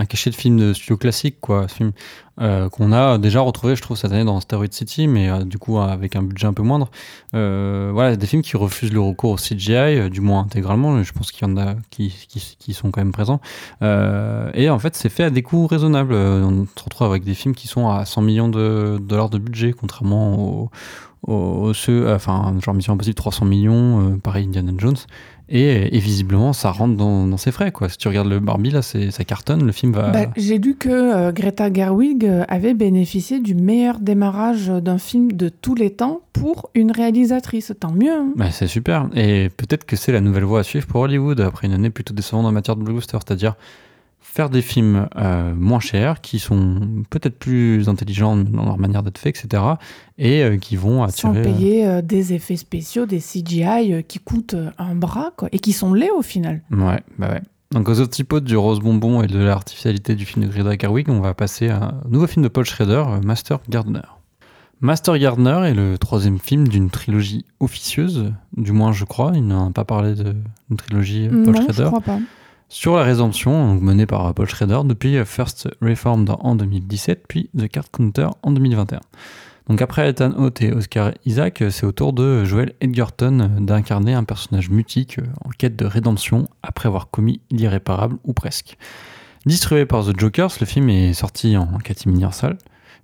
[0.00, 1.68] un cachet de film de studio classique, quoi.
[1.68, 1.92] Film
[2.40, 5.58] euh, qu'on a déjà retrouvé, je trouve, cette année dans Steroid City, mais euh, du
[5.58, 6.90] coup avec un budget un peu moindre.
[7.34, 11.02] Euh, voilà, des films qui refusent le recours au CGI, du moins intégralement.
[11.02, 12.10] Je pense qu'il y en a qui,
[12.72, 13.40] sont quand même présents.
[13.82, 16.14] et en fait, c'est fait à des coûts raisonnables.
[16.14, 19.74] On se retrouve avec des films qui sont à 100 millions de dollars de budget,
[19.78, 20.70] contrairement
[21.26, 24.96] aux, ceux, enfin, genre Mission Impossible 300 millions, pareil Indiana Jones.
[25.52, 27.72] Et, visiblement, ça rentre dans, ses frais.
[27.72, 27.88] Quoi.
[27.88, 30.10] Si tu regardes le Barbie, là, ça cartonne, le film va...
[30.10, 35.32] Bah, j'ai lu que euh, Greta Gerwig euh, avait bénéficié du meilleur démarrage d'un film
[35.32, 37.72] de tous les temps pour une réalisatrice.
[37.80, 38.12] Tant mieux.
[38.12, 38.32] Hein.
[38.36, 39.08] Bah, c'est super.
[39.14, 42.14] Et peut-être que c'est la nouvelle voie à suivre pour Hollywood après une année plutôt
[42.14, 43.18] décevante en matière de blockbuster.
[43.26, 43.56] C'est-à-dire
[44.20, 49.18] faire des films euh, moins chers, qui sont peut-être plus intelligents dans leur manière d'être
[49.18, 49.62] faits, etc.
[50.18, 51.34] Et euh, qui vont attirer...
[51.34, 55.72] Sans payer euh, des effets spéciaux, des CGI qui coûtent un bras, quoi, et qui
[55.72, 56.62] sont laids au final.
[56.70, 57.42] Ouais, bah ouais.
[57.72, 61.20] Donc aux antipodes du rose bonbon et de l'artificialité du film de Greta Gerwig, on
[61.20, 64.00] va passer à un nouveau film de Paul Schrader, Master Gardener.
[64.80, 69.70] Master Gardener est le troisième film d'une trilogie officieuse, du moins je crois, il n'a
[69.72, 71.74] pas parlé d'une trilogie Paul non, Schrader.
[71.76, 72.18] Je crois pas
[72.70, 77.90] sur la rédemption menée par Paul Schrader depuis First Reformed en 2017 puis The Card
[77.90, 79.00] Counter en 2021.
[79.68, 84.24] Donc après Ethan Hawke et Oscar Isaac, c'est au tour de Joel Edgerton d'incarner un
[84.24, 88.78] personnage mutique en quête de rédemption après avoir commis l'irréparable ou presque.
[89.46, 92.56] Distribué par The Jokers, le film est sorti en catimini en salle.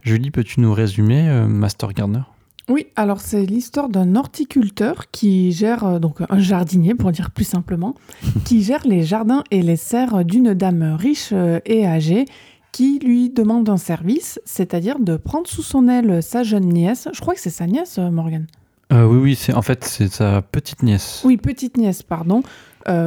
[0.03, 2.23] Julie, peux-tu nous résumer euh, Master Gardener
[2.69, 7.45] oui, alors c'est l'histoire d'un horticulteur qui gère, euh, donc un jardinier pour dire plus
[7.45, 7.95] simplement,
[8.45, 12.25] qui gère les jardins et les serres d'une dame riche euh, et âgée
[12.73, 17.09] qui lui demande un service, c'est-à-dire de prendre sous son aile sa jeune nièce.
[17.13, 18.47] Je crois que c'est sa nièce, euh, Morgan.
[18.91, 21.23] oui, oui, c'est en fait c'est sa petite nièce.
[21.25, 22.43] Oui, petite nièce, pardon.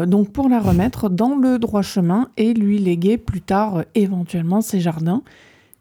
[0.08, 4.80] donc pour la remettre dans le droit chemin et lui léguer plus tard éventuellement ses
[4.80, 5.22] jardins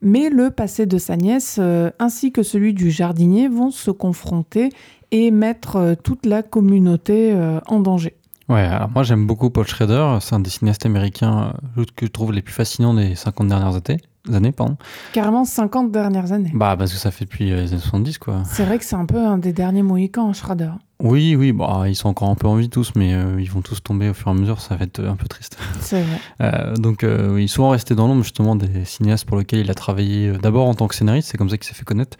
[0.01, 4.71] mais le passé de sa nièce euh, ainsi que celui du jardinier vont se confronter
[5.11, 8.15] et mettre euh, toute la communauté euh, en danger.
[8.49, 11.53] Ouais, alors moi j'aime beaucoup Paul Schrader, c'est un des cinéastes américains
[11.97, 14.01] que je trouve les plus fascinants des 50 dernières années.
[14.33, 14.77] Années, pardon.
[15.13, 16.51] Carrément 50 dernières années.
[16.55, 18.43] Bah, parce que ça fait depuis les années 70, quoi.
[18.45, 20.73] C'est vrai que c'est un peu un des derniers Mohicans, Schrader.
[21.01, 23.63] Oui, oui, bah, ils sont encore un peu en vie tous, mais euh, ils vont
[23.63, 25.57] tous tomber au fur et à mesure, ça va être un peu triste.
[25.81, 26.19] C'est vrai.
[26.43, 29.71] Euh, donc, euh, ils sont souvent restés dans l'ombre justement des cinéastes pour lesquels il
[29.71, 32.17] a travaillé d'abord en tant que scénariste, c'est comme ça qu'il s'est fait connaître.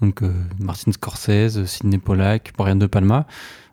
[0.00, 0.22] Donc,
[0.58, 3.26] Martin Scorsese, Sidney Pollack, Brian De Palma.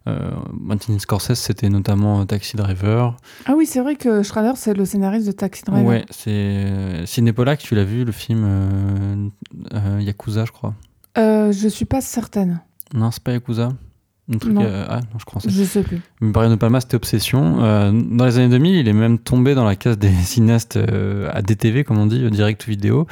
[0.06, 3.16] Martin Scorsese, c'était notamment Taxi Driver.
[3.46, 5.88] Ah oui, c'est vrai que Schrader, c'est le scénariste de Taxi Driver.
[5.88, 9.32] Ouais, c'est Sidney Pollack, tu l'as vu, le film
[10.00, 10.74] Yakuza, je crois.
[11.16, 12.62] je suis pas certaine.
[12.94, 13.70] Non, c'est pas Yakuza.
[14.32, 15.42] Euh, ah, non, je crois.
[15.46, 16.00] Je sais plus.
[16.22, 17.64] Brian De Palma, c'était Obsession.
[17.64, 21.30] Euh, dans les années 2000, il est même tombé dans la case des cinéastes euh,
[21.34, 23.08] à DTV, comme on dit, direct vidéo.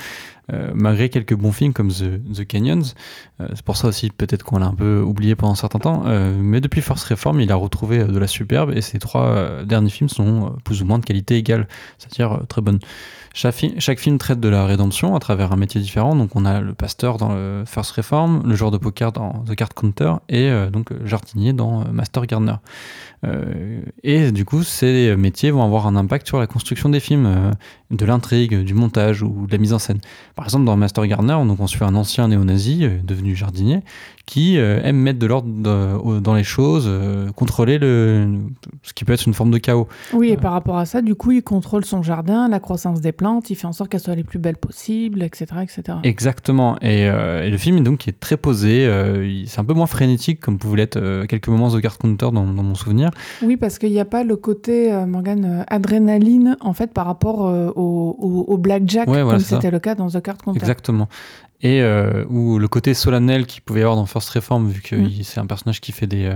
[0.73, 2.95] malgré quelques bons films comme The, The Canyons.
[3.53, 6.05] c'est pour ça aussi peut-être qu'on l'a un peu oublié pendant un certain temps.
[6.41, 10.09] mais depuis Force Reform, il a retrouvé de la superbe et ses trois derniers films
[10.09, 11.67] sont plus ou moins de qualité égale,
[11.99, 12.79] c'est-à-dire très bonne.
[13.33, 16.15] Chaque, film traite de la rédemption à travers un métier différent.
[16.15, 19.55] Donc on a le pasteur dans le First Reform, le joueur de poker dans The
[19.55, 22.55] Card Counter et euh, donc jardinier dans euh, Master Gardener.
[23.25, 27.51] Euh, et du coup, ces métiers vont avoir un impact sur la construction des films,
[27.91, 29.99] de l'intrigue, du montage ou de la mise en scène.
[30.35, 33.81] Par exemple, dans Master Gardener, donc on suit un ancien néo-nazi devenu jardinier
[34.25, 36.89] qui aime mettre de l'ordre dans les choses,
[37.35, 38.37] contrôler le,
[38.83, 39.87] ce qui peut être une forme de chaos.
[40.13, 43.11] Oui, et par rapport à ça, du coup, il contrôle son jardin, la croissance des
[43.11, 45.45] plantes, il fait en sorte qu'elles soient les plus belles possibles, etc.
[45.63, 45.97] etc.
[46.03, 46.77] Exactement.
[46.81, 48.87] Et, et le film donc, est très posé,
[49.47, 52.63] c'est un peu moins frénétique comme pouvait l'être quelques moments The Card Counter dans, dans
[52.63, 53.08] mon souvenir.
[53.41, 57.05] Oui, parce qu'il n'y a pas le côté, euh, Morgan, euh, adrénaline, en fait, par
[57.05, 60.59] rapport euh, au, au, blackjack, comme c'était le cas dans The Card Counter.
[60.59, 61.07] Exactement.
[61.61, 61.83] Et
[62.29, 65.23] ou le côté solennel qu'il pouvait y avoir dans First Reform, vu que mm.
[65.23, 66.31] c'est un personnage qui fait des...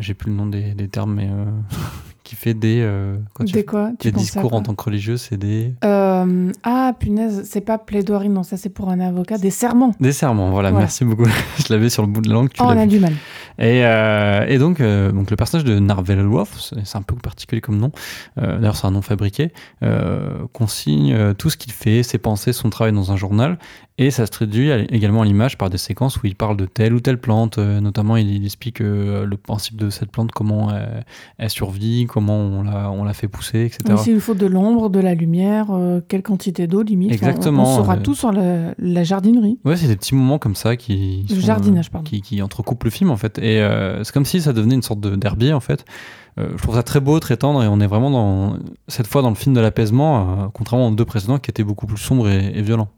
[0.00, 1.28] J'ai plus le nom des, des termes, mais
[2.30, 2.80] qui fait des.
[2.80, 3.90] Euh, des quoi?
[3.98, 5.74] Des discours en tant que religieux, c'est des.
[5.84, 9.36] Euh, ah, punaise, c'est pas plaidoirie, non, ça c'est pour un avocat.
[9.36, 9.96] Des serments.
[9.98, 11.24] Des serments, voilà, merci beaucoup.
[11.58, 12.50] je l'avais sur le bout de la langue.
[12.50, 13.14] Tu oh, on a du mal.
[13.58, 17.78] Et, euh, et donc, donc, le personnage de Narvel Wolf, c'est un peu particulier comme
[17.78, 17.92] nom,
[18.36, 19.52] d'ailleurs, c'est un nom fabriqué,
[20.52, 23.58] consigne tout ce qu'il fait, ses pensées, son travail dans un journal.
[23.98, 26.94] Et ça se traduit également à l'image par des séquences où il parle de telle
[26.94, 27.58] ou telle plante.
[27.58, 31.04] notamment, il, explique le principe de cette plante, comment elle,
[31.36, 33.96] elle survit, comment on l'a fait pousser, etc.
[34.02, 37.12] S'il faut de l'ombre, de la lumière, euh, quelle quantité d'eau limite.
[37.12, 37.62] Exactement.
[37.62, 39.58] On, saura tout sur la, jardinerie.
[39.64, 41.26] Ouais, c'est des petits moments comme ça qui.
[41.30, 42.08] Le jardinage, pardon.
[42.08, 43.38] Qui, qui, entrecoupent le film en fait.
[43.40, 45.84] Et euh, c'est comme si ça devenait une sorte d'herbier en fait.
[46.38, 48.56] Euh, je trouve ça très beau, très tendre, et on est vraiment
[48.88, 51.98] cette fois dans le film de l'apaisement, contrairement aux deux précédents qui étaient beaucoup plus
[51.98, 52.88] sombres et violents.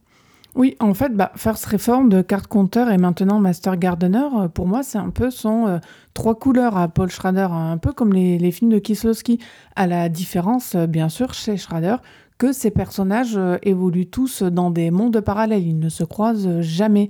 [0.55, 4.66] Oui, en fait, bah, First Reform de Card Counter et maintenant Master Gardener, euh, pour
[4.66, 5.78] moi, c'est un peu son euh,
[6.12, 9.39] trois couleurs à Paul Schrader, un peu comme les, films de Kieslowski,
[9.77, 11.97] à la différence, euh, bien sûr, chez Schrader,
[12.36, 17.09] que ces personnages évoluent tous dans des mondes parallèles, ils ne se croisent jamais.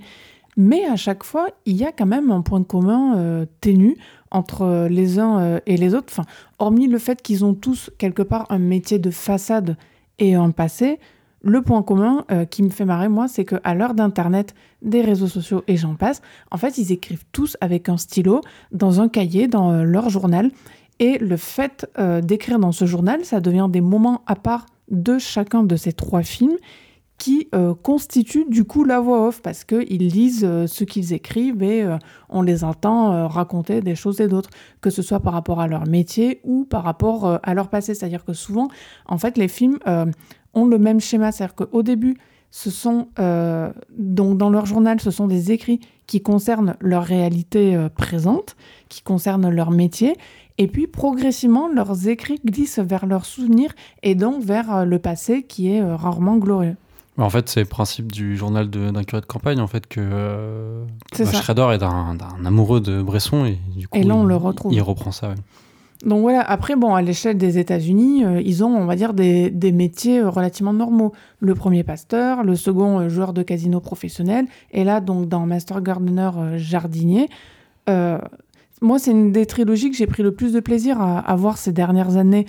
[0.56, 3.96] Mais à chaque fois, il y a quand même un point commun ténu
[4.30, 6.08] entre les uns et les autres.
[6.10, 6.26] Enfin,
[6.58, 9.76] hormis le fait qu'ils ont tous quelque part un métier de façade
[10.18, 10.98] et un passé,
[11.42, 15.26] le point commun euh, qui me fait marrer, moi, c'est qu'à l'heure d'Internet, des réseaux
[15.26, 19.48] sociaux et j'en passe, en fait, ils écrivent tous avec un stylo, dans un cahier,
[19.48, 20.50] dans euh, leur journal.
[21.00, 25.18] Et le fait euh, d'écrire dans ce journal, ça devient des moments à part de
[25.18, 26.56] chacun de ces trois films
[27.18, 27.48] qui
[27.82, 31.86] constituent du coup la voix off parce qu'ils lisent ce qu'ils écrivent et
[32.28, 35.86] on les entend raconter des choses et d'autres, que ce soit par rapport à leur
[35.86, 37.94] métier ou par rapport à leur passé.
[37.94, 38.68] C'est-à-dire que souvent,
[39.06, 39.78] en fait, les films
[40.54, 41.32] ont le même schéma.
[41.32, 42.16] C'est-à-dire qu'au début,
[42.50, 47.74] ce sont, euh, donc dans leur journal, ce sont des écrits qui concernent leur réalité
[47.74, 48.56] euh, présente,
[48.90, 50.16] qui concernent leur métier.
[50.58, 53.72] Et puis progressivement, leurs écrits glissent vers leurs souvenirs
[54.02, 56.76] et donc vers euh, le passé qui est rarement glorieux.
[57.18, 60.84] En fait, c'est le principe du journal d'un curé de campagne, en fait, que euh,
[61.18, 64.36] bah, Schrader est un, amoureux de Bresson et du coup, et là, on il, le
[64.36, 64.72] retrouve.
[64.72, 65.34] Il reprend ça.
[66.04, 69.72] Donc voilà, après, bon, à l'échelle des États-Unis, euh, ils ont, on va dire, des,
[69.72, 71.12] métiers euh, relativement normaux.
[71.38, 75.80] Le premier pasteur, le second euh, joueur de casino professionnel, et là, donc, dans Master
[75.80, 77.28] Gardener, jardinier.
[77.86, 81.72] moi, c'est une des trilogies que j'ai pris le plus de plaisir à, voir ces
[81.72, 82.46] dernières années.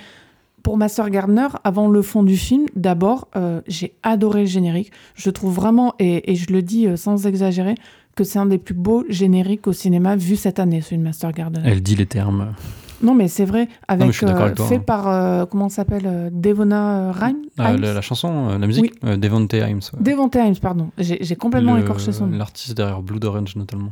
[0.64, 3.28] Pour Master Gardener, avant le fond du film, d'abord,
[3.68, 4.92] j'ai adoré le générique.
[5.14, 7.76] Je trouve vraiment, et, et je le dis sans exagérer,
[8.16, 11.32] que c'est un des plus beaux génériques au cinéma vu cette année, celui de Master
[11.32, 11.62] Gardener.
[11.66, 12.54] Elle dit les termes.
[13.04, 14.80] Non, mais c'est vrai, avec, euh, fait hein.
[14.80, 19.20] par, euh, comment s'appelle, euh, Devona Rhymes ah, la, chanson, la musique oui.
[19.20, 19.82] Devonte Himes.
[20.00, 20.90] Devonte Himes, pardon.
[20.98, 22.38] J'ai complètement écorché son nom.
[22.38, 23.92] L'artiste derrière Blood Orange, notamment.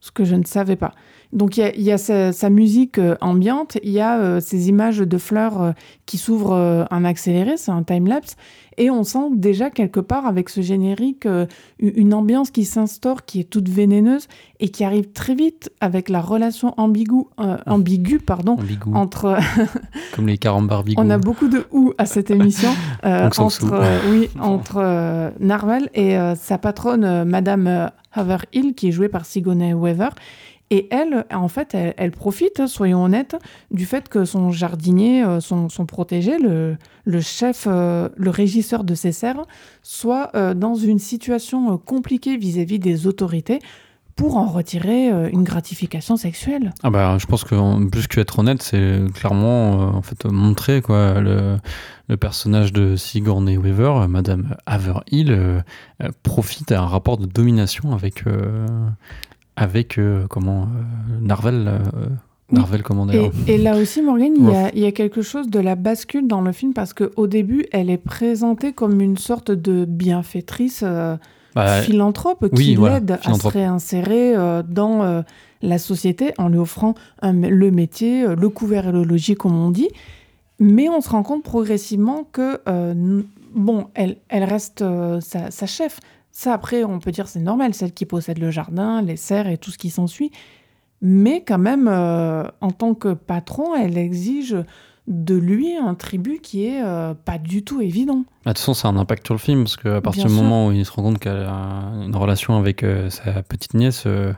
[0.00, 0.92] Ce que je ne savais pas.
[1.32, 5.74] Donc il y a, sa, musique ambiante, il y a ces images de fleurs
[6.06, 8.36] qui s'ouvrent un accéléré, c'est un time-lapse,
[8.80, 11.46] et on sent déjà quelque part avec ce générique euh,
[11.78, 14.26] une ambiance qui s'instaure, qui est toute vénéneuse
[14.58, 18.56] et qui arrive très vite avec la relation ambiguë, euh, ambiguë pardon,
[18.94, 19.38] entre.
[20.16, 22.70] Comme les carambars On a beaucoup de ou à cette émission
[23.04, 29.74] euh, entre, oui, entre Narvel et sa patronne, Madame Haverhill, qui est jouée par Sigourney
[29.74, 30.08] Weaver.
[30.72, 33.36] Et elle, en fait, elle, profite, soyons honnêtes,
[33.72, 39.10] du fait que son jardinier, euh, son, protégé, le, chef, euh, le régisseur de ses
[39.10, 39.46] serres,
[39.82, 43.58] soit euh, dans une situation compliquée vis-à-vis des autorités
[44.14, 46.74] pour en retirer une gratification sexuelle.
[46.82, 51.56] Ah bah, je pense que plus qu'être honnête, c'est clairement en fait montrer quoi le,
[52.08, 55.62] le personnage de Sigourney Weaver, Madame Haverhill,
[56.22, 58.24] profite à un rapport de domination avec
[59.56, 61.64] avec euh, comment euh, Narvel.
[61.68, 61.78] euh,
[62.52, 62.58] Oui.
[62.58, 65.48] Narvel, d'ailleurs Et, et là aussi, Morgane, il y, a, il y a quelque chose
[65.48, 69.52] de la bascule dans le film parce qu'au début, elle est présentée comme une sorte
[69.52, 71.16] de bienfaitrice euh,
[71.54, 75.22] Bah, philanthrope oui, qui voilà, l'aide à se réinsérer euh, dans
[75.62, 79.70] la société en lui offrant un- le métier, le couvert et le logis, comme on
[79.70, 79.88] dit.
[80.58, 82.60] Mais on se rend compte progressivement que,
[83.54, 84.84] bon, elle, elle reste
[85.20, 86.00] sa, sa chef.
[86.32, 89.58] Ça, après, on peut dire c'est normal, celle qui possède le jardin, les serres et
[89.58, 90.30] tout ce qui s'ensuit.
[91.02, 94.56] Mais quand même, euh, en tant que patron, elle exige
[95.08, 98.24] de lui un tribut qui est euh, pas du tout évident.
[98.44, 100.32] bah, de toute façon, ça a un impact sur le film parce qu'à partir Bien
[100.32, 100.42] du sûr.
[100.44, 104.04] moment où il se rend compte qu'elle a une relation avec euh, sa petite nièce,
[104.06, 104.32] euh,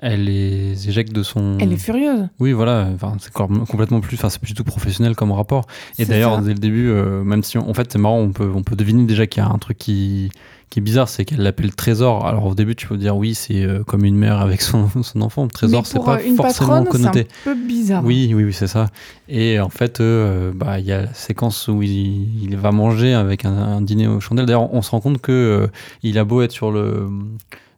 [0.00, 1.58] elle les éjecte de son.
[1.60, 2.28] Elle est furieuse.
[2.40, 2.88] Oui, voilà.
[2.94, 4.16] Enfin, c'est com- complètement plus.
[4.16, 5.66] Enfin, c'est plus du tout professionnel comme rapport.
[5.98, 8.62] Et d'ailleurs, dès le début, même si on- en fait c'est marrant, on peut, on
[8.62, 10.30] peut deviner déjà qu'il y a un truc qui,
[10.70, 12.26] qui est bizarre, c'est qu'elle l'appelle Trésor.
[12.26, 15.22] Alors au début, tu peux dire oui, c'est euh, comme une mère avec son, son
[15.22, 15.48] enfant.
[15.48, 17.26] Trésor, Mais c'est pas euh, une forcément patronne, connoté.
[17.44, 18.04] c'est un peu bizarre.
[18.04, 18.86] Oui, oui, oui, c'est ça.
[19.28, 23.14] Et en fait, euh, bah, il y a la séquence où il, il va manger
[23.14, 24.46] avec un, un dîner aux chandelles.
[24.46, 25.66] D'ailleurs, on se rend compte que euh,
[26.02, 27.08] il a beau être sur le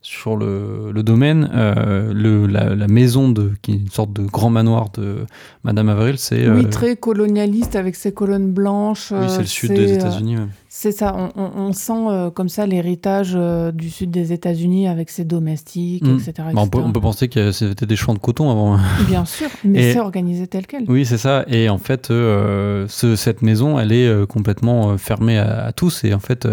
[0.02, 4.22] sur le, le domaine, euh, le, la, la maison de qui est une sorte de
[4.22, 5.26] grand manoir de
[5.62, 9.12] Madame Avril, c'est Oui, très colonialiste avec ses colonnes blanches.
[9.14, 10.38] oui, c'est le sud des États-Unis.
[10.38, 10.46] ouais.
[10.82, 14.88] C'est ça, on, on- on sent euh, comme ça l'héritage euh, du sud des États-unis
[14.88, 16.14] avec ses domestiques, Mm.
[16.16, 16.32] etc.
[16.38, 18.78] Bah, on, peut, on peut penser que c'était des champs de coton avant.
[19.06, 20.84] Bien sûr, mais c'est organisé tel quel.
[20.88, 21.44] Oui, c'est ça.
[21.48, 26.02] Et en fait, euh, ce- cette maison, elle est euh, complètement fermée à, à tous.
[26.04, 26.46] Et en fait,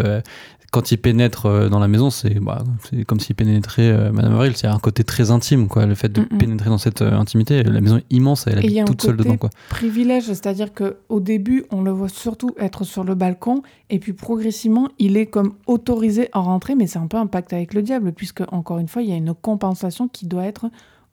[0.72, 2.64] quand il pénètre euh, dans la maison, c'est bah,
[3.07, 4.53] comme s'il pénétrait euh, Madame Avril.
[4.56, 5.85] C'est un côté très intime, quoi.
[5.85, 7.64] Le fait de pénétrer dans cette euh, intimité.
[7.64, 9.49] La maison est immense, elle Et il y a habite un toute seule dedans, quoi.
[9.69, 14.14] privilège, c'est-à-dire que au début, on le voit surtout être sur le balcon, et puis
[14.14, 17.81] progressivement, il est comme autorisé à rentrer, mais c'est un peu un pacte avec le
[17.81, 20.69] diable, puisque encore une fois, il y a une compensation qui doit être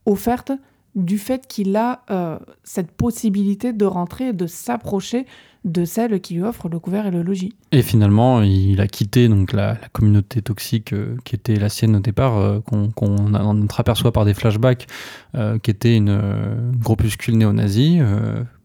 [0.06, 0.52] offerte
[0.94, 5.26] du fait qu'il a euh, cette possibilité de rentrer et de s'approcher
[5.64, 7.54] de celle qui lui offre le couvert et le logis.
[7.72, 12.00] Et finalement, il a quitté donc la, communauté toxique euh, qui était la sienne au
[12.00, 14.86] départ, euh, qu'on on entreaperçoit par des flashbacks,
[15.34, 18.00] euh, qui était une groupuscule néo-nazi,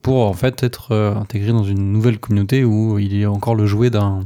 [0.01, 3.89] pour en fait être intégré dans une nouvelle communauté où il est encore le jouet
[3.89, 4.21] d'un.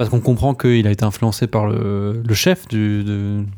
[0.00, 3.04] Parce qu'on comprend qu'il a été influencé par le, chef du,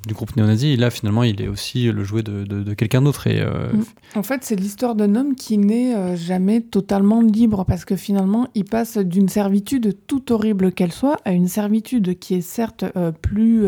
[0.09, 3.27] groupe néo-nazi, et là finalement il est aussi le jouet de, quelqu'un d'autre.
[3.29, 4.19] Et euh, Mm.
[4.19, 8.49] En fait, c'est l'histoire d'un homme qui n'est euh, jamais totalement libre parce que finalement,
[8.55, 13.13] il passe d'une servitude tout horrible qu'elle soit à une servitude qui est certes euh,
[13.13, 13.67] plus,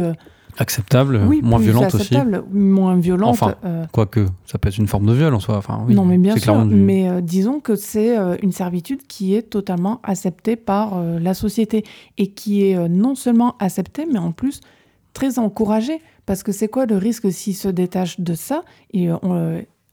[0.58, 2.14] acceptable, oui, moins violente aussi.
[2.14, 3.30] acceptable, moins violente.
[3.30, 5.56] Enfin, euh, Quoique, ça peut être une forme de viol en soi.
[5.56, 6.64] Enfin, oui, non, mais bien sûr.
[6.66, 11.18] du- Mais euh, disons que c'est euh, une servitude qui est totalement acceptée par euh,
[11.18, 11.84] la société
[12.18, 14.60] et qui est non seulement acceptée, mais en plus
[15.12, 16.00] très encouragée.
[16.26, 18.64] Parce que c'est quoi le risque s'il se détache de ça
[18.94, 19.18] et on,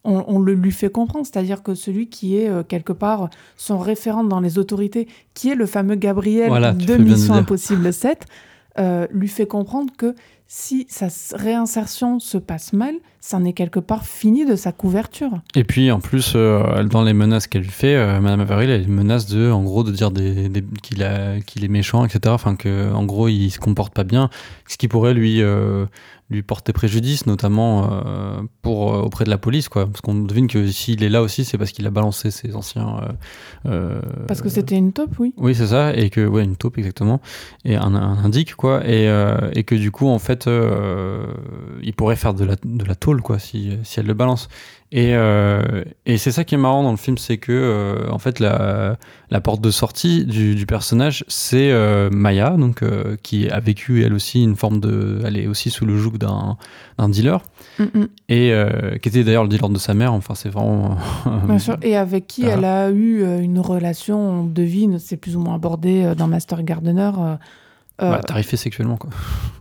[0.04, 3.78] on- on le lui fait comprendre, c'est-à-dire que celui qui est euh, quelque part son
[3.78, 7.34] référent dans les autorités, qui est le fameux Gabriel Voilà, de Mission.
[7.36, 8.26] Impossible 7,
[8.80, 10.16] euh, lui fait comprendre que
[10.53, 11.07] si sa
[11.38, 15.32] réinsertion se passe mal, c'en est quelque part fini de sa couverture.
[15.56, 18.86] Et puis en plus, euh, dans les menaces qu'elle lui fait, euh, Madame Avril, elle
[18.90, 22.19] menace de, en gros, de dire qu'il est méchant, etc.
[22.28, 24.30] Enfin que, en gros, il se comporte pas bien,
[24.68, 25.86] ce qui pourrait lui euh,
[26.32, 29.86] lui porter préjudice, notamment euh, pour euh, auprès de la police, quoi.
[29.86, 33.02] Parce qu'on devine que s'il est là aussi, c'est parce qu'il a balancé ses anciens.
[33.02, 33.12] euh,
[33.66, 35.34] euh, Parce que c'était une taupe, oui.
[35.38, 37.20] oui, c'est ça, et que ouais, une taupe exactement,
[37.66, 41.26] et un, un indique quoi, et, euh, et que du coup en fait, euh,
[41.84, 44.48] il pourrait faire de la, de la tôle quoi, si, si elle le balance.
[44.93, 48.19] Et, euh, et c'est ça qui est marrant dans le film, c'est que euh, en
[48.19, 48.97] fait la,
[49.30, 52.84] la porte de sortie du, du personnage, c'est euh, Maya, donc
[53.23, 56.57] qui a vécu elle aussi une forme de, elle est aussi sous le joug d'un
[56.97, 57.41] d'un dealer,
[57.80, 58.07] Mm, mm.
[58.27, 58.53] et
[59.01, 60.11] qui était d'ailleurs le dealer de sa mère.
[60.11, 60.97] Enfin, c'est vraiment
[61.45, 61.77] Bien sûr.
[61.81, 62.57] Et avec qui Voilà.
[62.57, 67.11] elle a eu une relation, on devine, c'est plus ou moins abordé dans Master Gardener.
[68.01, 69.09] Euh, euh, bah, tarifé sexuellement quoi.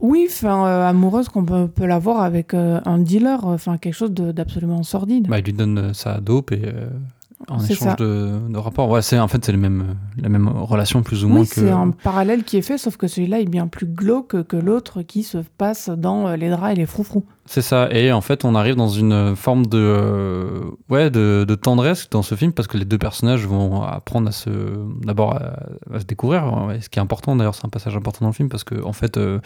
[0.00, 4.12] oui, enfin, euh, amoureuse qu'on peut, peut l'avoir avec euh, un dealer, enfin quelque chose
[4.12, 5.28] de- d'absolument sordide.
[5.28, 6.88] Bah, il lui donne euh, sa dope et euh,
[7.48, 8.88] en échange de, de rapport.
[8.90, 11.54] Ouais, c'est en fait c'est la même relation plus ou moins oui, que.
[11.54, 15.02] c'est un parallèle qui est fait, sauf que celui-là est bien plus glauque que l'autre
[15.02, 17.24] qui se passe dans euh, les draps et les froufrous.
[17.46, 17.88] C'est ça.
[17.90, 22.22] Et en fait, on arrive dans une forme de euh, ouais de, de tendresse dans
[22.22, 24.50] ce film parce que les deux personnages vont apprendre à se
[25.04, 26.44] d'abord à, à se découvrir.
[26.80, 28.92] Ce qui est important d'ailleurs, c'est un passage important dans le film parce que en
[28.92, 29.16] fait.
[29.16, 29.40] euh,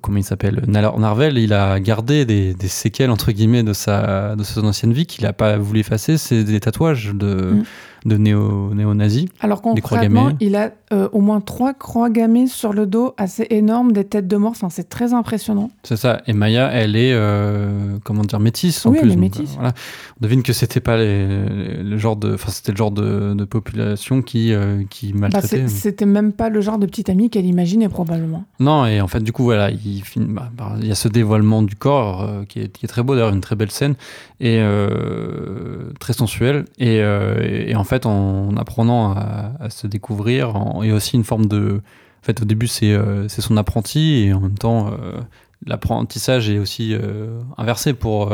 [0.00, 4.64] comment il s'appelle Narvel, il a gardé des, séquelles entre guillemets de sa de son
[4.64, 6.18] ancienne vie qu'il n'a pas voulu effacer.
[6.18, 7.64] C'est des tatouages de mm
[8.04, 9.26] de néo, néo-nazis.
[9.40, 13.92] Alors concrètement, il a euh, au moins trois croix gammées sur le dos assez énormes,
[13.92, 14.50] des têtes de mort.
[14.50, 15.70] Enfin, c'est très impressionnant.
[15.84, 16.20] C'est ça.
[16.26, 19.54] Et Maya, elle est, euh, comment dire, métisse en oui, Elle est métisse.
[19.54, 19.72] voilà.
[20.20, 24.20] On devine que c'était pas le genre de, enfin, c'était le genre de, de population
[24.22, 25.68] qui, euh, qui bah, maltraitait.
[25.68, 28.44] c'était même pas le genre de petite amie qu'elle imaginait probablement.
[28.58, 31.62] Non, et en fait, du coup, voilà, il, bah, bah, il y a ce dévoilement
[31.62, 33.94] du corps qui, est, qui, est, très beau, d'ailleurs, une très belle scène
[34.40, 34.60] et
[36.00, 36.64] très sensuelle.
[36.78, 41.80] Et, et en fait, en apprenant à, se découvrir, et aussi une forme de...
[42.22, 45.20] En fait, au début, c'est euh, son apprenti, et en même temps, euh,
[45.66, 48.32] l'apprentissage est aussi euh, inversé pour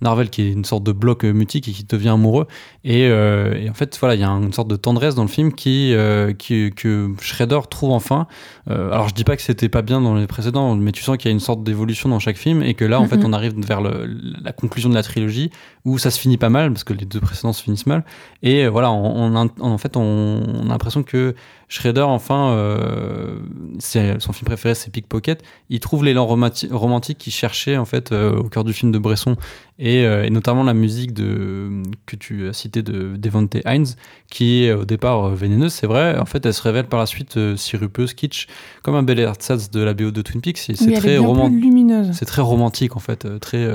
[0.00, 2.46] Narvel, qui est une sorte de bloc mutique et qui devient amoureux.
[2.84, 5.94] Et, en fait, voilà, il y a une sorte de tendresse dans le film qui,
[6.38, 8.26] qui que Shredder trouve enfin.
[8.68, 11.30] alors, je dis pas que c'était pas bien dans les précédents, mais tu sens qu'il
[11.30, 13.54] y a une sorte d'évolution dans chaque film, et que là, en fait, on arrive
[13.56, 15.50] vers la conclusion de la trilogie,
[15.84, 18.04] où ça se finit pas mal, parce que les deux précédents se finissent mal.
[18.42, 21.34] Et voilà, on, en fait, on, a l'impression que
[21.68, 23.38] Shredder, enfin, euh,
[23.80, 25.42] son film préféré, c'est Pickpocket.
[25.68, 29.36] Il trouve l'élan romantique qu'il cherchait, en fait, euh, au cœur du film de Bresson.
[29.82, 33.96] Euh, et, notamment la musique de, que tu as citée de Devante Hines,
[34.30, 36.16] qui est au départ vénéneuse, c'est vrai.
[36.18, 38.46] En fait, elle se révèle par la suite sirupeuse, kitsch,
[38.84, 40.58] comme un bel ersatz de la BO de Twin Peaks.
[40.58, 42.12] C'est très lumineuse.
[42.12, 43.26] C'est très romantique, en fait.
[43.40, 43.68] Très,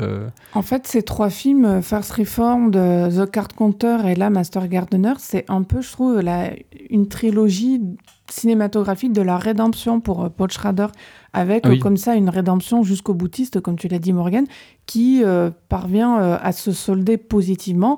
[0.53, 5.43] En fait, ces trois films, First Reform, The Card Counter et là, Master Gardener, c'est
[5.49, 6.51] un peu, je trouve, la,
[6.89, 7.80] une trilogie
[8.29, 10.87] cinématographique de la rédemption pour Paul Schrader
[11.33, 14.45] avec euh, comme ça une rédemption jusqu'au boutiste, comme tu l'as dit Morgan,
[14.85, 17.97] qui euh, parvient euh, à se solder positivement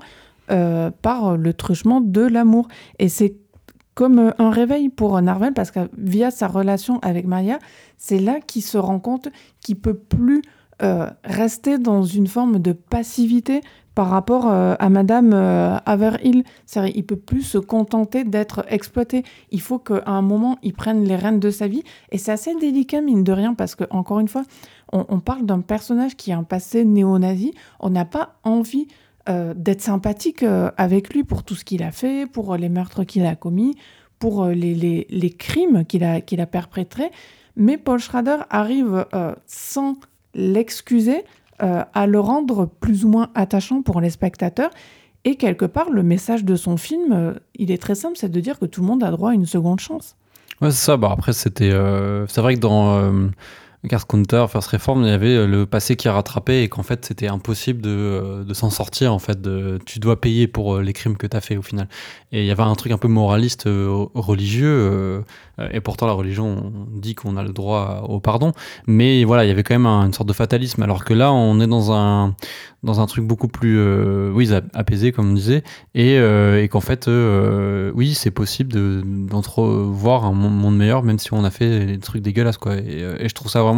[1.01, 2.67] par le truchement de l'amour.
[2.99, 3.37] Et c'est
[3.95, 7.57] comme un réveil pour Narvel, parce que via sa relation avec Maria,
[7.97, 9.29] c'est là qu'il se rend compte
[9.61, 10.43] qu'il peut plus
[11.23, 13.61] rester dans une forme de passivité
[13.95, 15.33] par rapport à Madame
[15.85, 16.43] Haverhill.
[16.95, 19.23] Il peut plus se contenter d'être exploité.
[19.51, 21.83] Il faut qu'à un moment, il prenne les rênes de sa vie.
[22.11, 24.43] Et c'est assez délicat, mine de rien, parce que, encore une fois,
[24.91, 27.53] on, parle d'un personnage qui a un passé néo-nazi.
[27.79, 28.87] On n'a pas envie
[29.27, 30.43] d'être sympathique
[30.77, 33.75] avec lui pour tout ce qu'il a fait, pour les meurtres qu'il a commis,
[34.17, 37.11] pour les crimes qu'il a, qu'il a perpétrés.
[37.55, 39.05] Mais Paul Schrader arrive
[39.45, 39.97] sans
[40.33, 41.23] l'excuser
[41.63, 44.69] euh, à le rendre plus ou moins attachant pour les spectateurs.
[45.23, 48.39] Et quelque part, le message de son film, euh, il est très simple, c'est de
[48.41, 50.17] dire que tout le monde a droit à une seconde chance.
[50.61, 50.97] Ouais, c'est ça.
[50.97, 51.71] Bah, après, c'était.
[51.71, 53.01] Euh, c'est vrai que dans
[53.89, 57.05] Card Counter, First Reform, il y avait le passé qui a rattrapé et qu'en fait,
[57.05, 59.13] c'était impossible de, de s'en sortir.
[59.13, 61.87] En fait, de, tu dois payer pour les crimes que tu as fait au final.
[62.31, 65.23] Et il y avait un truc un peu moraliste, religieux
[65.59, 68.53] euh, et pourtant, la religion dit qu'on a le droit au pardon.
[68.87, 70.81] Mais voilà, il y avait quand même une sorte de fatalisme.
[70.83, 72.35] Alors que là, on est dans un,
[72.81, 75.63] dans un truc beaucoup plus euh, oui, apaisé, comme on disait.
[75.93, 77.09] Et, euh, et qu'en fait,
[77.93, 78.73] oui, c'est possible
[79.27, 82.57] d'entrevoir un monde meilleur, même si on a fait des trucs dégueulasses.
[82.57, 82.77] Quoi.
[82.77, 83.72] Et, et je trouve ça vraiment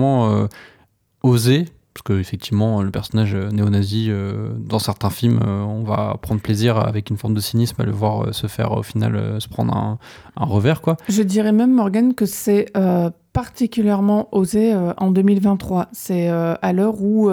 [1.23, 1.65] osé
[1.95, 6.77] parce qu'effectivement, le personnage euh, néo-nazi, euh, dans certains films, euh, on va prendre plaisir
[6.77, 9.97] avec une forme de cynisme à le voir se faire au final se prendre un,
[10.35, 10.81] revers.
[10.81, 10.97] Quoi.
[11.07, 12.69] Je dirais même, Morgan, que c'est
[13.31, 15.87] particulièrement osé en 2023.
[15.93, 17.31] C'est à l'heure où,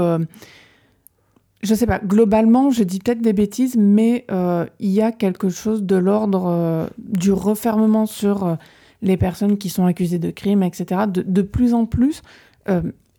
[1.63, 4.27] je sais pas, globalement, je dis peut-être des bêtises, mais
[4.79, 8.57] il y a quelque chose de l'ordre du refermement sur
[9.03, 11.03] les personnes qui sont accusées de crimes, etc.
[11.09, 12.23] De plus en plus,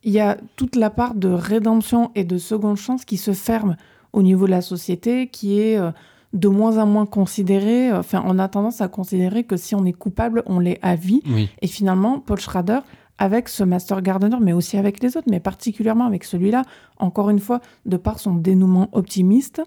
[0.04, 3.78] il y a toute la part de rédemption et de seconde chance qui se ferme
[4.12, 5.92] au niveau de la société, qui est euh,
[6.34, 7.92] de moins en moins considérée.
[7.92, 11.22] Enfin, on a tendance à considérer que si on est coupable, on l'est à vie.
[11.62, 12.80] Et finalement, Paul Schrader,
[13.18, 16.64] avec ce Master Gardener, mais aussi avec les autres, mais particulièrement avec celui-là,
[16.98, 19.62] encore une fois, de par son dénouement optimiste,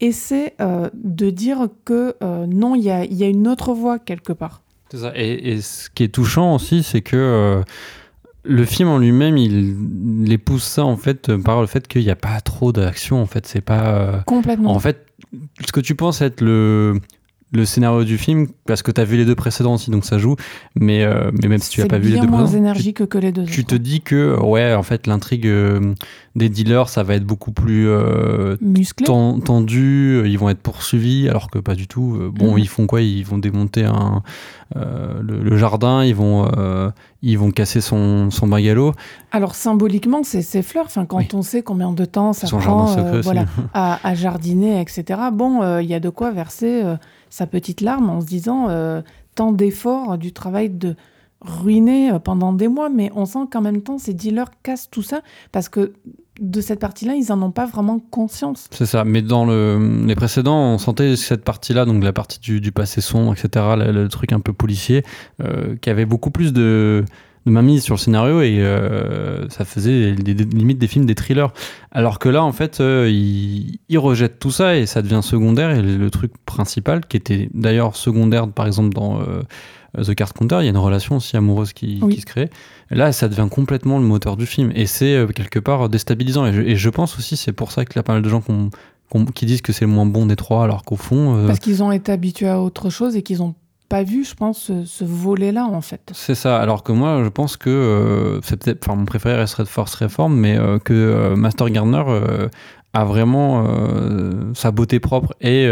[0.00, 3.98] essaie euh, de dire que euh, non, il y a, y a, une autre voie
[3.98, 4.62] quelque part.
[4.90, 5.12] C'est ça.
[5.14, 7.62] Et, et, ce qui est touchant aussi, c'est que
[8.44, 12.16] le film en lui-même, il, épouse ça en fait par le fait qu'il n'y a
[12.16, 13.20] pas trop d'action.
[13.20, 13.94] En fait, c'est pas.
[13.94, 14.72] Euh, Complètement.
[14.72, 15.06] En fait,
[15.66, 17.00] ce que tu penses être le
[17.52, 20.18] le scénario du film parce que tu as vu les deux précédents aussi donc ça
[20.18, 20.36] joue.
[20.76, 23.32] Mais euh, mais même si tu n'as pas vu les deux moins énergique que les
[23.32, 25.94] deux tu te dis que ouais en fait l'intrigue euh,
[26.36, 28.56] des dealers ça va être beaucoup plus euh,
[29.04, 32.18] tendu ils vont être poursuivis alors que pas du tout.
[32.32, 32.58] Bon mhm.
[32.58, 33.02] ils font quoi?
[33.02, 34.22] Ils vont démonter un
[34.76, 36.48] le, jardin ils vont
[37.22, 38.94] ils vont casser son, son bagalo
[39.32, 42.86] alors symboliquement c'est fleurs enfin quand on sait combien de temps ça prend
[43.22, 46.84] voilà, à, à, jardiner etc bon il y a de quoi verser
[47.30, 49.00] sa petite larme en se disant euh,
[49.34, 50.96] tant d'efforts, du travail de,
[51.40, 55.22] ruiné pendant des mois, mais on sent qu'en même temps, ces dealers cassent tout ça
[55.52, 55.94] parce que
[56.40, 58.68] de cette partie-là, ils en ont pas vraiment conscience.
[58.70, 62.72] C'est ça, mais dans le, les précédents, on sentait cette partie-là, donc la partie du,
[62.72, 65.04] passé sombre, etc., le, truc un peu policier,
[65.42, 67.04] euh, qui avait beaucoup plus de,
[67.46, 71.52] de mainmise sur le scénario et euh, ça faisait limite des films, des thrillers.
[71.90, 75.70] Alors que là, en fait, euh, ils, rejettent tout ça et ça devient secondaire.
[75.70, 79.20] Et le, truc principal, qui était d'ailleurs secondaire, par exemple, dans
[79.96, 82.50] The Card Counter, il y a une relation aussi amoureuse qui, qui se crée.
[82.90, 86.46] Là, ça devient complètement le moteur du film et c'est euh, quelque part déstabilisant.
[86.46, 88.42] Et je, pense aussi, c'est pour ça qu'il y a pas mal de gens
[89.34, 91.36] qui disent que c'est le moins bon des trois, alors qu'au fond.
[91.36, 93.54] Euh, Parce qu'ils ont été habitués à autre chose et qu'ils n'ont
[93.90, 96.10] pas vu, je pense, ce, volet-là, en fait.
[96.14, 96.58] C'est ça.
[96.58, 98.88] Alors que moi, je pense que euh, c'est peut-être.
[98.88, 102.04] Enfin, mon préféré resterait de Force Reform, mais que Master Gardener
[102.94, 103.66] a vraiment
[104.54, 105.64] sa beauté propre et.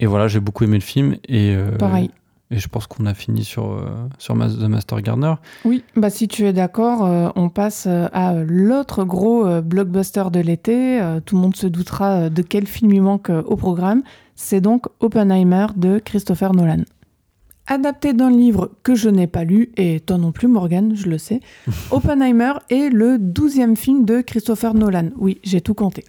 [0.00, 1.16] et voilà, j'ai beaucoup aimé le film.
[1.28, 2.10] Et, Pareil.
[2.54, 3.86] Et je pense qu'on a fini sur, euh,
[4.18, 5.34] sur The Master Gardener.
[5.64, 10.40] Oui, bah si tu es d'accord, euh, on passe euh, à l'autre gros blockbuster de
[10.40, 11.00] l'été.
[11.24, 14.02] tout le monde se doutera de quel film il manque au programme.
[14.36, 16.82] C'est donc Oppenheimer de Christopher Nolan.
[17.66, 21.18] Adapté d'un livre que je n'ai pas lu, et toi non plus Morgan, je le
[21.18, 21.40] sais,
[21.90, 25.10] Oppenheimer est le douzième film de Christopher Nolan.
[25.16, 26.04] Oui, j'ai tout compté.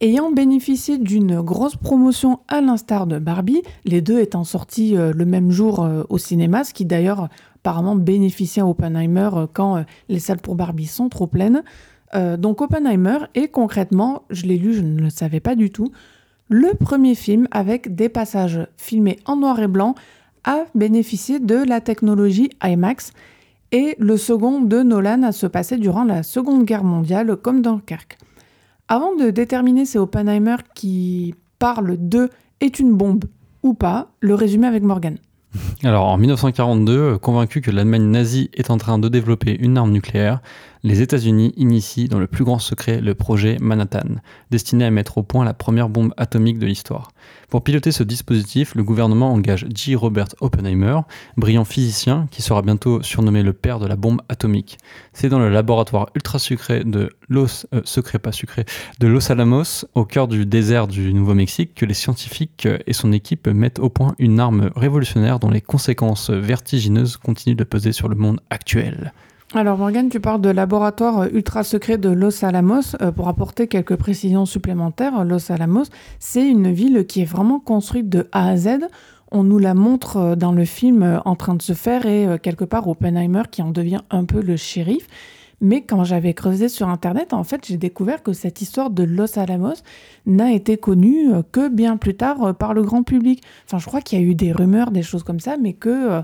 [0.00, 5.24] Ayant bénéficié d'une grosse promotion à l'instar de Barbie, les deux étant sortis euh, le
[5.24, 10.18] même jour euh, au cinéma, ce qui d'ailleurs apparemment bénéficie à Oppenheimer euh, quand les
[10.18, 11.62] salles pour Barbie sont trop pleines.
[12.38, 15.90] donc Oppenheimer est concrètement, je l'ai lu, je ne le savais pas du tout,
[16.48, 19.94] le premier film avec des passages filmés en noir et blanc
[20.44, 23.12] à bénéficier de la technologie IMAX
[23.72, 27.76] et le second de Nolan à se passer durant la Seconde Guerre mondiale comme dans
[27.76, 28.18] Dunkerque.
[28.88, 32.28] Avant de déterminer si Oppenheimer qui parle de
[32.60, 33.24] est une bombe
[33.62, 35.16] ou pas, le résumé avec Morgan.
[35.82, 40.40] Alors en 1942, convaincu que l'Allemagne nazie est en train de développer une arme nucléaire,
[40.84, 44.20] les États-Unis initient dans le plus grand secret le projet Manhattan,
[44.50, 47.10] destiné à mettre au point la première bombe atomique de l'histoire.
[47.48, 49.94] Pour piloter ce dispositif, le gouvernement engage J.
[49.96, 51.00] Robert Oppenheimer,
[51.38, 54.76] brillant physicien qui sera bientôt surnommé le père de la bombe atomique.
[55.14, 58.66] C'est dans le laboratoire ultra secret de Los euh, secret pas sucré
[59.00, 63.48] de Los Alamos, au cœur du désert du Nouveau-Mexique, que les scientifiques et son équipe
[63.48, 68.16] mettent au point une arme révolutionnaire dont les conséquences vertigineuses continuent de peser sur le
[68.16, 69.14] monde actuel.
[69.56, 72.96] Alors Morgane, tu parles de laboratoire euh, ultra secret de Los Alamos.
[73.00, 75.84] Euh, pour apporter quelques précisions supplémentaires, Los Alamos,
[76.18, 78.80] c'est une ville qui est vraiment construite de A à Z.
[79.30, 82.64] On nous la montre euh, dans le film en train de se faire et quelque
[82.64, 85.06] part Oppenheimer qui en devient un peu le shérif.
[85.60, 89.38] Mais quand j'avais creusé sur Internet, en fait, j'ai découvert que cette histoire de Los
[89.38, 89.76] Alamos
[90.26, 93.40] n'a été connue que bien plus tard par le grand public.
[93.66, 96.22] Enfin, je crois qu'il y a eu des rumeurs, des choses comme ça, mais que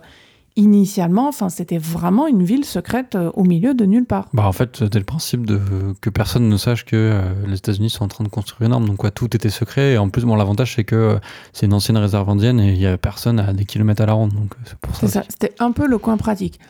[0.60, 4.28] initialement, enfin, c'était vraiment une ville secrète euh, au milieu de nulle part.
[4.34, 5.58] Bah, en fait, c'était le principe de
[6.00, 8.86] que personne ne sache que euh, les États-Unis sont en train de construire une arme.
[8.86, 9.92] Donc, quoi, tout était secret.
[9.92, 11.18] Et en plus, bon, l'avantage, c'est que euh,
[11.52, 14.12] c'est une ancienne réserve indienne et il y a personne à des kilomètres à la
[14.12, 14.32] ronde.
[14.32, 15.22] Donc, c'est pour ça.
[15.28, 16.60] C'était un peu le coin pratique.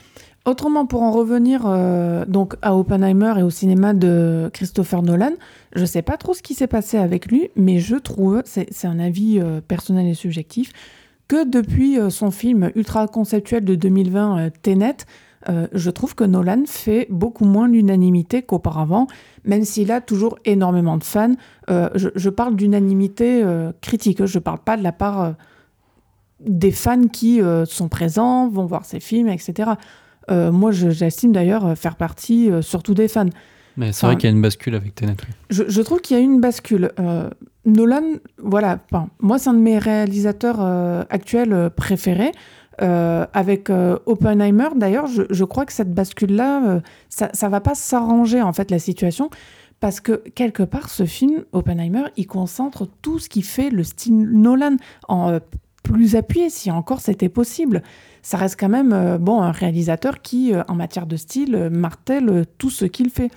[0.46, 1.68] Autrement, pour en revenir
[2.26, 5.32] donc à Oppenheimer et au cinéma de Christopher Nolan,
[5.76, 8.98] je sais pas trop ce qui s'est passé avec lui, mais je trouve, c'est un
[8.98, 9.38] avis
[9.68, 10.72] personnel et subjectif,
[11.30, 14.96] que depuis euh, son film ultra conceptuel de 2020, euh, Tenet,
[15.48, 19.06] euh, je trouve que Nolan fait beaucoup moins l'unanimité qu'auparavant,
[19.44, 21.36] même s'il a toujours énormément de fans.
[21.68, 23.44] je, parle d'unanimité
[23.80, 25.34] critique, je ne parle pas de la part
[26.40, 29.70] des fans qui sont présents, vont voir ses films, etc.
[30.28, 33.30] moi, j'estime d'ailleurs faire partie surtout des fans.
[33.78, 35.16] Mais c'est vrai qu'il y a une bascule avec Tenet.
[35.48, 36.92] Je, trouve qu'il y a une bascule.
[37.66, 38.78] Euh, Nolan, voilà,
[39.20, 42.32] moi c'est un de mes réalisateurs euh, actuels euh, préférés.
[42.78, 43.68] avec
[44.06, 46.80] Oppenheimer, d'ailleurs, je, crois que cette bascule-là,
[47.10, 49.28] ça, ça va pas s'arranger en fait la situation
[49.80, 54.30] parce que quelque part, ce film, Oppenheimer, il concentre tout ce qui fait le style
[54.30, 54.76] Nolan
[55.08, 55.40] en
[55.82, 57.82] plus appuyé, si encore c'était possible.
[58.22, 62.86] Ça reste quand même bon un réalisateur qui, en matière de style, martèle tout ce
[62.86, 63.30] qu'il fait.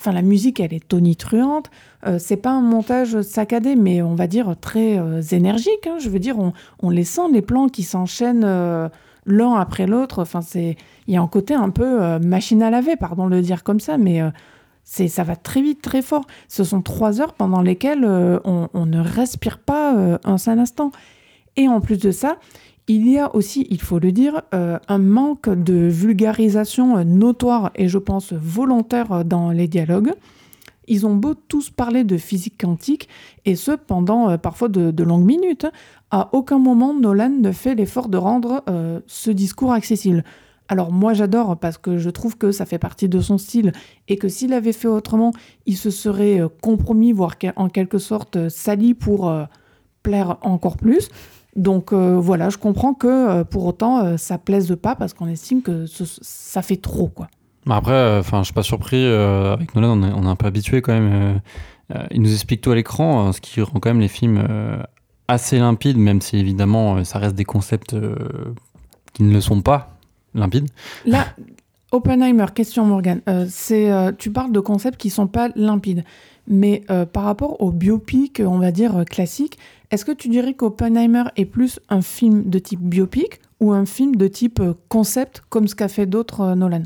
[0.00, 1.70] Enfin, la musique, elle est tonitruante.
[2.06, 5.88] Euh, c'est pas un montage saccadé, mais on va dire très euh, énergique.
[5.88, 5.96] Hein.
[6.00, 6.36] Je veux dire,
[6.82, 8.88] on, les sent, les plans qui s'enchaînent euh,
[9.26, 10.22] l'un après l'autre.
[10.22, 10.76] Enfin, c'est
[11.08, 13.80] il y a un côté un peu machine à laver, pardon de le dire comme
[13.80, 14.20] ça, mais
[14.84, 16.26] c'est ça va très vite, très fort.
[16.48, 20.92] Ce sont trois heures pendant lesquelles on, ne respire pas un seul instant.
[21.56, 22.36] Et en plus de ça,
[22.88, 27.70] il y a aussi, il faut le dire, euh, un manque de vulgarisation euh, notoire
[27.74, 30.12] et je pense volontaire euh, dans les dialogues.
[30.86, 33.10] Ils ont beau tous parler de physique quantique,
[33.44, 35.66] et ce pendant parfois de, longues minutes.
[36.10, 38.64] À aucun moment Nolan ne fait l'effort de rendre
[39.06, 40.24] ce discours accessible.
[40.68, 43.72] Alors moi j'adore parce que je trouve que ça fait partie de son style
[44.08, 45.34] et que s'il avait fait autrement,
[45.66, 49.30] il se serait compromis, voire en quelque sorte sali pour
[50.02, 51.10] plaire encore plus.
[51.58, 56.62] Donc voilà, je comprends que pour autant ça plaise pas parce qu'on estime que ça
[56.62, 57.28] fait trop quoi.
[57.68, 59.04] Après, enfin, je suis pas surpris.
[59.04, 61.40] avec Nolan, on est, un peu habitué quand même.
[62.10, 64.42] il nous explique tout à l'écran, ce qui rend quand même les films
[65.26, 67.94] assez limpides, même si évidemment ça reste des concepts
[69.12, 69.96] qui ne le sont pas
[70.34, 70.68] limpides.
[71.04, 71.26] Là,
[71.90, 73.22] Oppenheimer, question Morgan.
[73.28, 76.04] Euh, c'est, euh, tu parles de concepts qui sont pas limpides,
[76.46, 79.58] mais euh, par rapport au biopic, on va dire classique,
[79.90, 84.16] est-ce que tu dirais qu'Oppenheimer est plus un film de type biopic ou un film
[84.16, 86.82] de type concept, comme ce qu'a fait d'autres Nolan?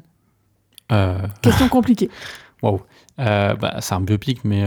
[1.41, 2.11] Question compliquée.
[2.63, 2.81] Waouh.
[3.17, 4.65] Bah, c'est un biopic, mais.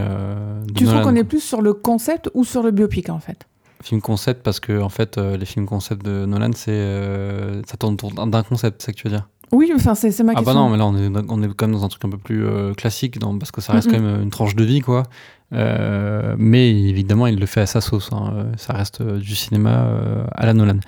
[0.76, 3.48] tu trouves qu'on est plus sur le concept ou sur le biopic en fait?
[3.86, 7.78] Film concept parce que en fait euh, les films concept de Nolan c'est euh, ça
[7.78, 9.28] tourne autour d'un concept, c'est ce que tu veux dire?
[9.52, 10.52] Oui, enfin c'est ma question.
[10.52, 12.10] Ah bah non, mais là on est on est quand même dans un truc un
[12.10, 14.82] peu plus euh, classique dans, parce que ça reste quand même une tranche de vie
[14.82, 15.04] quoi.
[15.52, 18.10] mais évidemment il le fait à sa sauce.
[18.12, 18.48] Hein.
[18.58, 19.88] Ça reste du cinéma
[20.32, 20.80] à la Nolan.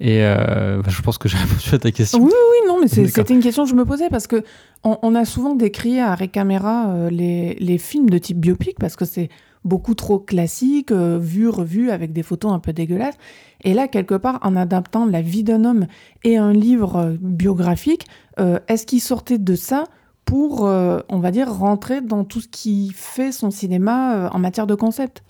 [0.00, 2.18] Et bah, je pense que j'ai répondu à ta question.
[2.20, 4.44] Oui, oui, non, mais c'était une question que je me posais parce que
[4.84, 9.30] on, a souvent décrit à Recaméra les, les films de type biopic parce que c'est
[9.64, 13.16] beaucoup trop classique, euh, vu, revu, avec des photos un peu dégueulasses.
[13.62, 15.86] Et là, quelque part, en adaptant la vie d'un homme
[16.24, 18.06] et un livre euh, biographique,
[18.40, 19.84] euh, est-ce qu'il sortait de ça
[20.24, 24.74] pour, on va dire, rentrer dans tout ce qui fait son cinéma en matière de
[24.74, 25.22] concept?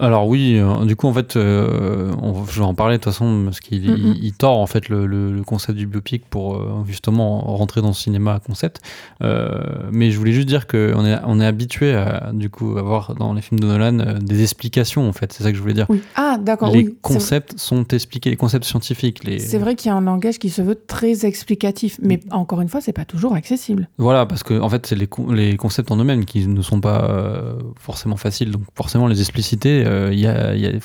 [0.00, 2.12] Alors oui, euh, du coup en fait, euh,
[2.48, 3.84] je vais en parler de toute façon parce qu'il
[4.22, 8.40] il, tord en fait le, concept du biopic pour euh, justement rentrer dans le cinéma
[8.44, 8.80] concept.
[9.20, 13.32] mais je voulais juste dire qu'on est, on est habitué à du coup avoir dans
[13.32, 15.32] les films de Nolan des explications en fait.
[15.32, 15.88] C'est ça que je voulais dire.
[16.14, 16.70] Ah d'accord.
[16.70, 19.24] Les concepts sont expliqués, les concepts scientifiques.
[19.24, 19.40] Les...
[19.40, 22.68] C'est vrai qu'il y a un langage qui se veut très explicatif, mais encore une
[22.68, 23.88] fois, c'est pas toujours accessible.
[23.98, 27.56] Voilà, parce que en fait, c'est les, les concepts en eux-mêmes qui ne sont pas
[27.80, 30.78] forcément faciles, donc forcément les expliciter euh,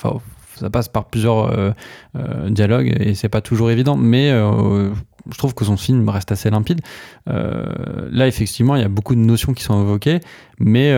[0.56, 1.72] ça passe par plusieurs euh,
[2.16, 6.50] euh, dialogues et c'est pas toujours évident, mais je trouve que son film reste assez
[6.50, 6.82] limpide.
[7.28, 10.20] là, effectivement, il y a beaucoup de notions qui sont évoquées,
[10.60, 10.94] mais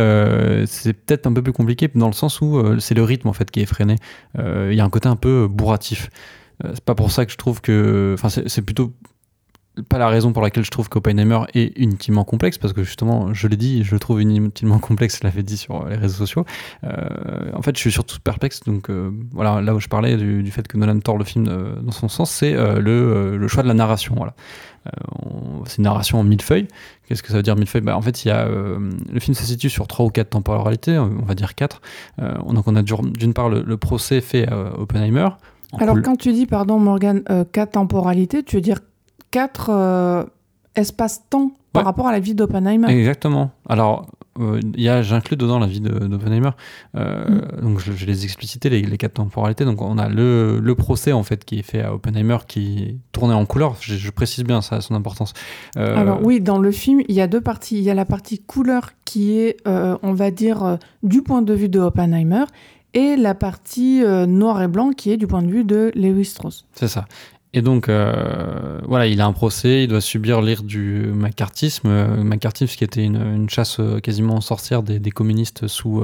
[0.68, 3.50] c'est peut-être un peu plus compliqué dans le sens où c'est le rythme en fait
[3.52, 3.96] qui est freiné.
[4.38, 6.10] Il y a un côté un peu bourratif.
[6.64, 8.94] c'est pas pour ça que je trouve que, enfin, c'est plutôt
[9.90, 13.48] pas la raison pour laquelle je trouve qu'Oppenheimer est intimement complexe, parce que justement, je
[13.48, 16.46] l'ai dit, je le trouve intimement complexe, je l'avais dit sur les réseaux sociaux.
[16.84, 20.50] Euh, en fait, je suis surtout perplexe, donc euh, voilà, là où je parlais du,
[20.52, 23.68] fait que Nolan tord le film euh, dans son sens, c'est le, le, choix de
[23.68, 24.16] la narration.
[24.16, 24.34] Voilà.
[25.66, 26.68] c'est une narration en mille feuilles.
[27.08, 29.36] Qu'est-ce que ça veut dire mille feuilles bah, En fait, il y a, le film
[29.36, 31.82] se situe sur trois ou quatre temporalités, on va dire quatre.
[32.18, 35.28] donc on a d'une part le, procès fait à Oppenheimer.
[35.80, 38.80] Alors quand tu dis, pardon Morgan, quatre temporalités, tu veux dire
[39.36, 40.24] quatre euh,
[40.76, 42.90] espaces-temps par rapport à la vie d'Oppenheimer.
[42.90, 43.52] Exactement.
[43.68, 44.08] Alors,
[44.40, 46.52] euh, a j'inclus dedans la vie d'Oppenheimer.
[46.96, 47.62] Euh, mm.
[47.62, 49.66] Donc, je, les explicité, les, les, quatre temporalités.
[49.66, 52.98] Donc, on a le, le, procès, en fait, qui est fait à Oppenheimer, qui est
[53.12, 53.76] tourné en couleur.
[53.82, 55.34] Je, précise bien ça, son importance.
[55.76, 57.78] Alors, oui, dans le film, il y a deux parties.
[57.78, 61.68] Il y a la partie couleur qui est, on va dire, du point de vue
[61.68, 62.46] de Oppenheimer
[62.94, 66.66] et la partie noir et blanc qui est du point de vue de Lewis Strauss.
[66.72, 67.06] C'est ça.
[67.56, 71.88] Et donc, euh, voilà, il a un procès, il doit subir l'ire du macartisme.
[71.88, 76.04] Euh, macartisme qui était une, chasse euh, quasiment sorcière des, communistes sous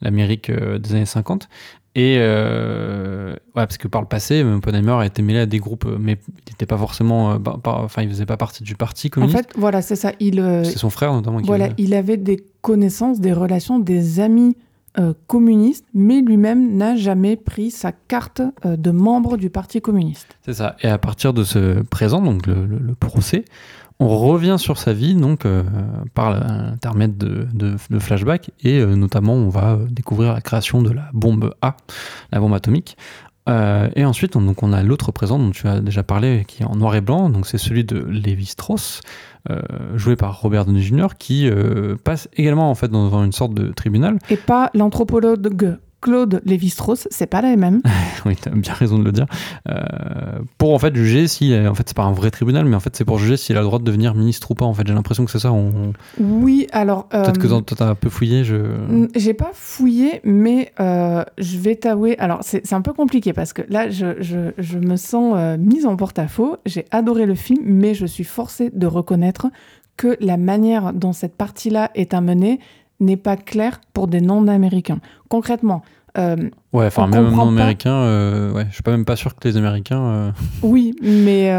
[0.00, 1.48] l'Amérique des années 50.
[1.96, 6.18] Et ouais, parce que par le passé, Oppenheimer a été mêlé à des groupes, mais
[6.46, 9.36] il n'était pas forcément, enfin, il faisait pas partie du parti communiste.
[9.36, 10.12] En fait, voilà, c'est ça.
[10.20, 11.40] Il, c'est son frère notamment.
[11.40, 14.56] Qui voilà, il avait des connaissances, des relations, des amis
[14.98, 20.38] euh, communiste, mais lui-même n'a jamais pris sa carte euh, de membre du Parti communiste.
[20.42, 20.76] C'est ça.
[20.80, 23.44] Et à partir de ce présent, donc le, procès,
[24.00, 25.62] on revient sur sa vie donc euh,
[26.14, 31.54] par l'intermède de, de, flashbacks et notamment on va découvrir la création de la bombe
[31.60, 31.76] A,
[32.32, 32.96] la bombe atomique.
[33.48, 36.66] Et ensuite, on, donc on a l'autre présent dont tu as déjà parlé, qui est
[36.66, 39.00] en noir et blanc, donc c'est celui de Lévi Strauss,
[39.50, 39.60] euh,
[39.94, 43.72] joué par Robert Downey Jr., qui euh, passe également en fait dans une sorte de
[43.72, 44.18] tribunal.
[44.28, 47.80] Et pas l'anthropologue Claude Lévi-Strauss, c'est pas la même.
[48.26, 49.26] oui, tu as bien raison de le dire.
[49.68, 49.80] Euh,
[50.58, 52.94] pour en fait juger si, en fait, c'est pas un vrai tribunal, mais en fait,
[52.94, 54.64] c'est pour juger s'il a le droit de devenir ministre ou pas.
[54.64, 55.52] En fait, j'ai l'impression que c'est ça.
[55.52, 55.92] On...
[56.20, 57.08] Oui, alors.
[57.08, 58.44] Peut-être que toi, t'as un peu fouillé.
[58.44, 58.56] Je.
[59.14, 62.18] J'ai pas fouillé, mais je vais t'avouer.
[62.18, 65.96] Alors, c'est un peu compliqué parce que là, je, je, je me sens mise en
[65.96, 66.56] porte-à-faux.
[66.66, 69.48] J'ai adoré le film, mais je suis forcée de reconnaître
[69.96, 72.60] que la manière dont cette partie-là est amenée
[73.00, 75.00] n'est pas claire pour des non-américains.
[75.28, 75.82] Concrètement,
[76.18, 76.36] euh,
[76.72, 80.02] ouais, enfin même non-américains, euh, ouais, je suis pas même pas sûr que les Américains.
[80.02, 80.30] Euh,
[80.62, 81.50] oui, mais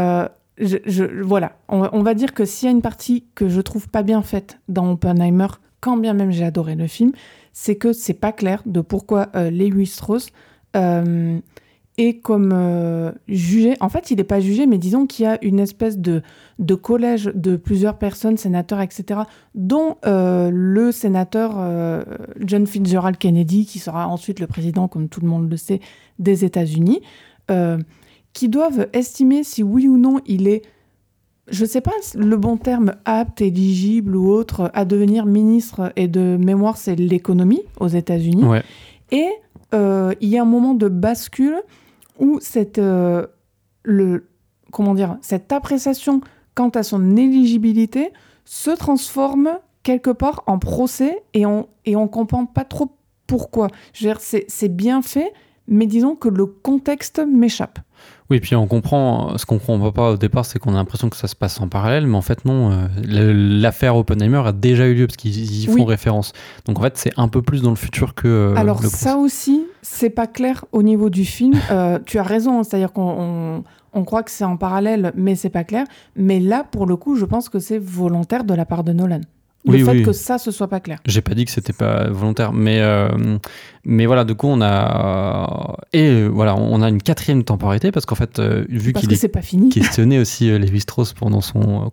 [0.60, 4.02] je, voilà, on, va dire que s'il y a une partie que je trouve pas
[4.02, 5.46] bien faite dans Oppenheimer,
[5.80, 7.12] quand bien même j'ai adoré le film,
[7.52, 10.30] c'est que c'est pas clair de pourquoi euh, Lewis Strauss
[10.76, 11.38] euh,
[11.98, 13.76] est comme euh, jugé.
[13.80, 16.22] En fait, il n'est pas jugé, mais disons qu'il y a une espèce de,
[16.58, 19.20] de collège de plusieurs personnes, sénateurs, etc.,
[19.54, 21.56] dont le sénateur
[22.40, 25.80] John Fitzgerald Kennedy, qui sera ensuite le président, comme tout le monde le sait,
[26.18, 27.02] des États-Unis
[28.38, 30.62] qui doivent estimer si oui ou non il est,
[31.50, 36.06] je ne sais pas le bon terme, apte, éligible ou autre, à devenir ministre et
[36.06, 38.44] de mémoire, c'est l'économie aux États-Unis.
[39.10, 39.28] Et
[39.74, 41.60] euh, il y a un moment de bascule
[42.18, 43.26] où cette, euh,
[43.82, 44.28] le,
[44.72, 46.20] comment dire, cette appréciation
[46.54, 48.12] quant à son éligibilité
[48.44, 49.50] se transforme
[49.82, 52.90] quelque part en procès et on et on comprend pas trop
[53.26, 53.68] pourquoi.
[53.92, 55.32] C'est bien fait,
[55.68, 57.78] mais disons que le contexte m'échappe.
[58.30, 61.16] Oui, puis on comprend, ce qu'on comprend pas au départ, c'est qu'on a l'impression que
[61.16, 64.94] ça se passe en parallèle, mais en fait non, euh, l'affaire Oppenheimer a déjà eu
[64.94, 66.32] lieu parce qu'ils y font référence.
[66.66, 68.28] Donc en fait, c'est un peu plus dans le futur que.
[68.28, 71.54] Euh, Alors ça aussi, c'est pas clair au niveau du film.
[71.70, 75.64] Euh, tu as raison, c'est-à-dire qu'on on, croit que c'est en parallèle, mais c'est pas
[75.64, 75.86] clair.
[76.14, 79.20] Mais là, pour le coup, je pense que c'est volontaire de la part de Nolan
[79.66, 80.98] le fait que ça ce soit pas clair.
[81.04, 83.08] J'ai pas dit que c'était pas volontaire, mais euh,
[83.84, 88.06] mais voilà, du coup on a et euh, voilà, on a une quatrième temporalité parce
[88.06, 89.68] qu'en fait vu qu'il est, pas fini.
[89.68, 91.92] questionné aussi Lévi Strauss pendant son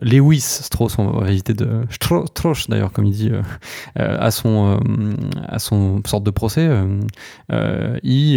[0.00, 3.42] Lewis Strauss, on va éviter de Strauss d'ailleurs, comme il dit, euh,
[3.98, 5.14] euh, à son euh,
[5.46, 6.68] à son sorte de procès,
[8.02, 8.36] il,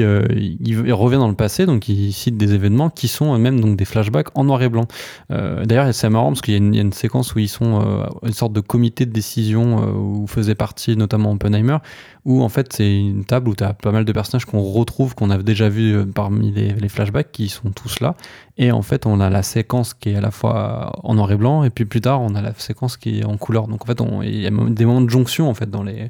[0.60, 3.86] il, revient dans le passé, donc il cite des événements qui sont même donc des
[3.86, 4.86] flashbacks en noir et blanc.
[5.30, 8.62] d'ailleurs, c'est marrant parce qu'il y, a une séquence où ils sont une sorte de
[8.62, 11.78] comité de décision où faisait partie notamment Oppenheimer,
[12.26, 15.16] où en fait c'est une table où tu as pas mal de personnages qu'on retrouve,
[15.16, 18.16] qu'on a déjà vu parmi les, flashbacks, qui sont tous là.
[18.58, 21.38] Et en fait, on a la séquence qui est à la fois en noir et
[21.38, 23.68] blanc, et puis plus tard, on a la séquence qui est en couleur.
[23.68, 26.10] Donc en fait, il y a des moments de jonction en fait dans les,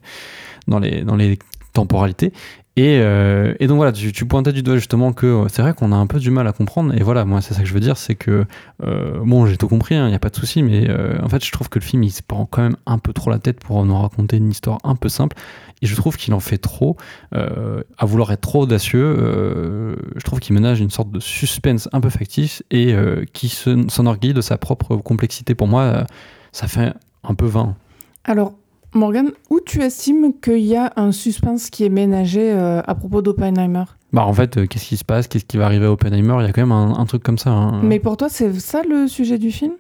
[0.67, 1.37] dans les, dans les
[1.73, 2.31] temporalités.
[2.77, 5.93] Et, euh, et, donc voilà, tu, pointais du doigt justement que euh, c'est vrai qu'on
[5.93, 6.93] a un peu du mal à comprendre.
[6.93, 8.45] Et voilà, moi c'est ça que je veux dire, c'est que
[8.83, 10.87] euh, bon, j'ai tout compris, il hein, n'y a pas de souci, mais
[11.21, 13.29] en fait, je trouve que le film il se prend quand même un peu trop
[13.29, 15.37] la tête pour nous raconter une histoire un peu simple.
[15.81, 16.97] Et je trouve qu'il en fait trop,
[17.31, 19.95] à vouloir être trop audacieux.
[20.15, 22.95] je trouve qu'il ménage une sorte de suspense un peu factice et
[23.33, 25.55] qui s'enorgueille de sa propre complexité.
[25.55, 26.05] Pour moi,
[26.51, 26.93] ça fait
[27.23, 27.75] un peu vain.
[28.23, 28.53] Alors,
[28.95, 33.21] Morgan, où tu estimes qu'il y a un suspense qui est ménagé euh, à propos
[33.21, 33.83] d'Oppenheimer?
[34.13, 35.27] Bah en fait, euh, qu'est-ce qui se passe?
[35.27, 36.37] Qu'est-ce qui va arriver à Oppenheimer?
[36.39, 37.49] Il y a quand même un, truc comme ça.
[37.49, 37.81] Hein.
[37.83, 39.73] Mais pour toi, c'est ça le sujet du film?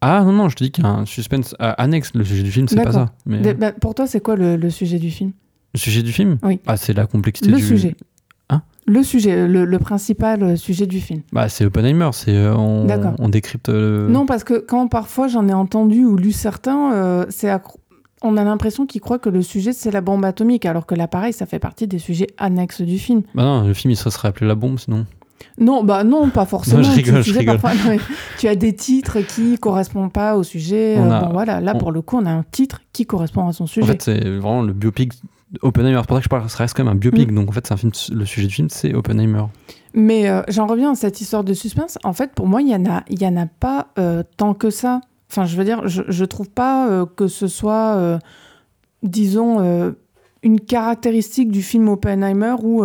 [0.00, 2.12] Ah non, non, je te dis qu'il y a un suspense euh, annexe.
[2.14, 3.06] Le sujet du film, c'est pas ça.
[3.24, 3.54] Mais...
[3.54, 5.30] Bah, pour toi, c'est quoi le, sujet du film?
[5.72, 6.38] Le sujet du film?
[6.42, 6.60] Oui.
[6.66, 7.62] Ah, c'est la complexité le du...
[7.62, 7.94] sujet.
[8.50, 8.62] Hein?
[8.86, 11.22] Le sujet, le, principal sujet du film.
[11.32, 12.86] Bah, c'est Oppenheimer, c'est on,
[13.20, 13.68] on, décrypte.
[13.68, 17.48] Non, parce que quand parfois j'en ai entendu ou lu certains, c'est
[18.22, 21.32] on a l'impression qu'il croit que le sujet c'est la bombe atomique, alors que l'appareil
[21.32, 23.22] ça fait partie des sujets annexes du film.
[23.34, 25.06] Bah non, le film il se serait appelé La bombe sinon.
[25.58, 26.82] Non, bah non, pas forcément.
[26.82, 27.58] je rigole, tu, je rigole.
[28.38, 30.96] tu as des titres qui correspondent pas au sujet.
[30.98, 33.66] Euh, bon, voilà, là pour le coup, on a un titre qui correspond à son
[33.66, 33.84] sujet.
[33.84, 35.12] En fait, c'est vraiment le biopic
[35.62, 35.98] Oppenheimer.
[36.00, 37.30] C'est pour ça que je parle, ça reste quand même un biopic.
[37.30, 37.34] Mm.
[37.34, 37.92] Donc en fait, un film.
[38.12, 39.44] Le sujet du film, c'est Oppenheimer.
[39.94, 41.98] Mais euh, j'en reviens à cette histoire de suspense.
[42.04, 44.54] En fait, pour moi, il y en a, il y en a pas euh, tant
[44.54, 45.00] que ça.
[45.30, 48.18] Enfin, je veux dire, je, trouve pas euh, que ce soit, euh,
[49.02, 49.92] disons, euh,
[50.42, 52.84] une caractéristique du film Oppenheimer ou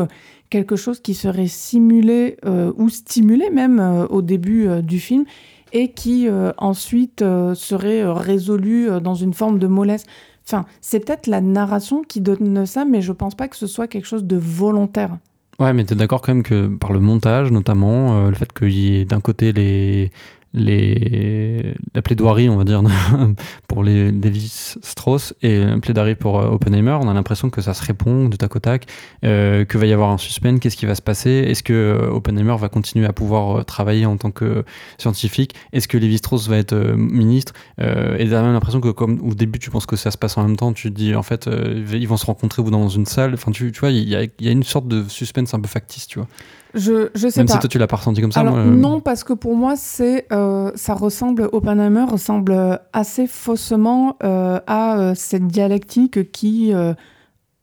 [0.49, 2.37] quelque chose qui serait simulé
[2.75, 5.25] ou stimulé même au début du film
[5.71, 6.27] et qui
[6.57, 10.05] ensuite serait résolu dans une forme de mollesse.
[10.47, 13.87] Enfin, c'est peut-être la narration qui donne ça, mais je pense pas que ce soit
[13.87, 15.17] quelque chose de volontaire.
[15.59, 18.71] Ouais, mais tu es d'accord quand même que par le montage, notamment, le fait qu'il
[18.71, 20.11] y ait d'un côté les,
[20.53, 22.83] la plaidoirie, on va dire,
[23.67, 27.73] pour les Davis Strauss et la plaidoirie pour euh, Oppenheimer, on a l'impression que ça
[27.73, 28.85] se répond de tac au tac,
[29.23, 32.11] euh, que va y avoir un suspense, qu'est-ce qui va se passer, est-ce que euh,
[32.11, 34.65] Oppenheimer va continuer à pouvoir travailler en tant que
[34.97, 39.19] scientifique, est-ce que Lévi Strauss va être ministre, et tu as même l'impression que comme
[39.21, 41.23] au début tu penses que ça se passe en même temps, tu te dis en
[41.23, 41.49] fait
[41.91, 44.15] ils vont se rencontrer dans une salle, enfin tu, vois, il y
[44.47, 46.27] a une sorte de suspense un peu factice, tu vois.
[46.73, 47.53] Je, je sais Même pas.
[47.53, 48.41] si toi tu l'as pas ressenti comme ça.
[48.41, 54.59] Alors, Non, parce que pour moi, c'est, euh, ça ressemble, Oppenheimer ressemble assez faussement euh,
[54.67, 56.73] à euh, cette dialectique qui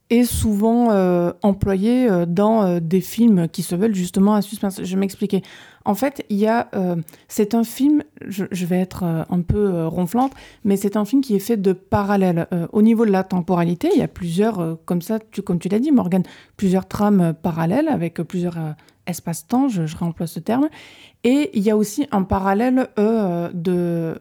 [0.09, 4.81] est souvent euh, employé euh, dans euh, des films qui se veulent justement à suspense.
[4.83, 5.43] Je vais m'expliquer.
[5.85, 6.69] En fait, il y a,
[7.29, 10.33] c'est un film, je, vais être un peu ronflante,
[10.63, 12.47] mais c'est un film qui est fait de parallèles.
[12.73, 15.79] au niveau de la temporalité, il y a plusieurs, comme ça, tu, comme tu l'as
[15.79, 16.21] dit, Morgan,
[16.57, 18.57] plusieurs trames parallèles avec plusieurs
[19.09, 20.69] espaces-temps, je, réemploie ce terme.
[21.23, 24.15] Et il y a aussi un parallèle de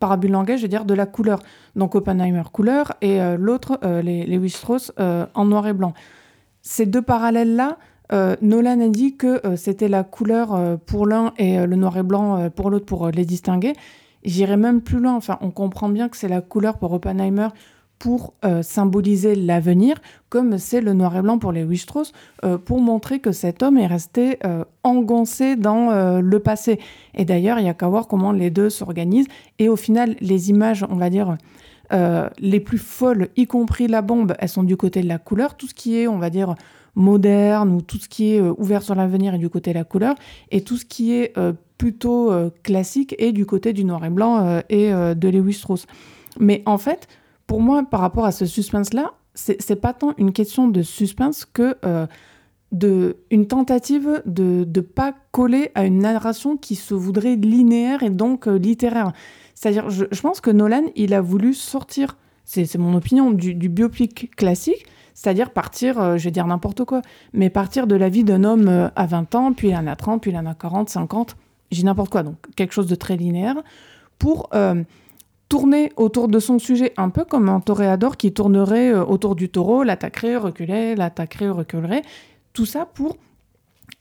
[0.00, 1.40] parabule langage, je veux dire, de la couleur.
[1.76, 4.40] Donc Oppenheimer couleur et euh, l'autre, euh, les, les
[4.98, 5.92] euh, en noir et blanc.
[6.62, 7.78] Ces deux parallèles-là,
[8.42, 12.68] Nolan a dit que c'était la couleur pour l'un et le noir et blanc pour
[12.68, 13.72] l'autre pour les distinguer.
[14.24, 17.48] J'irai même plus loin, enfin on comprend bien que c'est la couleur pour Oppenheimer
[18.00, 20.00] pour euh, symboliser l'avenir,
[20.30, 22.12] comme c'est le noir et blanc pour les Wistrauss,
[22.44, 26.80] euh, pour montrer que cet homme est resté euh, engoncé dans le passé.
[27.14, 29.28] Et d'ailleurs, il y a qu'à voir comment les deux s'organisent.
[29.58, 31.36] Et au final, les images, on va dire,
[32.38, 35.56] les plus folles, y compris la bombe, elles sont du côté de la couleur.
[35.56, 36.54] Tout ce qui est, on va dire,
[36.94, 40.14] moderne ou tout ce qui est ouvert sur l'avenir est du côté de la couleur.
[40.50, 41.34] Et tout ce qui est
[41.76, 42.32] plutôt
[42.62, 45.86] classique est du côté du noir et blanc et de Lewis Strauss.
[46.38, 47.08] Mais en fait,
[47.50, 51.76] pour moi, par rapport à ce suspense-là, c'est pas tant une question de suspense que
[51.84, 52.06] euh,
[52.70, 58.10] de une tentative de ne pas coller à une narration qui se voudrait linéaire et
[58.10, 59.12] donc euh, littéraire.
[59.56, 64.86] C'est-à-dire, je, pense que Nolan, il a voulu sortir, c'est mon opinion, du, biopic classique,
[65.14, 67.02] c'est-à-dire partir, euh, je vais dire n'importe quoi,
[67.32, 70.22] mais partir de la vie d'un homme à 20 ans, puis il en a 30,
[70.22, 71.36] puis il en a 40, 50,
[71.72, 73.56] j'ai n'importe quoi, donc quelque chose de très linéaire,
[74.20, 74.50] pour
[75.50, 79.50] tourner autour de son sujet, un peu comme un toréador qui tournerait euh, autour du
[79.50, 82.02] taureau, l'attaquerait, reculerait, l'attaquerait, reculerait.
[82.54, 83.16] Tout ça pour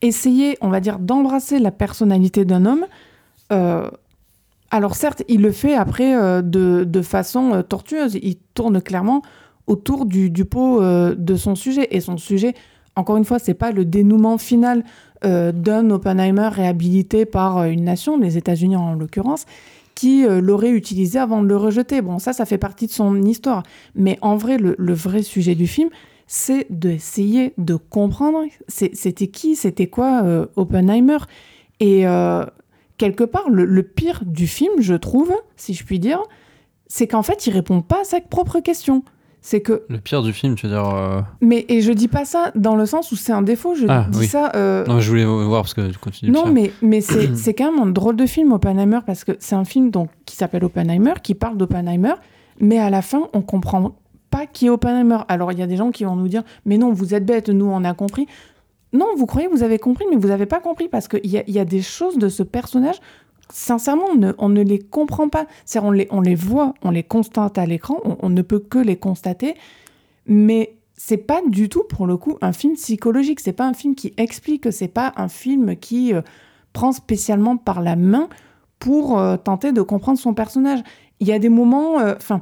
[0.02, 2.86] essayer, on va dire, d'embrasser la personnalité d'un homme.
[3.52, 3.90] Euh,
[4.70, 8.20] alors certes, il le fait après euh, de, façon tortueuse.
[8.22, 9.24] Il tourne clairement
[9.66, 11.88] autour du, pot de son sujet.
[11.90, 12.54] Et son sujet,
[12.96, 14.84] encore une fois, c'est pas le dénouement final
[15.24, 19.46] d'un Oppenheimer réhabilité par une nation, les États-Unis en l'occurrence
[20.00, 22.02] qui euh, l'aurait utilisé avant de le rejeter.
[22.02, 23.64] Bon, ça, ça fait partie de son histoire.
[23.96, 25.90] Mais en vrai, le, vrai sujet du film,
[26.26, 31.18] c'est d'essayer de comprendre c'était qui, c'était quoi euh, Oppenheimer.
[31.82, 32.46] Et euh,
[32.98, 36.24] quelque part, le, pire du film, je trouve, si je puis dire,
[36.88, 39.04] c'est qu'en fait, il répond pas à sa propre question
[39.42, 40.88] c'est que le pire du film, tu veux dire.
[40.90, 43.74] Euh, mais et je dis pas ça dans le sens où c'est un défaut.
[43.74, 44.52] Je ah, dis ça.
[44.56, 46.32] Euh, non, je voulais voir parce que tu continues.
[46.32, 49.56] Non, mais mais c'est c'est quand même un drôle de film Oppenheimer parce que c'est
[49.56, 52.16] un film donc qui s'appelle Oppenheimer, qui parle d'Oppenheimer,
[52.60, 53.96] mais à la fin on comprend
[54.30, 55.20] pas qui est Oppenheimer.
[55.30, 57.50] Alors il y a des gens qui vont nous dire mais non vous êtes bêtes,
[57.50, 58.28] nous on a compris.
[58.92, 61.44] Non, vous croyez vous avez compris, mais vous n'avez pas compris parce qu'il y a,
[61.48, 63.00] y a des choses de ce personnage
[63.52, 64.06] sincèrement,
[64.38, 65.48] on ne, les comprend pas.
[65.82, 68.96] On les, on les voit, on les constate à l'écran, on, ne peut que les
[68.96, 69.56] constater,
[70.26, 73.40] mais c'est pas du tout, pour le coup, un film psychologique.
[73.40, 76.22] C'est pas un film qui explique, c'est pas un film qui euh,
[76.74, 78.30] prend spécialement par la main
[78.80, 80.80] pour euh, tenter de comprendre son personnage.
[81.20, 82.42] Il y a des moments, euh, enfin.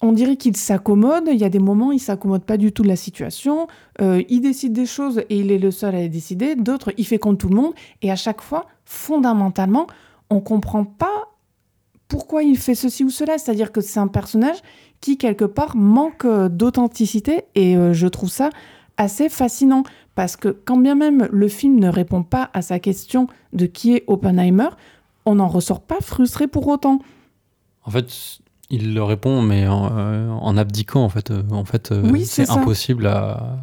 [0.00, 2.88] on dirait qu'il s'accommode, il y a des moments, il s'accommode pas du tout de
[2.88, 3.66] la situation,
[4.00, 7.18] il décide des choses et il est le seul à les décider, d'autres, il fait
[7.18, 9.86] contre tout le monde, et à chaque fois, fondamentalement,
[10.30, 11.28] on comprend pas
[12.08, 13.38] pourquoi il fait ceci ou cela.
[13.38, 14.58] C'est-à-dire que c'est un personnage
[15.00, 18.50] qui, quelque part, manque euh, d'authenticité et euh, je trouve ça
[18.96, 19.82] assez fascinant
[20.14, 23.94] parce que quand bien même le film ne répond pas à sa question de qui
[23.94, 24.68] est Oppenheimer,
[25.24, 26.98] on n'en ressort pas frustré pour autant.
[27.84, 31.32] En fait, il le répond, mais en, euh, abdiquant, en fait.
[31.50, 31.92] en fait,
[32.24, 33.58] c'est impossible à,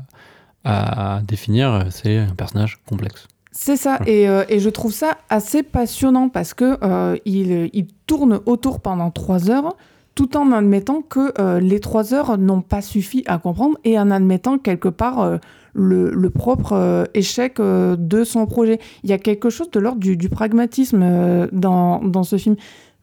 [0.64, 1.88] à définir.
[1.92, 3.28] C'est un personnage complexe.
[3.60, 8.82] C'est ça, euh, et, je trouve ça assez passionnant parce que euh, il, tourne autour
[8.82, 9.76] pendant trois heures,
[10.14, 14.12] tout en admettant que euh, les trois heures n'ont pas suffi à comprendre et en
[14.12, 15.40] admettant quelque part
[15.74, 18.80] le, propre échec de son projet.
[19.04, 22.58] Il y a quelque chose de l'ordre du, pragmatisme dans, dans, ce film.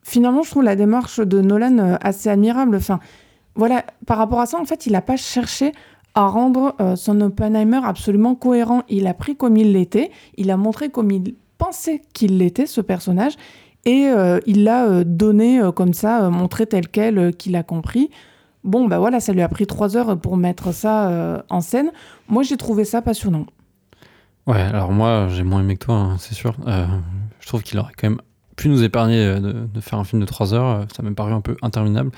[0.04, 2.76] Finalement, je trouve la démarche de Nolan assez admirable.
[2.76, 3.00] Enfin,
[3.56, 5.72] voilà, par rapport à ça, en fait, il n'a pas cherché
[6.14, 8.82] à rendre euh, son Oppenheimer absolument cohérent.
[8.88, 12.80] Il a pris comme il l'était, il a montré comme il pensait qu'il l'était, ce
[12.80, 13.34] personnage,
[13.84, 18.10] et euh, il l'a euh, donné comme ça, montré tel quel qu'il a compris.
[18.62, 21.92] Bon, bah voilà, ça lui a pris trois heures pour mettre ça en scène.
[22.28, 23.44] Moi, j'ai trouvé ça passionnant.
[24.46, 26.54] Ouais, alors moi, j'ai moins aimé que toi, hein, c'est sûr.
[26.66, 28.22] je trouve qu'il aurait quand même
[28.56, 31.32] pu nous épargner euh, de, faire un film de 3 heures, euh, ça m'a paru
[31.32, 32.10] un peu interminable.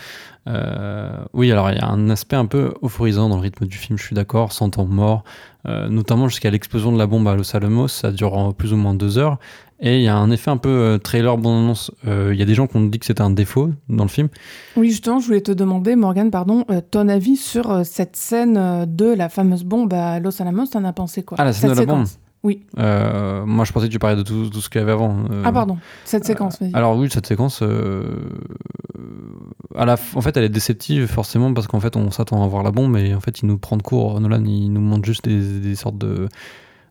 [0.48, 3.76] Euh, oui, alors il y a un aspect un peu euphorisant dans le rythme du
[3.76, 5.24] film, je suis d'accord, 100 ans mort,
[5.64, 9.18] notamment jusqu'à l'explosion de la bombe à Los Alamos, ça dure plus ou moins 2
[9.18, 9.38] heures,
[9.80, 11.90] Et il y a un effet un peu euh, trailer bon annonce.
[12.04, 14.28] Il y a des gens qui ont dit que c'était un défaut dans le film.
[14.76, 19.28] Oui, justement, je voulais te demander, Morgane, pardon, ton avis sur cette scène de la
[19.28, 20.66] fameuse bombe à Los Alamos.
[20.66, 21.36] T'en as pensé quoi?
[21.40, 22.06] Ah, la scène Cette de la bombe?
[22.46, 22.62] Oui.
[22.78, 25.16] Euh, moi, je pensais que tu parlais de tout, tout ce qu'il y avait avant.
[25.30, 26.72] Euh, Ah, pardon, cette séquence, vas-y.
[26.74, 28.04] Alors oui, cette séquence, euh,
[29.74, 32.46] à la, f- en fait, elle est déceptive forcément parce qu'en fait, on s'attend à
[32.46, 34.20] voir la bombe et en fait, il nous prend de court.
[34.20, 36.28] Nolan, il nous montre juste des, des sortes de,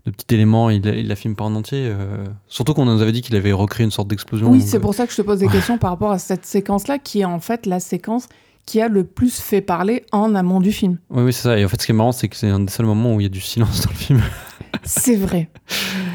[0.05, 0.69] de petits éléments.
[0.69, 1.87] Il, il la filme pas en entier.
[1.89, 4.51] euh, surtout qu'on nous avait dit qu'il avait recréé une sorte d'explosion.
[4.51, 6.45] Oui, c'est euh, pour ça que je te pose des questions par rapport à cette
[6.45, 8.27] séquence-là, qui est en fait la séquence
[8.65, 10.97] qui a le plus fait parler en amont du film.
[11.11, 11.57] Oui, oui, c'est ça.
[11.57, 13.19] Et en fait, ce qui est marrant, c'est que c'est un des seuls moments où
[13.19, 14.21] il y a du silence dans le film.
[14.85, 15.49] C'est vrai.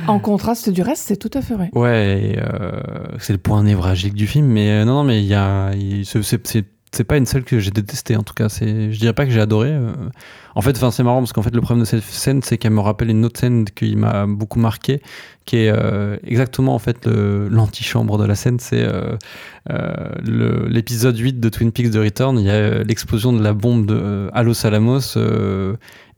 [0.07, 1.71] En contraste du reste, c'est tout à fait vrai.
[1.75, 2.81] Ouais, euh,
[3.19, 5.73] c'est le point névralgique du film, mais euh, non, non, mais il y a,
[6.05, 8.49] c'est- pas une seule que j'ai détestée en tout cas.
[8.49, 9.77] C'est, je dirais pas que j'ai adoré.
[10.55, 12.81] En fait, c'est marrant parce qu'en fait, le problème de cette scène, c'est qu'elle me
[12.81, 15.01] rappelle une autre scène qui m'a beaucoup marqué,
[15.45, 18.59] qui est euh, exactement en fait l'antichambre de la scène.
[18.59, 19.17] C'est euh,
[19.71, 22.39] euh, l'épisode 8 de Twin Peaks de Return.
[22.39, 25.17] Il y a l'explosion de la bombe de à Alamos.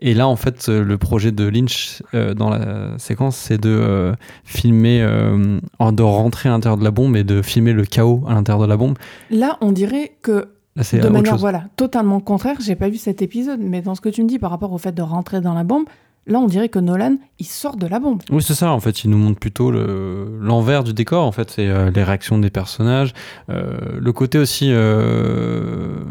[0.00, 4.14] et là, en fait, le projet de Lynch dans la séquence, c'est de
[4.44, 8.62] filmer, de rentrer à l'intérieur de la bombe et de filmer le chaos à l'intérieur
[8.62, 8.96] de la bombe.
[9.30, 11.40] Là, on dirait que Là, de autre manière chose.
[11.40, 14.38] voilà, totalement contraire, j'ai pas vu cet épisode, mais dans ce que tu me dis
[14.38, 15.84] par rapport au fait de rentrer dans la bombe,
[16.26, 18.22] là, on dirait que Nolan, il sort de la bombe.
[18.30, 18.70] Oui, c'est ça.
[18.72, 21.26] En fait, il nous montre plutôt le- l'envers du décor.
[21.26, 23.12] En fait, c'est euh, les réactions des personnages,
[23.50, 26.04] euh, le côté aussi euh,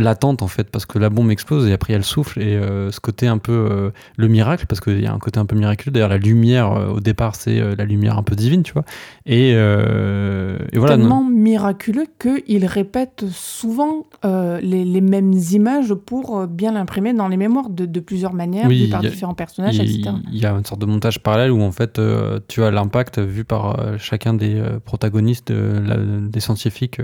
[0.00, 3.00] l'attente en fait, parce que la bombe explose et après elle souffle et euh, ce
[3.00, 5.92] côté un peu euh, le miracle, parce qu'il y a un côté un peu miraculeux.
[5.92, 8.84] D'ailleurs, la lumière euh, au départ, c'est la lumière un peu divine, tu vois.
[9.26, 10.96] Et, et voilà.
[10.96, 17.36] non- Tellement miraculeux qu'il répète souvent les, les mêmes images pour bien l'imprimer dans les
[17.36, 20.14] mémoires de, de plusieurs manières, Oui, par a- différents personnages, il, etc.
[20.32, 22.00] il y a une sorte de montage parallèle où en fait
[22.48, 27.00] tu as l'impact vu par chacun des protagonistes, la- des scientifiques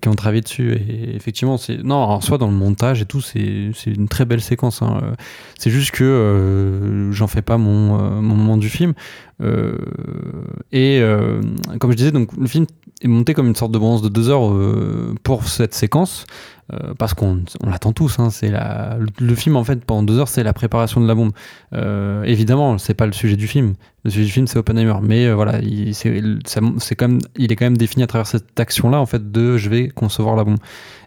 [0.00, 0.72] qui ont travaillé dessus.
[0.74, 4.40] Et effectivement, c'est non en soi dans le montage et tout, c'est une très belle
[4.40, 4.82] séquence.
[4.82, 5.00] hein.
[5.58, 8.94] C'est juste que euh, j'en fais pas mon, euh, mon moment du film.
[9.40, 9.76] Euh,
[10.72, 11.00] et
[11.78, 12.66] comme je disais, donc le film
[13.02, 14.52] est monté comme une sorte de bronze de deux heures
[15.22, 16.26] pour cette séquence.
[16.98, 20.28] parce qu'on on l'attend tous, hein, c'est la, le, film en fait pendant deux heures
[20.28, 21.32] c'est la préparation de la bombe.
[22.24, 23.74] Évidemment, c'est pas le sujet du film.
[24.08, 26.10] Le sujet du film c'est Oppenheimer, mais euh, voilà, il, c'est,
[26.96, 29.68] quand même, il est quand même défini à travers cette action-là en fait de je
[29.68, 30.56] vais concevoir la bombe.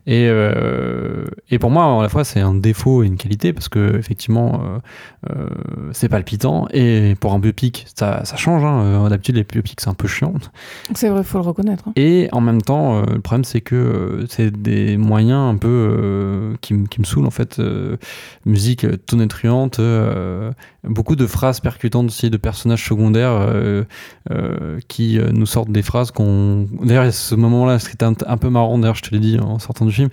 [0.08, 3.70] Et, euh, et pour moi, à la fois, c'est un défaut et une qualité parce
[3.70, 4.80] que effectivement, euh,
[5.30, 5.48] euh,
[5.92, 8.64] c'est palpitant et pour un biopic, ça, ça change.
[8.64, 9.10] Hein.
[9.10, 10.34] D'habitude, les biopics c'est un peu chiant.
[10.96, 11.88] C'est vrai, faut le reconnaître.
[11.88, 11.94] hein.
[11.96, 17.04] Et en même temps, le problème c'est que c'est des moyens un peu qui, me
[17.04, 17.62] saoulent en fait.
[18.46, 19.80] Musique tonitruante,
[20.84, 23.84] beaucoup de phrases percutantes aussi de personnages secondaires euh,
[24.32, 26.68] euh, qui euh, nous sortent des phrases qu'on.
[26.84, 29.40] D'ailleurs, ce moment-là, ce qui était un, un peu marrant, d'ailleurs, je te l'ai dit
[29.40, 30.10] en sortant du film.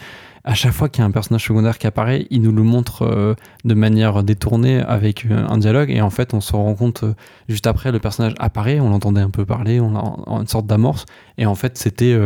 [0.49, 3.03] À chaque fois qu'il y a un personnage secondaire qui apparaît, il nous le montre
[3.03, 3.35] euh,
[3.67, 5.91] de manière détournée avec euh, un dialogue.
[5.91, 7.13] Et en fait on se rend compte euh,
[7.51, 11.05] juste après le personnage apparaît, on l'entendait un peu parler, on a une sorte d'amorce.
[11.37, 12.19] Et en fait c'était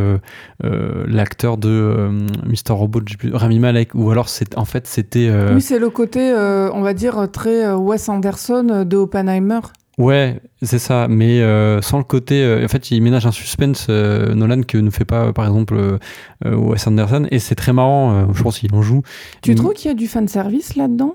[0.62, 2.10] l'acteur de
[2.46, 3.00] Mr Robot,
[3.32, 3.92] Rami Malek.
[3.94, 8.08] Ou alors c'est en fait c'était Oui, c'est le côté, on va dire, très Wes
[8.08, 9.60] Anderson de Oppenheimer.
[9.98, 12.42] Ouais, c'est ça, mais euh, sans le côté.
[12.42, 15.98] euh, en fait, il ménage un suspense euh, Nolan que ne fait pas, par exemple,
[16.44, 18.32] Wes Anderson, et c'est très marrant.
[18.32, 19.02] je pense qu'il en joue.
[19.42, 19.54] Tu Mm.
[19.56, 21.14] trouves qu'il y a du fanservice là-dedans?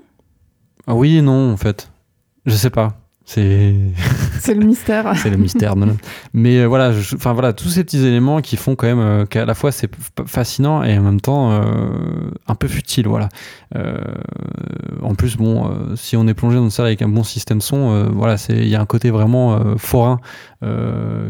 [0.86, 1.90] Ah oui et non, en fait.
[2.46, 3.00] Je sais pas.
[3.24, 3.74] C'est
[4.48, 5.12] C'est le mystère.
[5.16, 5.96] c'est le mystère Nolan.
[6.32, 9.44] Mais euh, voilà, enfin voilà, tous ces petits éléments qui font quand même euh, qu'à
[9.44, 9.90] la fois c'est
[10.26, 11.60] fascinant et en même temps euh,
[12.46, 13.28] un peu futile, voilà.
[15.02, 18.08] En plus, bon, si on est plongé dans une salle avec un bon système son,
[18.14, 20.20] voilà, c'est il y a un côté vraiment forain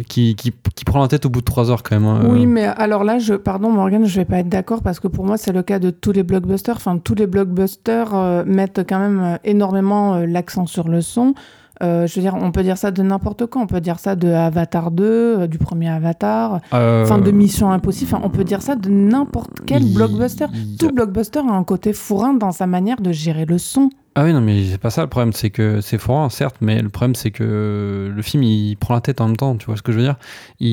[0.08, 2.08] qui, qui, qui prend la tête au bout de trois heures quand même.
[2.08, 2.20] hein.
[2.28, 5.24] Oui, mais alors là, je, pardon Morgane, je vais pas être d'accord parce que pour
[5.24, 6.76] moi, c'est le cas de tous les blockbusters.
[6.76, 11.34] Enfin, tous les blockbusters mettent quand même énormément l'accent sur le son.
[11.82, 13.62] Euh, je veux dire, on peut dire ça de n'importe quoi.
[13.62, 17.70] On peut dire ça de Avatar 2, euh, du premier Avatar, Euh, enfin de Mission
[17.70, 18.10] Impossible.
[18.12, 20.46] Enfin, on peut dire ça de n'importe quel il- blockbuster.
[20.54, 23.90] il- Tout blockbuster a un côté fourrin dans sa manière de gérer le son.
[24.16, 26.82] Ah oui, non, mais c'est pas ça le problème, c'est que c'est forain, certes, mais
[26.82, 29.76] le problème c'est que le film il prend la tête en même temps, tu vois
[29.76, 30.16] ce que je veux dire?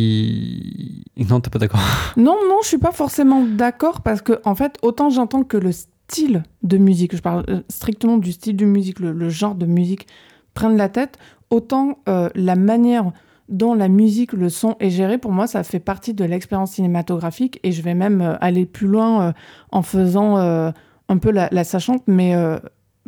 [0.09, 1.03] Il...
[1.29, 1.79] Non, t'es pas d'accord
[2.17, 5.71] Non, non, je suis pas forcément d'accord parce que, en fait, autant j'entends que le
[5.71, 9.65] style de musique, je parle euh, strictement du style de musique, le, le genre de
[9.65, 10.07] musique,
[10.55, 11.19] prenne la tête,
[11.51, 13.11] autant euh, la manière
[13.47, 17.59] dont la musique, le son est géré, pour moi, ça fait partie de l'expérience cinématographique
[17.61, 19.31] et je vais même euh, aller plus loin euh,
[19.71, 22.33] en faisant un peu la, la sachante, mais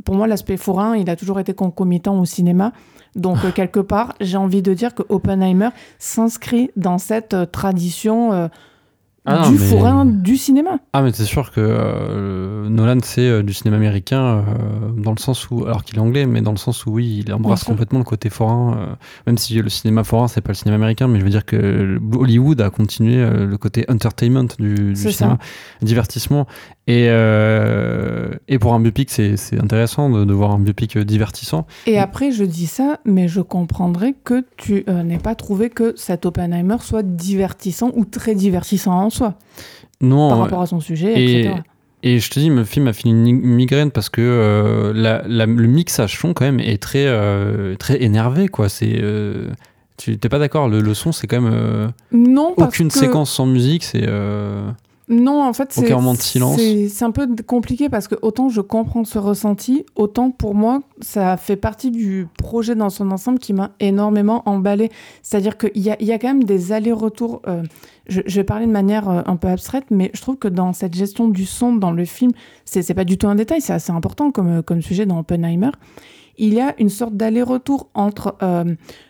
[0.05, 2.73] pour moi, l'aspect forain, il a toujours été concomitant au cinéma.
[3.15, 8.49] Donc, quelque part, j'ai envie de dire que Oppenheimer s'inscrit dans cette tradition
[9.29, 10.79] Ah non, du mais- forain du cinéma.
[10.93, 15.19] Ah, mais c'est sûr que euh, Nolan, c'est euh, du cinéma américain, euh, dans le
[15.19, 17.99] sens où, alors qu'il est anglais, mais dans le sens où, oui, il embrasse complètement
[17.99, 21.25] le côté forain, même si le cinéma forain, c'est pas le cinéma américain, mais je
[21.25, 25.37] veux dire que Hollywood a continué le côté entertainment du, cinéma,
[25.81, 26.47] divertissement.
[26.89, 31.67] Et, euh, et pour un biopic, c'est intéressant de, de voir un biopic euh, divertissant.
[31.85, 35.93] Et après, je dis ça, mais je comprendrais que tu euh, n'aies pas trouvé que
[35.97, 39.35] cet Oppenheimer soit divertissant ou très divertissant en soi,
[39.99, 41.55] Non, par euh, rapport à son sujet, et- etc.
[42.03, 45.23] Et je te dis, le film a fini une mi- migraine parce que euh, la-
[45.27, 47.05] la- le mixage son quand même est très,
[47.77, 48.69] très énervé quoi.
[48.69, 49.03] C'est,
[49.97, 52.93] tu t'es pas d'accord le, le son c'est quand même Non, parce aucune que...
[52.99, 53.83] séquence sans musique.
[53.83, 54.05] C'est
[55.09, 56.57] Non, en fait, c'est moment de silence.
[56.89, 61.37] c'est- un peu compliqué parce que autant je comprends ce ressenti, autant pour moi, ça
[61.37, 64.89] fait partie du projet dans son ensemble qui m'a énormément emballé.
[65.23, 67.41] C'est-à-dire qu'il y a, il y a quand même des allers-retours.
[67.47, 67.63] euh,
[68.09, 70.73] je, je vais parler de manière euh, un peu abstraite, mais je trouve que dans
[70.73, 72.31] cette gestion du son dans le film,
[72.65, 75.71] c'est pas du tout un détail, c'est assez important comme, comme sujet dans Oppenheimer.
[76.39, 78.63] Il y a une sorte d'aller-retour entre euh,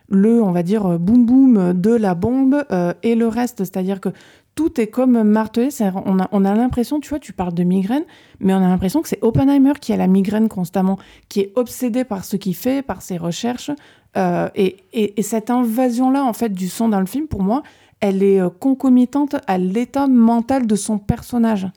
[0.07, 3.57] le, on va dire, euh, boum boum de la bombe euh, et le reste.
[3.65, 4.07] C'est-à-dire que
[4.57, 5.69] tout est comme martelé.
[6.05, 8.03] On a, on a l'impression, tu vois, tu parles de migraine,
[8.41, 10.97] mais on a l'impression que c'est Oppenheimer qui a la migraine constamment,
[11.29, 13.71] qui est obsédé par ce qu'il fait, par ses recherches.
[14.17, 17.61] Euh, et, et- et cette invasion-là, en fait, du son dans le film, pour moi,
[17.99, 21.67] elle est euh, concomitante à l'état mental de son personnage.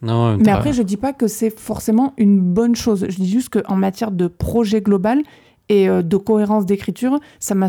[0.00, 0.36] non.
[0.38, 3.04] Mais après, je dis pas que c'est forcément une bonne chose.
[3.08, 5.22] Je dis juste qu'en matière de projet global
[5.68, 7.68] et euh, de cohérence d'écriture, ça m'a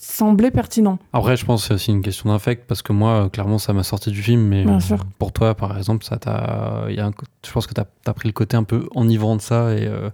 [0.00, 0.98] semblé pertinent.
[1.12, 3.82] Après, je pense que c'est aussi une question d'affect parce que moi, clairement, ça m'a
[3.82, 4.40] sorti du film.
[4.42, 5.04] Mais Bien euh, sûr.
[5.18, 7.84] pour toi, par exemple, ça t'a, il y a un co- je pense que t'as
[8.06, 10.10] as pris le côté un peu enivrant de ça et, euh,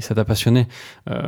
[0.00, 0.66] et ça t'a passionné.
[1.10, 1.18] Euh,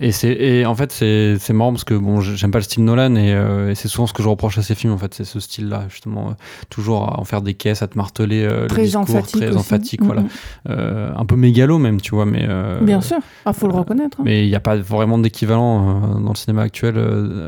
[0.00, 2.84] et c'est, et en fait, c'est, c'est marrant parce que bon, j'aime pas le style
[2.84, 4.92] Nolan et, euh, et c'est souvent ce que je reproche à ces films.
[4.92, 6.32] En fait, c'est ce style-là, justement, euh,
[6.68, 9.36] toujours à en faire des caisses, à te marteler le Très discours, emphatique.
[9.40, 9.58] très aussi.
[9.58, 10.24] emphatique, voilà,
[10.68, 12.26] un peu mégalo même, tu vois.
[12.26, 12.46] Mais
[12.82, 14.18] Bien sûr, il faut le reconnaître.
[14.20, 14.24] hein.
[14.26, 16.96] mais il n'y a pas vraiment d'équivalent dans le cinéma actuel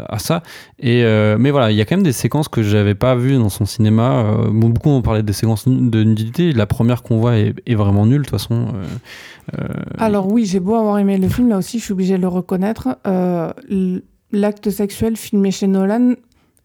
[0.08, 0.42] à ça.
[0.78, 1.02] Et,
[1.38, 3.64] mais voilà, il y a quand même des séquences que j'avais pas vues dans son
[3.66, 4.24] cinéma.
[4.50, 6.52] Beaucoup ont parlé des séquences de nudité.
[6.52, 8.68] La première qu'on voit est, est vraiment nulle, de toute façon.
[9.54, 9.68] Euh,
[9.98, 12.28] Alors oui, j'ai beau avoir aimé le film, là aussi je suis obligée de le
[12.28, 12.98] reconnaître.
[13.06, 13.52] Euh,
[14.30, 16.12] L'acte sexuel filmé chez Nolan,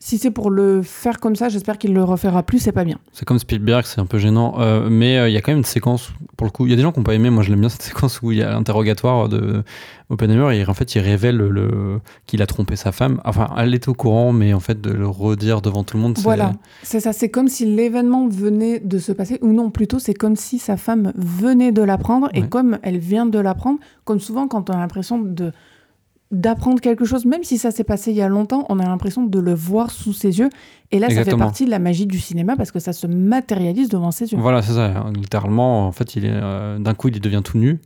[0.06, 2.98] si c'est pour le faire comme ça, j'espère qu'il le refera plus, c'est pas bien.
[3.14, 4.56] c'est comme Spielberg, c'est un peu gênant.
[4.60, 6.74] Euh, mais euh, il y a quand même une séquence, pour le coup, il y
[6.74, 7.30] a des gens qui n'ont pas aimé.
[7.30, 9.64] Moi, je l'aime bien cette séquence où il y a l'interrogatoire de
[10.10, 13.22] Oppenheimer et en fait, il révèle le, qu'il a trompé sa femme.
[13.24, 16.18] Enfin, elle était au courant, mais en fait, de le redire devant tout le monde,
[16.18, 16.52] c'est- Voilà,
[16.84, 20.36] c'est ça, c'est comme si l'événement venait de se passer, ou non, plutôt c'est comme
[20.36, 22.50] si sa femme venait de l'apprendre, et Ouais.
[22.50, 25.54] comme elle vient de l'apprendre, comme souvent quand on a l'impression de
[26.34, 29.24] d'apprendre quelque chose, même si ça s'est passé il y a longtemps, on a l'impression
[29.24, 30.50] de le voir sous ses yeux,
[30.92, 33.88] et là ça fait partie de la magie du cinéma, parce que ça se matérialise
[33.88, 34.38] devant ses yeux.
[34.40, 35.06] Voilà, c'est ça.
[35.16, 37.80] Littéralement, en fait, il est euh, d'un coup, il devient tout nu.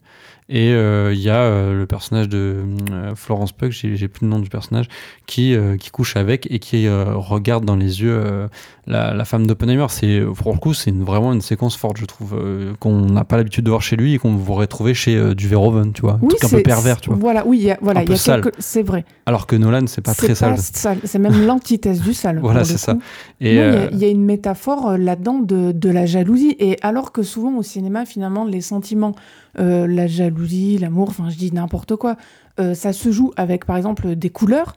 [0.50, 4.30] Et euh, il y a euh, le personnage de euh, Florence Pugh, j'ai plus le
[4.30, 4.86] nom du personnage,
[5.26, 8.48] qui, qui couche avec et qui regarde dans les yeux
[8.86, 9.88] la, la femme d'Oppenheimer.
[9.90, 12.38] C'est pour le coup, c'est vraiment une séquence forte, je trouve,
[12.80, 15.92] qu'on n'a pas l'habitude de voir chez lui et qu'on pourrait trouver chez du Verhoeven,
[15.92, 17.20] tu vois, un truc un peu pervers, tu vois.
[17.20, 19.04] Voilà, oui, il y a, voilà, il y a quelque- c'est vrai.
[19.26, 20.56] Alors que Nolan, c'est pas très sale.
[21.04, 22.40] C'est même l'antithèse du sale.
[22.40, 22.98] Voilà, c'est ça.
[23.42, 26.56] Et il y a- euh, il y, a une métaphore là-dedans de, de la jalousie.
[26.60, 29.14] Et alors que souvent au cinéma, finalement, les sentiments,
[29.60, 32.16] euh, la jalousie, l'amour, enfin, je dis n'importe quoi,
[32.60, 34.76] euh, ça se joue avec, par exemple, des couleurs.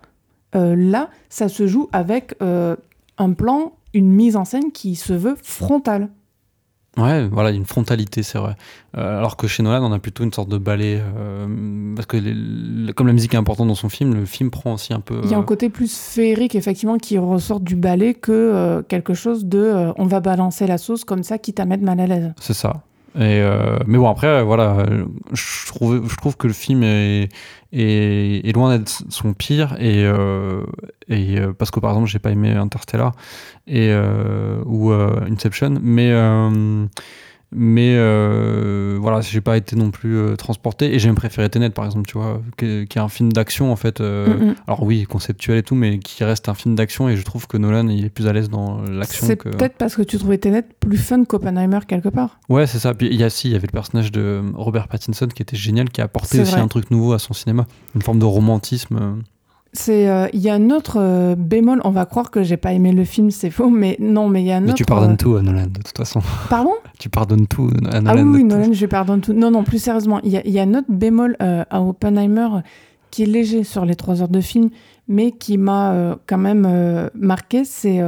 [0.55, 5.37] Euh, là, ça se joue avec un plan, une mise en scène qui se veut
[5.43, 6.09] frontale.
[6.97, 8.57] Ouais, voilà, une frontalité, c'est vrai.
[8.97, 11.01] Euh, alors que chez Nolan, on a plutôt une sorte de ballet.
[11.01, 14.75] euh, parce que les- comme la musique est importante dans son film, le film prend
[14.75, 15.21] aussi un peu.
[15.23, 19.45] Il y a un côté plus féerique, effectivement, qui ressort du ballet que quelque chose
[19.47, 22.33] de on va balancer la sauce comme ça, quitte à mettre mal à l'aise.
[22.41, 22.83] C'est ça.
[23.17, 24.87] Euh, mais bon, après, euh, voilà,
[25.33, 27.29] je trouve, que le film est,
[28.55, 29.77] loin d'être son pire.
[29.81, 30.63] Et, euh,
[31.59, 33.13] parce que par exemple, j'ai pas aimé Interstellar
[33.67, 33.93] et,
[34.65, 36.13] ou Inception, mais.
[37.53, 41.71] Mais euh, voilà, j'ai pas été non plus euh, transporté et j'ai même préféré Tenet
[41.71, 44.01] par exemple, tu vois, qui qui est un film d'action en fait.
[44.01, 44.55] euh, Mm, mm.
[44.67, 47.57] Alors oui, conceptuel et tout, mais qui reste un film d'action et je trouve que
[47.57, 49.49] Nolan il est plus à l'aise dans l'action C'est que.
[49.49, 52.39] peut-être parce que tu trouvais Tenet plus fun qu'Oppenheimer quelque part.
[52.49, 52.95] Ouais, c'est ça.
[52.95, 55.43] Puis il y a si, il y avait le personnage de euh, Robert Pattinson qui
[55.43, 56.61] était génial, qui a apporté aussi vrai.
[56.61, 59.17] un truc nouveau à son cinéma, une forme de romantisme.
[59.73, 61.81] C'est, euh, il y a un autre euh, bémol.
[61.85, 64.47] On va croire que j'ai pas aimé le film, c'est faux, mais non, mais il
[64.47, 64.77] y a un Mais autre.
[64.77, 66.21] tu pardonnes euh, tout à Nolan, de toute façon.
[66.49, 66.73] Pardon?
[66.99, 68.19] Tu pardonnes tout à Nolan.
[68.19, 69.33] Ah oui, oui, Nolan, je pardonne tout.
[69.33, 72.49] Non, non, plus sérieusement, il y y a un autre bémol à Oppenheimer
[73.13, 74.71] qui est léger sur les trois heures de film,
[75.07, 78.01] mais qui m'a quand même marqué, c'est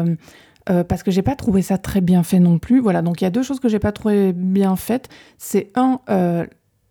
[0.66, 2.80] parce que j'ai pas trouvé ça très bien fait non plus.
[2.80, 5.08] Voilà, donc il y a deux choses que j'ai pas trouvé bien faites.
[5.38, 6.00] C'est un,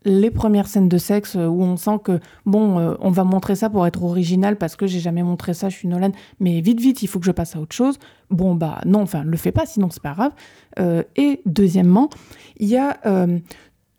[0.04, 3.56] les premières scènes de sexe euh, où on sent que bon, euh, on va montrer
[3.56, 6.80] ça pour être original parce que j'ai jamais montré ça, je suis Nolan, mais vite
[6.80, 8.00] vite, il faut que je passe à autre chose.
[8.30, 10.32] Bon bah non, enfin le fais pas, sinon c'est pas grave.
[10.80, 12.10] Euh, et deuxièmement,
[12.58, 12.98] il y a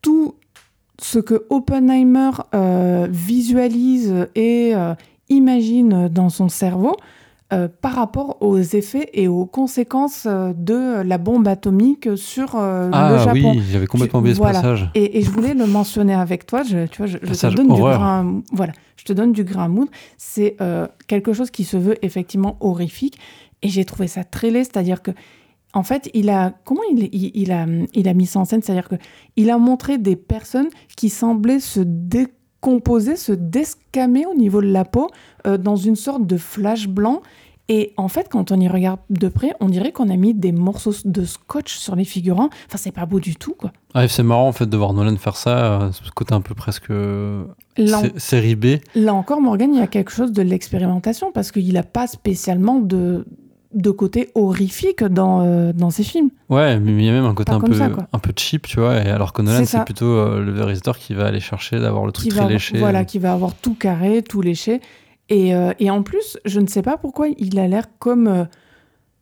[0.01, 0.35] tout
[1.01, 2.31] ce que Oppenheimer
[3.11, 4.73] visualise et
[5.29, 6.97] imagine dans son cerveau
[7.53, 12.87] euh, par rapport aux effets et aux conséquences euh, de la bombe atomique sur euh,
[12.87, 13.53] le Ah Japon.
[13.57, 14.59] oui, j'avais complètement oublié Voilà.
[14.61, 14.91] ce passage.
[14.95, 16.63] Et, et je voulais le mentionner avec toi.
[16.63, 18.43] Je, tu vois, je, je te donne du grain.
[18.53, 19.91] Voilà, je te donne du grain à moudre.
[20.17, 23.19] C'est euh, quelque chose qui se veut effectivement horrifique.
[23.63, 25.13] Et j'ai trouvé ça très laid, c'est-à-dire que,
[25.75, 28.61] en fait, il a comment il, il, il a il a mis ça en scène,
[28.63, 28.97] c'est-à-dire que
[29.37, 34.85] il a montré des personnes qui semblaient se décomposer, se descamer au niveau de la
[34.85, 35.09] peau
[35.47, 37.23] euh, dans une sorte de flash blanc.
[37.69, 40.53] Et en fait, quand on y regarde de près, on dirait qu'on a mis des
[40.53, 42.51] morceaux de scotch sur les figurants.
[42.67, 43.73] Enfin, c'est pas beau du tout, quoi.
[43.95, 46.55] Ah, c'est marrant en fait de voir Nolan faire ça, euh, ce côté un peu
[46.55, 47.45] presque euh,
[47.77, 48.77] Là, série B.
[48.95, 52.81] Là encore, Morgan, il y a quelque chose de l'expérimentation parce qu'il n'a pas spécialement
[52.81, 53.27] de,
[53.75, 56.31] de côté horrifique dans, euh, dans ses films.
[56.49, 58.81] Ouais, mais il y a même un côté un peu, ça, un peu cheap, tu
[58.81, 58.97] vois.
[59.03, 62.13] Et alors que Nolan, C'est plutôt euh, le réalisateur qui va aller chercher d'avoir le
[62.13, 62.79] truc Qui très léché.
[62.79, 64.81] Voilà, qui va avoir tout carré, tout léché.
[65.33, 68.45] Et, euh, et en plus, je ne sais pas pourquoi il a l'air comme euh,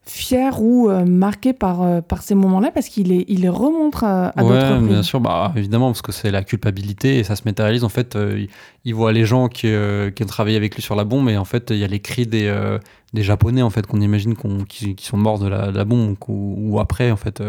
[0.03, 4.31] fier ou euh, marqué par, par ces moments-là parce qu'il est, il les remontre à,
[4.31, 4.89] à d'autres reprises.
[4.89, 7.85] bien sûr, bah, évidemment, parce que c'est la culpabilité et ça se matérialise.
[7.85, 8.49] En fait, il,
[8.85, 9.69] il voit les gens qui,
[10.17, 12.01] qui ont travaillé avec lui sur la bombe et en fait, il y a les
[12.01, 12.53] cris des,
[13.13, 15.85] des Japonais, en fait, qu'on imagine qu'on- qui, qui sont morts de la, de la
[15.85, 17.41] bombe ou, ou après, en fait,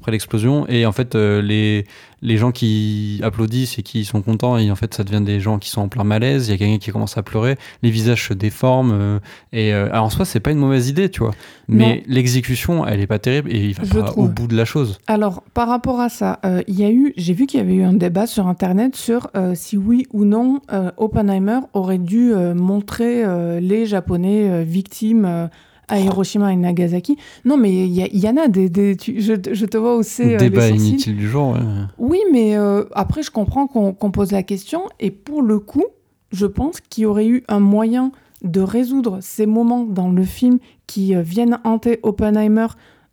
[0.00, 0.66] après l'explosion.
[0.68, 1.84] Et en fait, euh, les,
[2.22, 5.58] les gens qui applaudissent et qui sont contents, et en fait, ça devient des gens
[5.58, 6.48] qui sont en plein malaise.
[6.48, 8.92] Il y a quelqu'un qui commence à pleurer, les visages se déforment.
[8.92, 9.18] euh,
[9.52, 11.32] et euh, alors, en soi, c'est pas une mauvaise idée, tu vois.
[11.68, 14.24] Mais l'exécution, elle est pas terrible et il va Je pas trouve.
[14.24, 14.98] au bout de la chose.
[15.06, 17.82] Alors, par rapport à ça, il y a eu, j'ai vu qu'il y avait eu
[17.82, 20.60] un débat sur Internet sur si oui ou non
[20.96, 23.24] Oppenheimer aurait dû montrer
[23.60, 25.50] les Japonais victimes
[25.88, 27.16] à Hiroshima et Nagasaki.
[27.44, 28.68] Non, mais il y, en a des...
[28.68, 31.50] des- tu- je, je te vois hausser euh, Débat inutile du jour.
[31.52, 31.60] ouais.
[31.98, 34.82] Oui, mais euh, après, je comprends qu'on pose la question.
[35.00, 35.84] Et pour le coup,
[36.32, 38.12] je pense qu'il y aurait eu un moyen
[38.42, 42.66] de résoudre ces moments dans le film qui euh, viennent hanter Oppenheimer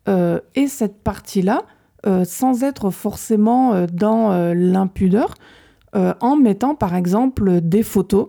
[0.08, 1.62] euh, et cette partie-là,
[2.24, 5.34] sans être forcément dans l'impudeur,
[5.92, 8.28] en mettant par exemple des photos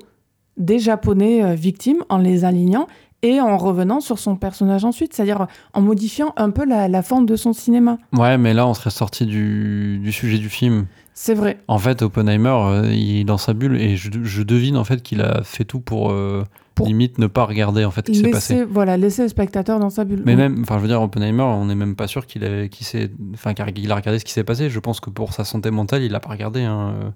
[0.57, 2.88] des Japonais victimes, en les alignant
[3.23, 7.26] et en revenant sur son personnage ensuite, c'est-à-dire en modifiant un peu la, la forme
[7.26, 7.98] de son cinéma.
[8.14, 10.85] Ouais, mais là, on serait sorti du, du sujet du film.
[11.14, 11.60] C'est vrai.
[11.68, 15.02] En fait, Oppenheimer, euh, il est dans sa bulle et je, je devine en fait
[15.02, 16.44] qu'il a fait tout pour, euh,
[16.78, 18.64] Pour limite ne pas regarder en fait ce qui s'est passé.
[18.70, 20.22] Voilà, laisser le spectateur dans sa bulle.
[20.26, 20.38] Mais Oui.
[20.38, 23.12] même, enfin, je veux dire, Oppenheimer, on n'est même pas sûr qu'il a, qu'il s'est,
[23.34, 24.70] enfin, qu'il a regardé ce qui s'est passé.
[24.70, 26.62] Je pense que pour sa santé mentale, il a pas regardé.
[26.64, 27.10] Hein, euh,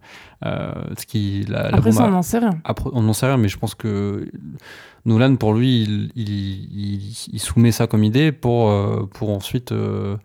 [0.48, 2.52] euh, ce qui, la, la Après ça, a- on n'en sait rien.
[2.64, 4.28] Après, on n'en sait rien, mais je pense que
[5.06, 9.72] Nolan, pour lui, il, il, il- il soumet ça comme idée pour, euh, pour ensuite
[9.72, 10.18] euh,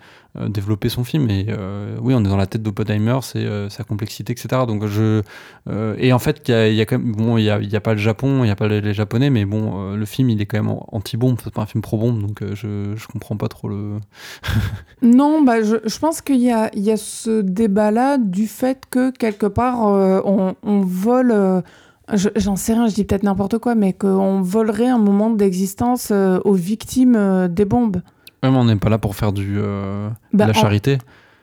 [0.49, 1.29] développer son film.
[1.31, 4.63] Et euh, oui, on est dans la tête d'Oppenheimer, c'est euh, sa complexité, etc.
[4.67, 5.23] Donc je,
[5.69, 7.99] euh, et en fait, il y a, quand même, bon, il y a, pas le
[7.99, 10.63] Japon, il y a pas les, Japonais, mais bon, euh, le film, il est quand
[10.63, 13.99] même anti-bombe, c'est pas un film pro-bombe, donc euh, je, je comprends pas trop le.
[15.03, 19.47] Non, bah, je, pense qu'il y a, y a ce débat-là du fait que quelque
[19.47, 21.31] part, euh, on, on vole.
[21.33, 21.61] euh,
[22.13, 26.09] je- J'en sais rien, je dis peut-être n'importe quoi, mais qu'on volerait un moment d'existence
[26.13, 28.01] euh, aux victimes euh, des bombes.
[28.55, 30.99] On n'est pas là pour faire du, euh, de Bah, la en- charité.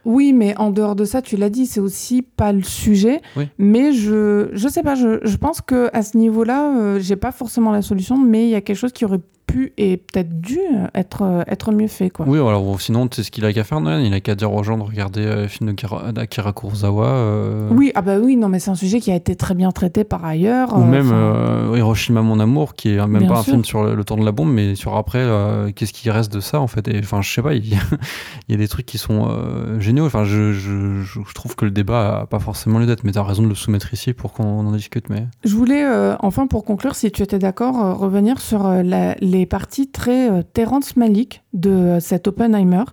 [0.06, 3.22] Oui, mais en dehors de ça, tu l'as dit, c'est aussi pas le sujet.
[3.38, 3.48] Oui.
[3.58, 7.32] Mais je, je sais pas, je, je pense que à ce niveau-là, euh, j'ai pas
[7.32, 9.22] forcément la solution, mais il y a quelque chose qui aurait
[9.54, 10.58] pu et peut-être dû
[10.96, 12.26] être, euh, être mieux fait, quoi.
[12.28, 14.00] Oui, alors sinon, tu sais ce qu'il a qu'à faire, Nolan?
[14.00, 15.74] Il a qu'à dire aux gens de regarder euh, le film
[16.14, 17.06] d'Akira Kurosawa.
[17.06, 19.72] euh, Oui, ah bah oui, non, mais c'est un sujet qui a été très bien
[19.72, 20.76] traité par ailleurs.
[20.78, 24.04] Ou euh, même euh, Hiroshima mon amour, qui est même pas un film sur le,
[24.04, 26.90] temps de la bombe, mais sur après, euh, qu'est-ce qui reste de ça en fait?
[27.00, 27.80] Enfin, je sais pas, il y, a,
[28.48, 30.06] il y a des trucs qui sont euh, géniaux.
[30.06, 33.44] Enfin, je, je, trouve que le débat a pas forcément lieu d'être, mais t'as raison
[33.44, 35.10] de le soumettre ici pour qu'on en discute.
[35.10, 38.82] Mais Je voulais, euh, enfin, pour conclure, si tu étais d'accord, euh, revenir sur euh,
[38.84, 42.84] la- les parties très euh, Terrence Malick de euh, cet Oppenheimer.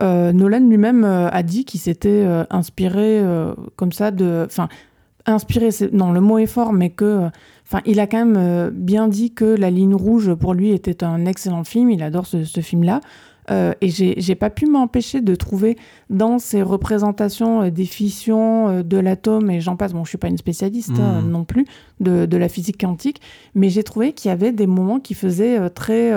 [0.00, 3.20] Euh, Nolan lui-même a dit qu'il s'était inspiré
[3.74, 4.68] comme ça de, enfin,
[5.26, 7.28] inspiré, non, le mot est fort, mais que.
[7.66, 11.26] Enfin, il a quand même bien dit que La Ligne Rouge, pour lui, était un
[11.26, 11.90] excellent film.
[11.90, 13.00] Il adore ce film-là.
[13.50, 15.76] Euh, et j'ai j'ai pas pu m'empêcher de trouver
[16.10, 20.18] dans ses représentations euh, des fissions euh, de l'atome, et j'en passe, bon, je suis
[20.18, 21.30] pas une spécialiste hein, Mhm.
[21.30, 21.66] non plus
[22.00, 23.20] de, de la physique quantique,
[23.54, 26.12] mais j'ai trouvé qu'il y avait des moments qui faisaient euh, très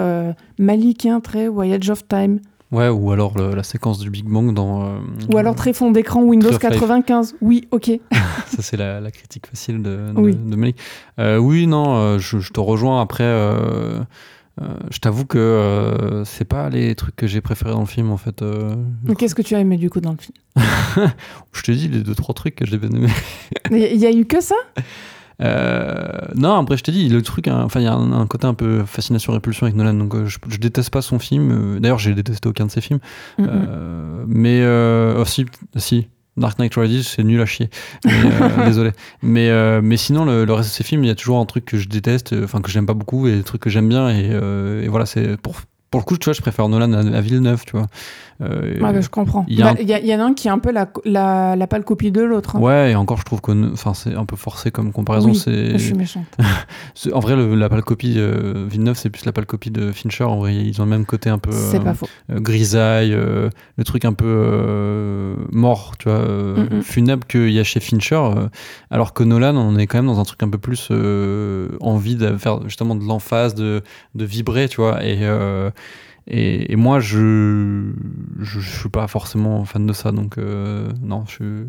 [0.60, 2.40] malikien, très Voyage of Time,
[2.72, 4.84] Ouais, ou alors le- la séquence du Big Bang dans.
[4.86, 5.00] euh,
[5.34, 6.80] ou alors très fond d'écran Windows Tree of Life.
[6.80, 7.36] 95.
[7.42, 7.92] Oui, ok.
[8.48, 10.34] Ça, c'est la, la critique facile de, de, Oui.
[10.36, 10.78] de Malik.
[11.20, 13.02] Euh, oui, non, euh, je, je te rejoins.
[13.02, 13.26] Après,
[14.92, 18.18] je t'avoue que euh, c'est pas les trucs que j'ai préférés dans le film, en
[18.18, 18.42] fait.
[18.42, 18.76] euh.
[19.04, 20.36] Mais Qu'est-ce que tu as aimé du coup dans le film?
[21.54, 23.08] Je te dis les deux, trois trucs que j'ai bien aimé.
[23.72, 24.56] Il y a eu que ça?
[25.42, 28.28] Euh, non, après, je t'ai dit, le truc, hein, enfin, il y a un, un
[28.28, 29.94] côté un peu fascination-répulsion avec Nolan.
[29.96, 31.52] Donc, euh, je, je déteste pas son film.
[31.52, 33.00] euh, D'ailleurs, j'ai détesté aucun de ses films.
[33.40, 33.48] Mhm.
[33.50, 35.46] Euh, mais euh, oh, si,
[35.78, 36.08] si,
[36.42, 37.70] Dark Knight Rises, c'est nul à chier.
[38.06, 38.92] Mais, euh, désolé.
[39.22, 41.46] Mais, euh, mais sinon, le, le reste de ces films, il y a toujours un
[41.46, 43.88] truc que je déteste, euh, enfin que j'aime pas beaucoup, et des trucs que j'aime
[43.88, 44.10] bien.
[44.10, 45.56] Et, euh, et voilà, c'est pour,
[45.92, 47.88] pour le coup, tu vois, je préfère Nolan à, à Villeneuve, tu vois.
[48.42, 49.46] Euh, Ouais, bah, je comprends.
[49.48, 51.56] il y a Bah, un- y, en a un qui est un peu la, la,
[51.56, 52.56] la pâle copie de l'autre.
[52.56, 52.60] hein.
[52.60, 55.30] Ouais, et encore, je trouve que enfin, c'est un peu forcé comme comparaison.
[55.30, 56.26] Oui, c'est Je suis méchante.
[57.14, 60.24] En vrai, le- la pâle copie euh, Villeneuve, c'est plus la pâle copie de Fincher.
[60.24, 62.08] En vrai, ils ont le même côté un peu C'est euh, pas faux.
[62.32, 66.82] euh, grisaille, le truc un peu mort, tu vois, euh, Mm, mm.
[66.82, 68.22] funèbre qu'il y a chez Fincher.
[68.90, 70.90] alors que Nolan, on est quand même dans un truc un peu plus
[71.82, 73.82] envie de faire justement de l'emphase, de,
[74.16, 75.04] de vibrer, tu vois.
[75.04, 75.20] Et,
[76.28, 77.92] et, moi, je,
[78.40, 81.66] je, suis pas forcément fan de ça, donc euh, non, je.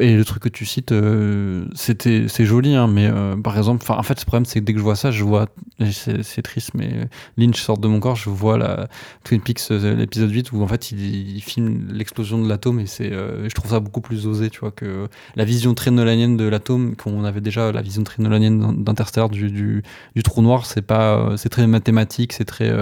[0.00, 3.84] Et le truc que tu cites, euh, c'était, c'est joli, hein, mais euh, par exemple,
[3.88, 5.46] en fait, le problème, c'est que dès que je vois ça, je vois,
[5.90, 8.86] c'est, triste, mais Lynch sort de mon corps, je vois la
[9.24, 12.86] Twin Peaks, euh, l'épisode 8, où en fait, il, il filme l'explosion de l'atome, et
[12.86, 16.44] c'est, je trouve ça beaucoup plus osé, tu vois, que la vision très nolanienne de
[16.44, 21.36] l'atome, qu'on avait déjà la vision très nolanienne d'Interstellar du, du, trou noir, c'est pas,
[21.36, 22.72] c'est très mathématique, c'est très,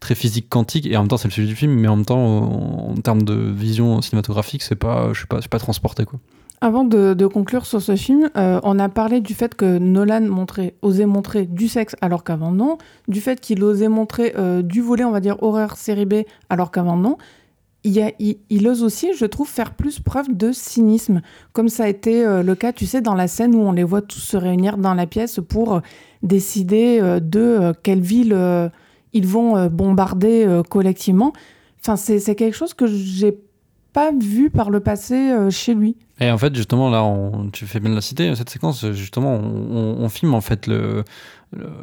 [0.00, 2.04] très physique quantique, et en même temps, c'est le sujet du film, mais en même
[2.04, 5.58] temps, en, en termes de vision cinématographique, c'est pas, je suis pas, je suis pas
[5.58, 6.20] transporté, quoi.
[6.60, 10.26] Avant de, conclure sur ce film, euh, on a parlé du fait que Nolan
[10.80, 12.78] osait montrer du sexe alors qu'avant non,
[13.08, 16.14] du fait qu'il osait montrer euh, du volet, on va dire, horreur série B
[16.48, 17.18] alors qu'avant non.
[17.84, 21.20] Il, ose aussi, je trouve, faire plus preuve de cynisme,
[21.52, 23.84] comme ça a été euh, le cas, tu sais, dans la scène où on les
[23.84, 25.82] voit tous se réunir dans la pièce pour
[26.24, 28.36] décider de quelle ville
[29.12, 31.32] ils vont bombarder collectivement.
[31.80, 33.38] Enfin, c'est quelque chose que j'ai
[33.96, 35.96] pas vu par le passé euh, chez lui.
[36.20, 39.96] Et en fait, justement, là, on- tu fais bien la citer, cette séquence, justement, on,
[40.04, 41.02] on- filme en fait le-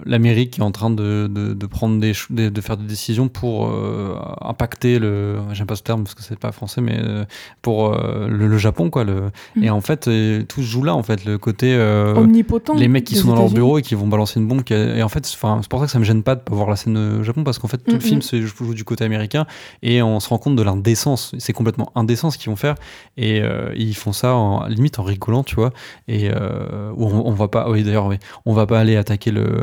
[0.06, 3.28] l'Amérique qui est en train de, de, de prendre des, de, de faire des décisions
[3.28, 7.26] pour euh, impacter le, j'aime pas ce terme parce que c'est pas français, mais euh,
[7.62, 9.04] pour euh, le, le Japon, quoi.
[9.04, 9.32] Le.
[9.62, 10.10] Et en fait,
[10.48, 11.78] tout se joue là, en fait, le côté.
[12.16, 12.76] omnipotent.
[12.76, 14.64] les mecs qui sont dans leur bureau et qui vont balancer une bombe.
[14.64, 16.70] qui Et en fait, c'est pour ça que ça me gêne pas de pas voir
[16.70, 19.46] la scène au Japon parce qu'en fait, tout le film se joue du côté américain
[19.82, 21.34] et on se rend compte de l'indécence.
[21.38, 22.76] C'est complètement indécent ce qu'ils vont faire
[23.18, 23.42] et
[23.76, 25.72] ils font ça en, limite en rigolant, tu vois.
[26.08, 29.63] Et euh, on, on va pas, oui d'ailleurs, oui, on va pas aller attaquer le,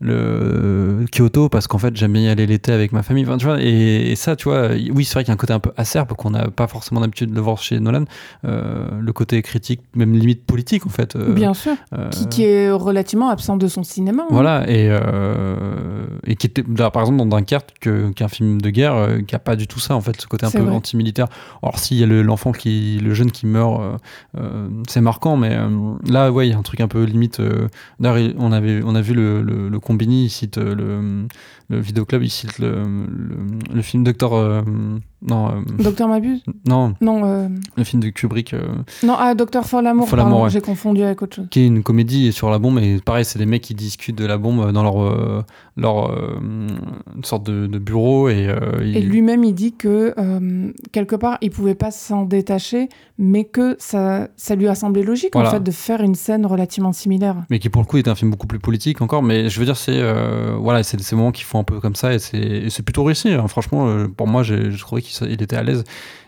[0.00, 3.24] le Kyoto parce qu'en fait j'aime bien y aller l'été avec ma famille.
[3.26, 5.36] Enfin, tu vois, et, et ça, tu vois, oui, c'est vrai qu'il y a un
[5.36, 8.04] côté un peu acerbe qu'on n'a pas forcément l'habitude de le voir chez Nolan.
[8.44, 11.16] Euh, le côté critique, même limite politique en fait.
[11.16, 11.72] euh, Bien sûr.
[11.94, 14.22] euh, Qui, qui est relativement absent de son cinéma.
[14.24, 14.28] hein.
[14.30, 14.88] voilà, et,
[16.26, 19.56] et qui était, par exemple, dans Dunkerque, que- qu'un film de guerre, qui a pas
[19.56, 21.26] du tout ça, en fait, ce côté un peu anti-militaire.
[21.62, 23.80] Alors, s'il y a le- l'enfant qui, le jeune qui meurt,
[24.88, 25.56] c'est marquant, mais
[26.08, 27.40] là, ouais, il y a un truc un peu limite.
[28.00, 31.26] D'ailleurs, on, avait, on a vu le, le, le Combini, cite euh, le,
[31.70, 33.36] le vidéoclub, il cite le, le,
[33.74, 34.32] le film Docteur.
[34.34, 34.62] euh,
[35.20, 38.54] non, euh, Docteur Mabuse non, Non, euh, le film de Kubrick.
[39.02, 40.50] non, ah, Docteur pardon, ouais.
[40.50, 41.46] j'ai confondu avec autre chose.
[41.50, 44.24] qui est une comédie sur la bombe et pareil c'est des mecs qui discutent de
[44.24, 45.44] la bombe dans leur
[45.76, 48.48] leur une sorte de, de bureau et,
[48.82, 50.14] Et lui-même, il dit que
[50.92, 52.88] quelque part, il pouvait pas s'en détacher,
[53.18, 56.92] mais que ça, ça lui a semblé logique en fait de faire une scène relativement
[56.92, 57.36] similaire.
[57.50, 59.66] mais qui pour le coup est un film beaucoup plus politique encore mais je veux
[59.66, 60.00] dire c'est
[60.58, 63.46] voilà c'est ces moments qui font un peu comme ça et c'est plutôt réussi hein.
[63.48, 65.84] franchement euh, pour moi j'ai j'ai trouvé qu'il il était à l'aise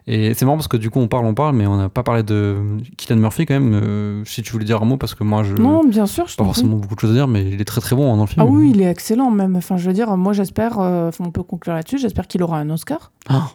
[0.06, 2.02] et c'est marrant parce que du coup on parle on parle mais on n'a pas
[2.02, 2.56] parlé de
[2.96, 5.54] Keaton Murphy quand même euh, si tu voulais dire un mot parce que moi je
[5.54, 7.80] Non, bien sûr, je pas forcément beaucoup de choses à dire mais il est très
[7.80, 9.56] très bon hein, dans le film Ah oui, il est excellent même.
[9.56, 12.70] Enfin, je veux dire, moi j'espère, euh, on peut conclure là-dessus, j'espère qu'il aura un
[12.70, 13.12] Oscar.
[13.28, 13.50] Ah,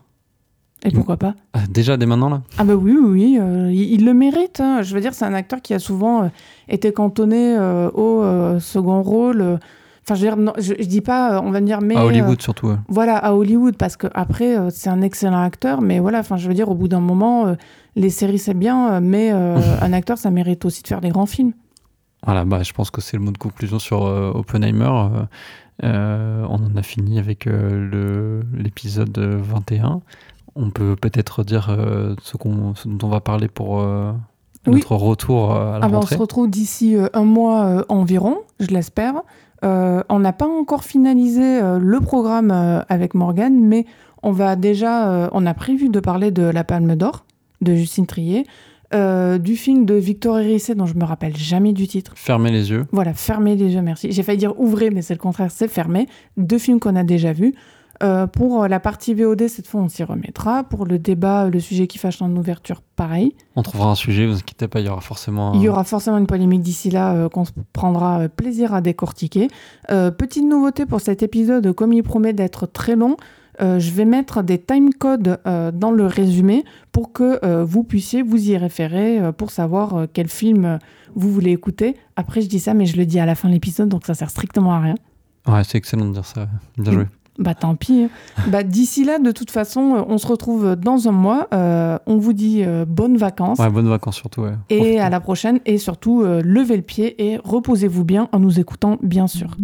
[0.85, 2.41] Et pourquoi pas ah, déjà dès maintenant là?
[2.57, 4.59] Ah bah oui, oui, oui, euh, il, il le mérite.
[4.59, 4.81] hein.
[4.83, 6.27] Je veux dire, c'est un acteur qui a souvent euh,
[6.69, 7.57] été cantonné
[7.93, 8.23] au
[8.59, 9.59] second rôle.
[10.08, 11.95] Enfin, je veux dire, non, je, je dis pas, euh, on va me dire, mais.
[11.95, 12.67] À euh, Hollywood surtout.
[12.67, 12.75] ouais.
[12.90, 16.48] voilà, à Hollywood, parce que après, euh, c'est un excellent acteur, mais voilà, enfin, je
[16.48, 17.56] veux dire, au bout d'un moment, euh,
[17.95, 19.32] les séries c'est bien, mais
[19.82, 21.53] un acteur, ça mérite aussi de faire des grands films.
[22.24, 24.90] Voilà, bah, je pense que c'est le mot de conclusion sur Oppenheimer.
[25.84, 30.01] On en a fini avec le- l'épisode 21.
[30.56, 31.75] On peut peut-être dire
[32.22, 33.77] ce, qu'on- ce dont on va parler pour
[34.67, 34.74] Oui.
[34.74, 36.16] notre retour à la Ah ben, on rentrée.
[36.16, 39.16] se retrouve d'ici un mois environ, je l'espère.
[39.64, 43.85] Euh, on n'a pas encore finalisé euh, le programme euh, avec Morgane, mais
[44.24, 47.25] on va déjà, on a prévu de parler de La Palme d'Or
[47.61, 48.43] de Justine Trier,
[48.92, 52.14] du film de Victor Hérissé dont je me rappelle jamais du titre.
[52.16, 52.88] Fermez les yeux.
[52.92, 54.11] Voilà, fermez les yeux, merci.
[54.11, 56.08] J'ai failli dire ouvrez, mais c'est le contraire, c'est fermé.
[56.38, 57.53] Deux films qu'on a déjà vus.
[58.03, 60.64] Euh, pour la partie VOD, cette fois, on s'y remettra.
[60.64, 63.33] Pour le débat, le sujet qui fâche en ouverture, pareil.
[63.56, 65.51] On trouvera un sujet, vous inquiétez pas, il y aura forcément.
[65.51, 68.74] un- Il y aura forcément une polémique d'ici là euh, qu'on se prendra euh, plaisir
[68.74, 69.48] à décortiquer.
[69.91, 73.15] Euh, petite nouveauté pour cet épisode, comme il promet d'être très long,
[73.61, 79.32] je vais mettre des timecodes dans le résumé pour que vous puissiez vous y référer
[79.38, 80.77] pour savoir quel film
[81.15, 81.95] vous voulez écouter.
[82.17, 84.14] Après, je dis ça, mais je le dis à la fin de l'épisode, donc ça
[84.14, 84.95] sert strictement à rien.
[85.48, 86.49] Ouais, c'est excellent de dire ça.
[86.77, 87.06] Bien joué.
[87.38, 88.03] Bah tant pis.
[88.03, 88.41] hein.
[88.47, 91.47] bah, D'ici là, de toute façon, euh, on se retrouve dans un mois.
[91.53, 93.59] Euh, on vous dit euh, bonnes vacances.
[93.59, 94.41] Ouais, bonnes vacances surtout.
[94.43, 94.53] Ouais.
[94.69, 94.99] Et Profitez.
[95.01, 95.59] à la prochaine.
[95.65, 99.57] Et surtout, euh, levez le pied et reposez-vous bien en nous écoutant, bien sûr.